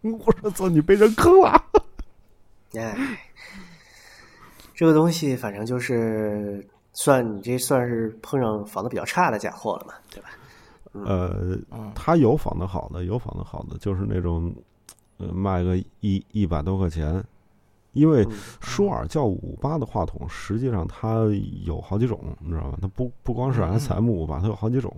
[0.11, 1.63] 我说操你被人坑了，
[2.75, 2.97] 哎，
[4.75, 10.31] 这个东西反正就是算你这算是碰上仿的比较差的假货了嘛，对吧？
[10.93, 11.93] 呃嗯。
[11.95, 14.53] 他有仿的好的，有仿的好的，就是那种
[15.19, 17.23] 呃卖个一一百多块钱，
[17.93, 18.33] 因为嗯。
[18.61, 21.25] 舒尔叫五八的话筒，实际上它
[21.65, 22.79] 有好几种，你知道吧？
[22.81, 23.79] 它不不光是嗯嗯。
[23.79, 24.95] S M 五八，它有好几种。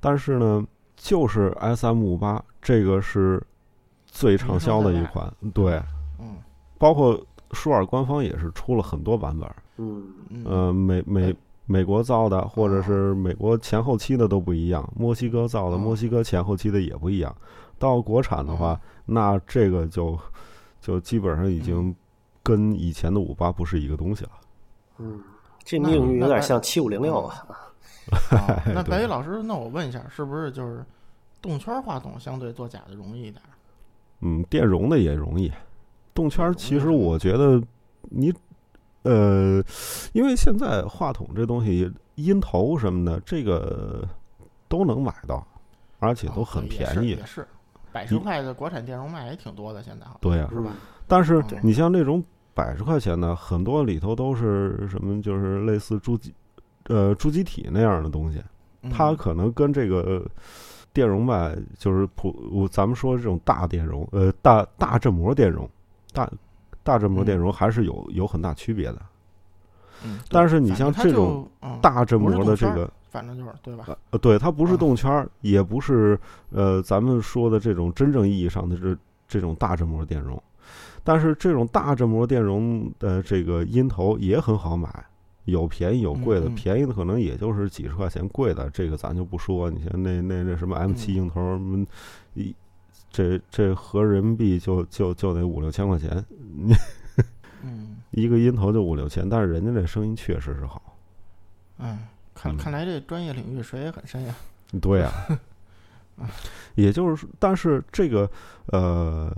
[0.00, 0.64] 但是呢，
[0.96, 3.42] 就是 S M 五八这个是
[4.06, 5.82] 最畅销的一款，对，
[6.18, 6.36] 嗯。
[6.78, 7.20] 包括
[7.52, 10.44] 舒尔官方也是出了很多版本，嗯嗯。
[10.44, 11.36] 呃，美美哎
[11.66, 15.78] 美国造的，或者是美国前后期的都不一样，墨西哥造的，哦。
[15.78, 17.34] 墨西哥前后期的也不一样。
[17.78, 20.18] 到国产的话，那这个就
[20.80, 21.94] 就基本上已经
[22.42, 24.30] 跟以前的五八不是一个东西了。
[24.98, 25.20] 嗯，
[25.62, 27.46] 这命运有点像七五零六啊。
[28.30, 30.84] 啊 那白宇老师，那我问一下，是不是就是
[31.40, 33.40] 动圈话筒相对做假的容易一点？
[34.20, 35.52] 嗯，电容的也容易，
[36.12, 37.62] 动圈其实我觉得
[38.02, 38.34] 你
[39.02, 39.62] 呃，
[40.12, 44.06] 因为现在话筒这东西音头什么的，这个
[44.68, 45.46] 都能买到，
[46.00, 47.20] 而且都很便宜也是。
[47.20, 47.48] 也是
[47.92, 50.72] 百十块的国产电容卖也挺多的，现在好像对呀、是吧？
[51.06, 52.22] 但是你像那种
[52.54, 56.34] 百十块钱的，很多里头都是什么，就是类似主机，
[56.88, 58.42] 呃，主机体那样的东西，
[58.82, 60.24] 嗯它可能跟这个
[60.92, 65.68] 电容吧，就是普，咱们说这种大电容，呃，大大振膜电容，
[66.12, 66.30] 大
[66.82, 68.98] 大振膜电容还是有有很大区别的。
[70.04, 71.48] 嗯，但是你像这种
[71.82, 73.86] 大振膜的这个，反正就是对吧？
[74.10, 76.18] 呃，对，它不是啊动圈儿，也不是
[76.50, 78.96] 呃咱们说的这种真正意义上的这
[79.28, 80.42] 这种大振膜电容，
[81.04, 84.88] 但是这种大振膜电容的这个音头也很好买，
[85.44, 89.68] 有便宜有贵的，便宜的可能也就是几十块钱，贵的这个咱就不说。
[89.70, 91.86] 你像那那那什么 M 七嗯音头，嗯
[92.34, 92.54] 一
[93.10, 96.72] 这这合人民币就就就得五六千块钱，你
[97.64, 100.96] 嗯一个音头就五六千，但是人家这声音确实是好。
[101.78, 101.98] 嗯，
[102.34, 104.34] 看嗯看来这专业领域水也很深呀。
[104.80, 105.12] 对呀、
[106.76, 108.30] 也就是说，但是这个
[108.66, 109.32] 呃，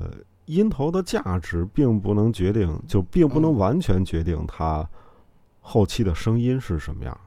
[0.46, 4.86] 音头的价值并不能决定，就并不能嗯完全决定它
[5.60, 7.18] 后期的声音是什么样。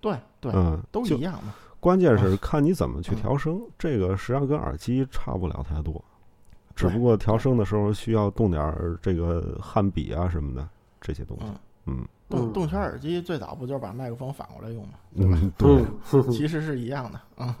[0.00, 1.54] 对对，嗯，都一样嘛。
[1.80, 6.02] 关键是看你怎么去嗯调声，这个实际上跟耳机差不了太多，
[6.74, 10.68] 只不过调声的时候需要动点儿这个焊笔啊什么的
[11.00, 11.44] 这些东西。
[11.46, 11.98] 嗯。
[11.98, 14.94] 嗯动动圈耳机最早不就是把麦克风反过来用吗？
[15.16, 15.38] 对吧？
[15.42, 17.56] 嗯，对，嗯，其实是一样的啊。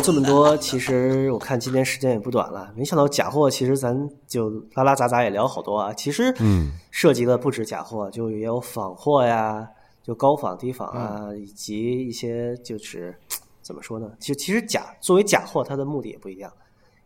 [0.00, 2.72] 聊这么多，其实我看今天时间也不短了。
[2.74, 5.92] 没想到假货，其实咱就拉拉杂杂也聊好多啊。
[5.92, 9.68] 其实，嗯，涉及的不止假货，就也有仿货呀，
[10.02, 13.14] 就高仿、低仿啊，以及一些就是
[13.60, 14.10] 怎么说呢？
[14.18, 16.50] 其实其实假作为假货，它的目的也不一样，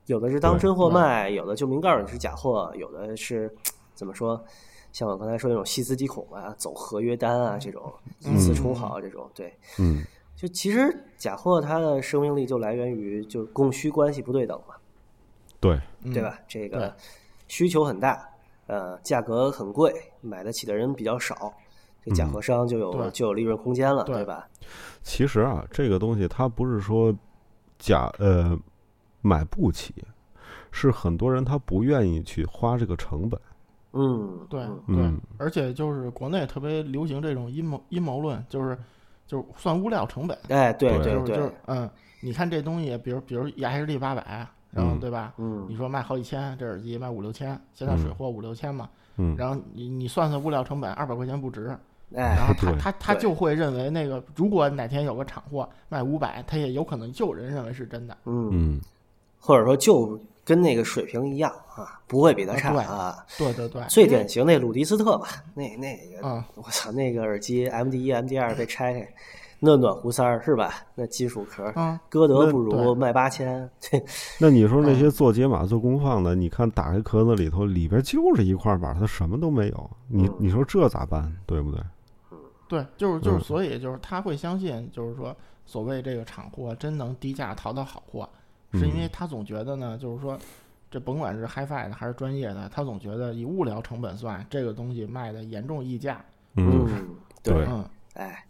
[0.06, 3.52] 有的是当真货对卖，有的就明告诉你是假货，有的是
[3.96, 4.40] 怎么说？
[4.92, 10.00] 像我刚才说那种细思极恐啊，走合约单啊，这种以次充好这种，对，嗯，
[10.36, 14.74] 就其实假货它的生命力就来源于就是供需关系不对等嘛，
[15.60, 15.80] 对，
[16.12, 16.38] 对吧？
[16.48, 16.94] 这个
[17.48, 18.28] 需求很大，
[18.66, 21.54] 呃，价格很贵，买得起的人比较少，
[22.02, 24.48] 这假货商就有、对就有利润空间了，对对吧？
[25.02, 27.14] 其实啊，这个东西它不是说
[27.78, 28.58] 假呃
[29.22, 29.94] 买不起，
[30.70, 33.40] 是很多人他不愿意去花这个成本。
[33.92, 38.76] 嗯，对嗯对嗯，而且就是国内特别流行这种阴谋阴谋论，就是
[39.26, 41.12] 就是算物料成本，哎，对对。
[41.12, 41.90] 就是就是对，嗯，
[42.20, 45.00] 你看这东西，比如比如 EHD 八百，然后嗯。
[45.00, 45.32] 对吧？
[45.38, 45.66] 嗯。
[45.68, 51.64] 你说卖好几千，这耳机卖五六千，现在水货五六千嘛，嗯，然后你你算算物料成本，二百块钱不值，
[52.10, 58.16] 然哎，后他 他他就会认为那个，如果哪天有个厂货卖五百，他也有可能就有人认为是真的。
[58.24, 58.80] 嗯，嗯，
[59.40, 63.26] 或者说就跟那个水平一样啊，不会比他差啊对啊。
[63.38, 69.14] 对对对，最典型那鲁迪斯特吧，那那个，嗯我操，那个耳机 MD 一、MD 二被拆开，
[69.60, 70.74] 那暖壶塞儿是吧？
[70.94, 74.02] 那金属壳，嗯，歌德不如对卖八千，这
[74.38, 79.90] 那你说那嗯些做解码、做功放的，你看打开壳子里头，里边就是一块板，它什么都没有。
[80.08, 81.34] 你嗯你说这咋办？
[81.46, 81.80] 对不对？
[82.68, 85.34] 对，就是就是，嗯所以就是他会相信，就是说
[85.64, 88.28] 所谓这个厂货真能低价淘到好货，
[88.78, 90.38] 是因为嗯他总觉得呢，就是说
[90.90, 96.24] 这甭管是 HiFi 的还是专业的，他总觉得以物料成本算，这个东西卖的严重溢价。
[96.56, 97.08] 嗯，嗯，
[97.42, 97.84] 对嗯，
[98.14, 98.44] 哎，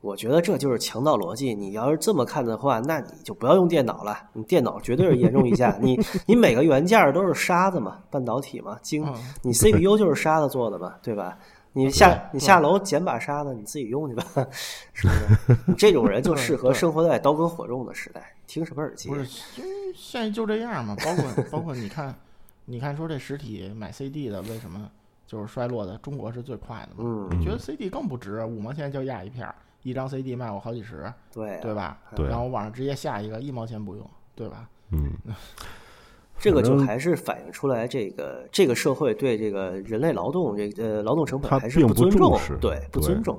[0.00, 1.54] 我觉得这就是强盗逻辑。
[1.54, 5.76] 你要是这么看的话，那你就不要用电脑了，你电脑绝对是严重溢价。
[5.80, 5.96] 你
[6.26, 11.38] 你每个元件儿都是沙子嘛，半导体嘛，晶，嗯你 CPU 就是沙子做的嘛，对吧？
[11.76, 14.24] 你下你下楼捡把沙子，你自己用去吧，
[14.92, 15.74] 是不是？
[15.78, 19.14] 这种人就适合生活在刀耕火种的时代，听什么耳机不？
[19.16, 20.96] 是， 因为现在就这样嘛。
[21.04, 22.14] 包括 包括你看，
[22.66, 24.90] 你看说这实体买 CD 的为什么
[25.26, 25.96] 就是衰落的？
[25.98, 27.28] 中国是最快的嘛。
[27.30, 31.98] 嗯，觉得 CD 更不值，五毛钱就压一片儿，一张 CD 卖我好几十，对啊对吧？
[32.16, 34.68] 对然后网上直接下一个，一毛钱不用，对吧？
[34.90, 35.10] 嗯，
[36.38, 43.38] 这个就还是反映出来这个这个社会对这个人类劳动这个呃劳动成本他还是并不尊重对，不尊重。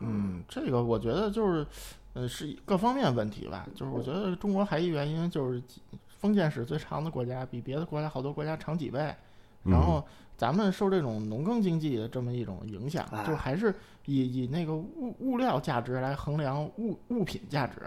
[0.00, 1.66] 嗯，这个我觉得就是，
[2.12, 3.66] 呃，是各方面问题吧。
[3.74, 5.62] 就是我觉得中国还一原因就是
[6.18, 8.98] 封建史最长的国家，比别的国家好多国家长几倍。
[9.62, 10.06] 然嗯后
[10.38, 13.74] 咱们受这种农耕经济的这么一种影响，就哎还是
[14.06, 17.82] 以以那个物物料价值来衡量物物品价值，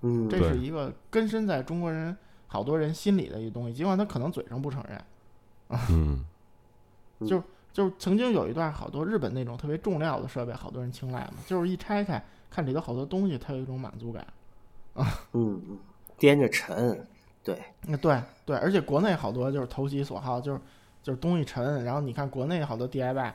[0.00, 5.04] 嗯，这是一个根深在中国人好多人心里的一个东西，尽管他可能嘴上不承认。
[5.90, 6.24] 嗯，
[7.26, 7.42] 就
[7.74, 14.26] 就曾经有一段好多日本那种特别重料的设备，好多人青睐嘛，就是一拆开看里头好多东西，它有一种满足感。
[14.94, 15.78] 嗯嗯，
[16.18, 17.06] 掂着沉，
[17.44, 17.56] 对，
[17.86, 20.60] 嗯，对对，而且国内好多就是投其所好，就是
[21.02, 23.32] 就是东西沉，然后你看国内好多 DIY，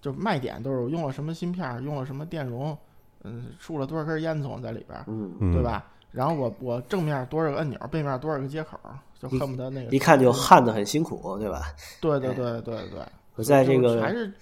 [0.00, 2.76] 就卖点都是用了什么芯片儿，用了什么电容，
[3.24, 5.62] 嗯，竖了多少根烟囱在里边儿，嗯，嗯对？
[5.62, 5.86] 吧？
[6.12, 8.78] 然后我我正面多少个按钮，背面多少个接口，
[9.18, 11.74] 就恨不得那个一看就焊的很辛苦，对吧？
[12.00, 13.00] 对对对对对，
[13.34, 14.32] 我在这个还是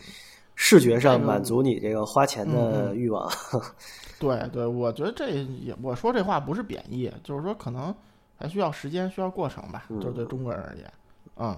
[0.54, 3.30] 视觉上满足你这个花钱的欲望。
[4.18, 7.94] 对对，我觉得这也我说这话不是贬义，就是说可能
[8.38, 10.92] 还需要时间，需要过程吧，就是对中国人而言，
[11.36, 11.56] 嗯。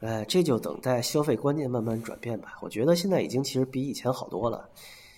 [0.00, 2.58] 哎，这就等待消费观念慢慢转变吧。
[2.60, 4.68] 我觉得现在已经其实比以前好多了。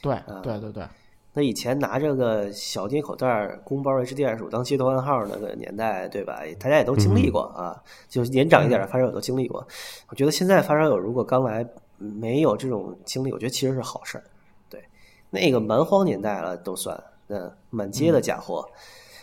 [0.01, 0.87] 对啊对对对，
[1.33, 6.43] 那以前拿着个小捏口袋儿公包 HD 二十五当街头暗号那个年代，对吧？
[6.61, 7.83] 大家也都经历过啊。
[8.09, 9.67] 就年长一点的发烧友都经历过。
[10.11, 11.67] 我觉得现在发烧友如果刚来
[11.99, 14.25] 没有这种经历，我觉得其实是好事儿。
[14.71, 14.83] 对，
[15.29, 18.67] 那个蛮荒年代了都算，嗯，满街的假货。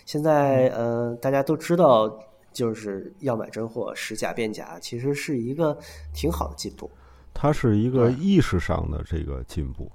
[0.05, 2.19] 现在呃，大家都知道，
[2.53, 5.77] 就是要买真货，使假变假，其实是一个
[6.13, 6.91] 挺好的进步。
[7.33, 9.91] 它是一个意识上的这个进步。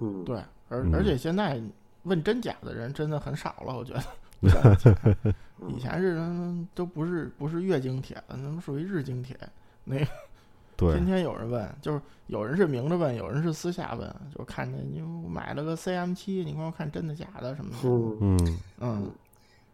[0.00, 0.36] 嗯，对，
[0.68, 1.60] 而嗯而且现在
[2.04, 4.02] 问真假的人真的很少了，我觉得。
[5.68, 9.36] 以前是嗯都不是不是月经帖，那么属于日经帖，
[9.84, 10.06] 那个
[10.80, 10.94] 对。
[10.94, 17.76] 天，天有人问，就是有人是明着问，有人是私下问，就看见你买了个 CM 七，你给我看真的假的什么的。
[17.84, 19.10] 嗯，嗯，嗯。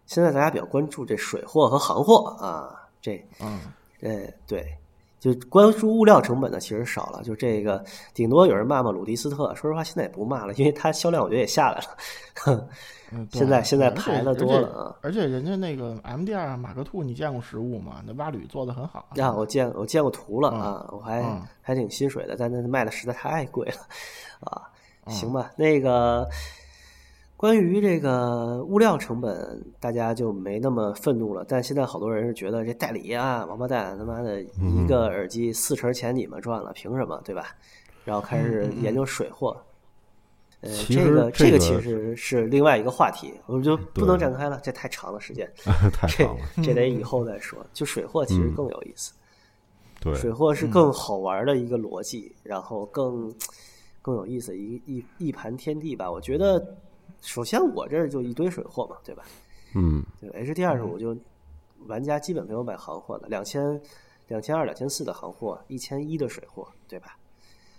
[0.06, 3.60] 现在大家比较关注这水货和行货啊，这嗯。
[4.00, 4.76] 呃对，
[5.18, 7.84] 就关注物料成本的其实少了，就这个
[8.14, 12.68] 顶多有人骂骂鲁迪斯特，说实话现在也不骂了，因为它销量我觉得也下来了，
[13.12, 14.96] 嗯， 现在现在排的多了啊。
[15.02, 18.02] 而且人家那个 M D 二马克兔，你见过实物吗？
[18.06, 19.08] 那蛙铝做的很好。
[19.14, 23.78] 呀，我见我见过图了啊，我还嗯还挺心水的，但那卖的实在太贵了
[24.40, 24.62] 啊。
[24.68, 24.72] 嗯
[25.08, 26.28] 行吧，那个
[27.36, 31.44] 关于这个物料成本，大家就没那么愤怒了。
[31.46, 37.54] 但现在好多人是觉得这代理啊，王八蛋，他妈的一个耳机四成钱你们赚了，凭什么，对吧？
[38.04, 39.56] 然后开始研究水货。
[40.62, 47.58] 呃，这个这个个其实是另外一个话题，我们就不能展开了，这太长了时间， 这太长了，这得以后再说。
[47.74, 49.12] 就水货其实更有意思。
[50.00, 53.32] 对，水货是更好玩的一个逻辑，然后更
[54.00, 56.10] 更有意思一一一盘天地吧。
[56.10, 56.76] 我觉得，
[57.20, 59.24] 首先我这儿就一堆水货嘛，对吧？
[59.74, 61.16] 嗯对 HD 二十五就
[61.86, 63.80] 玩家基本没有买行货的，两千
[64.28, 67.16] 两千二、两千四的行货，一千一的水货，对吧？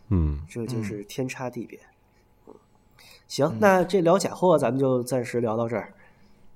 [0.09, 1.79] 嗯，这就是天差地别。
[2.47, 2.53] 嗯，
[3.27, 5.93] 行，那这聊假货咱们就暂时聊到这儿，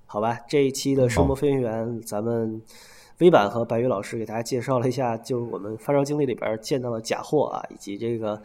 [0.05, 0.39] 好吧？
[0.47, 2.61] 这一期的声波飞行员，咱们
[3.17, 8.41] 微版和白宇老师给大家介绍了一下，就是我们发烧经历里边见到的假货啊，以及这个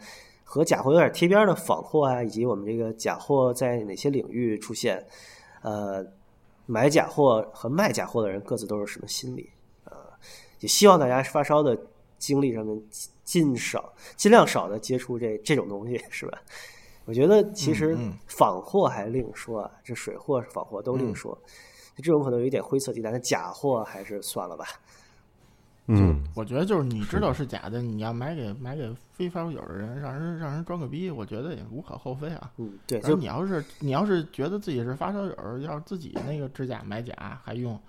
[0.49, 5.05] 和假货有点贴边的仿货啊，以及我们这个假货在哪些领域出现，
[5.61, 6.01] 呃，
[6.65, 9.49] 买假货和卖假货的人各自都是什么心理？
[9.83, 9.91] 呃，
[10.61, 11.77] 也希望大家发烧的
[12.17, 12.81] 经历上面
[13.25, 16.41] 尽少尽量少的接触这这种东西，是吧？
[17.03, 17.97] 我觉得其实
[18.27, 21.37] 仿货还另说啊，这水货、仿货都另说，
[21.97, 24.65] 这种可能有一点灰色地带，但假货还是算了吧。
[25.89, 32.51] 嗯，我觉得就是你知道是假的，你要买给买给非发烧友的人，让人让人装个逼，我觉得也无可厚非啊。
[32.57, 37.79] 嗯，对，就你要是你要是觉得自己是发烧友，要是自己那个支架买假还用，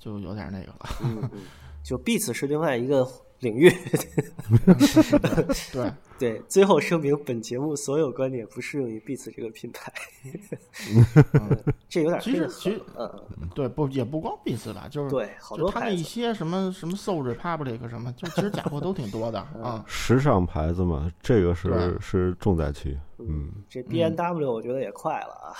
[0.00, 0.78] 就有点那个了。
[1.04, 1.42] 嗯嗯，
[1.84, 3.06] 就 Beats 是另外一个
[3.38, 3.70] 领域。
[5.72, 9.92] 对，对，最后声明，本节目所有观点不适用于 Beats 这个品牌。
[11.88, 13.10] 这有点黑的其实其实嗯，
[13.40, 15.96] 嗯对，不也不光 B 四吧，就是对，好就他那多牌子。
[15.96, 19.84] 一些什么什么 Soul Republic 什么，就其实假货都挺多的 啊。
[19.86, 22.98] 时尚牌子嘛，这个是是重灾区。
[23.16, 25.54] 嗯这 B N W 我觉得也快了啊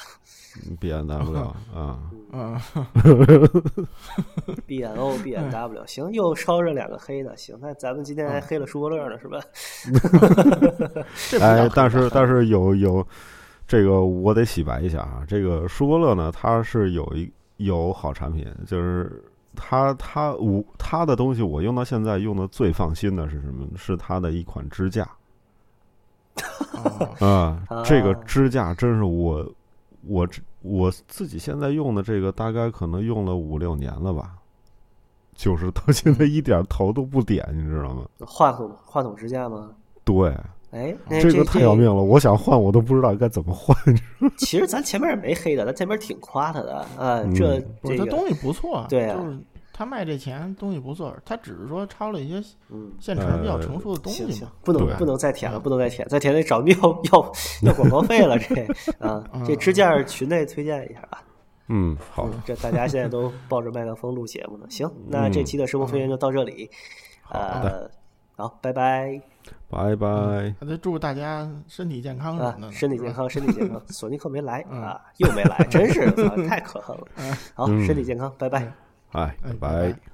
[0.81, 1.35] ，B N W
[1.73, 2.01] 啊，
[2.33, 2.61] 嗯
[4.67, 9.41] ，，B N O B N W，行，又烧着两个黑的，行，那咱们今天还嗯黑了舒伯乐呢，是吧？
[11.41, 13.07] 哎但是但是有有
[13.67, 23.67] 这个我得洗白一下啊，这个舒伯乐呢，它是有一有好产品，就是它它我它的东西我用到现在用的最放心的是什么？
[23.77, 25.09] 是它的一款支架
[26.85, 27.09] 哦
[27.69, 29.47] 啊，这个啊支架真是我
[30.07, 30.29] 我
[30.63, 34.33] 我自己现在用的这个大概可能用了五六年了吧。
[35.37, 38.05] 就是到现在一点头都不点，你知道吗？
[38.21, 39.73] 话筒话筒支架吗？
[40.05, 40.29] 对，
[40.71, 43.77] 哎，那这这个太要命了，我想换我都不知道该怎么换。
[44.37, 46.87] 其实咱前面也没黑的，咱前面挺夸他的啊。
[46.99, 49.39] 嗯这这东西不错，对啊就是
[49.73, 56.77] 他卖这钱东西不错，他只是说抄了一些嗯，现成比较成熟的东行行西嘛。，不能不能再舔了，嗯不能再舔，再舔得找要
[57.13, 57.33] 要
[57.63, 58.39] 要广告费了。
[58.39, 58.55] 这
[58.99, 61.23] 啊，这支架群内推荐一下啊。
[61.69, 64.67] 嗯，好，这大家现在都抱着麦克风录节目呢。
[64.69, 66.71] 行，那这期的生活飞行就到这里。
[67.31, 67.91] 呃，
[68.37, 69.21] 好，拜拜
[69.75, 70.55] 拜拜。
[70.61, 73.81] 那就祝大家身体健康啊，，身体健康， 身体健康。
[73.89, 77.07] 索尼克没来嗯啊，又没来，真是 啊太可恨了。
[77.55, 78.61] 好，嗯身体健康，拜拜。
[79.13, 80.14] 哎，哎拜拜。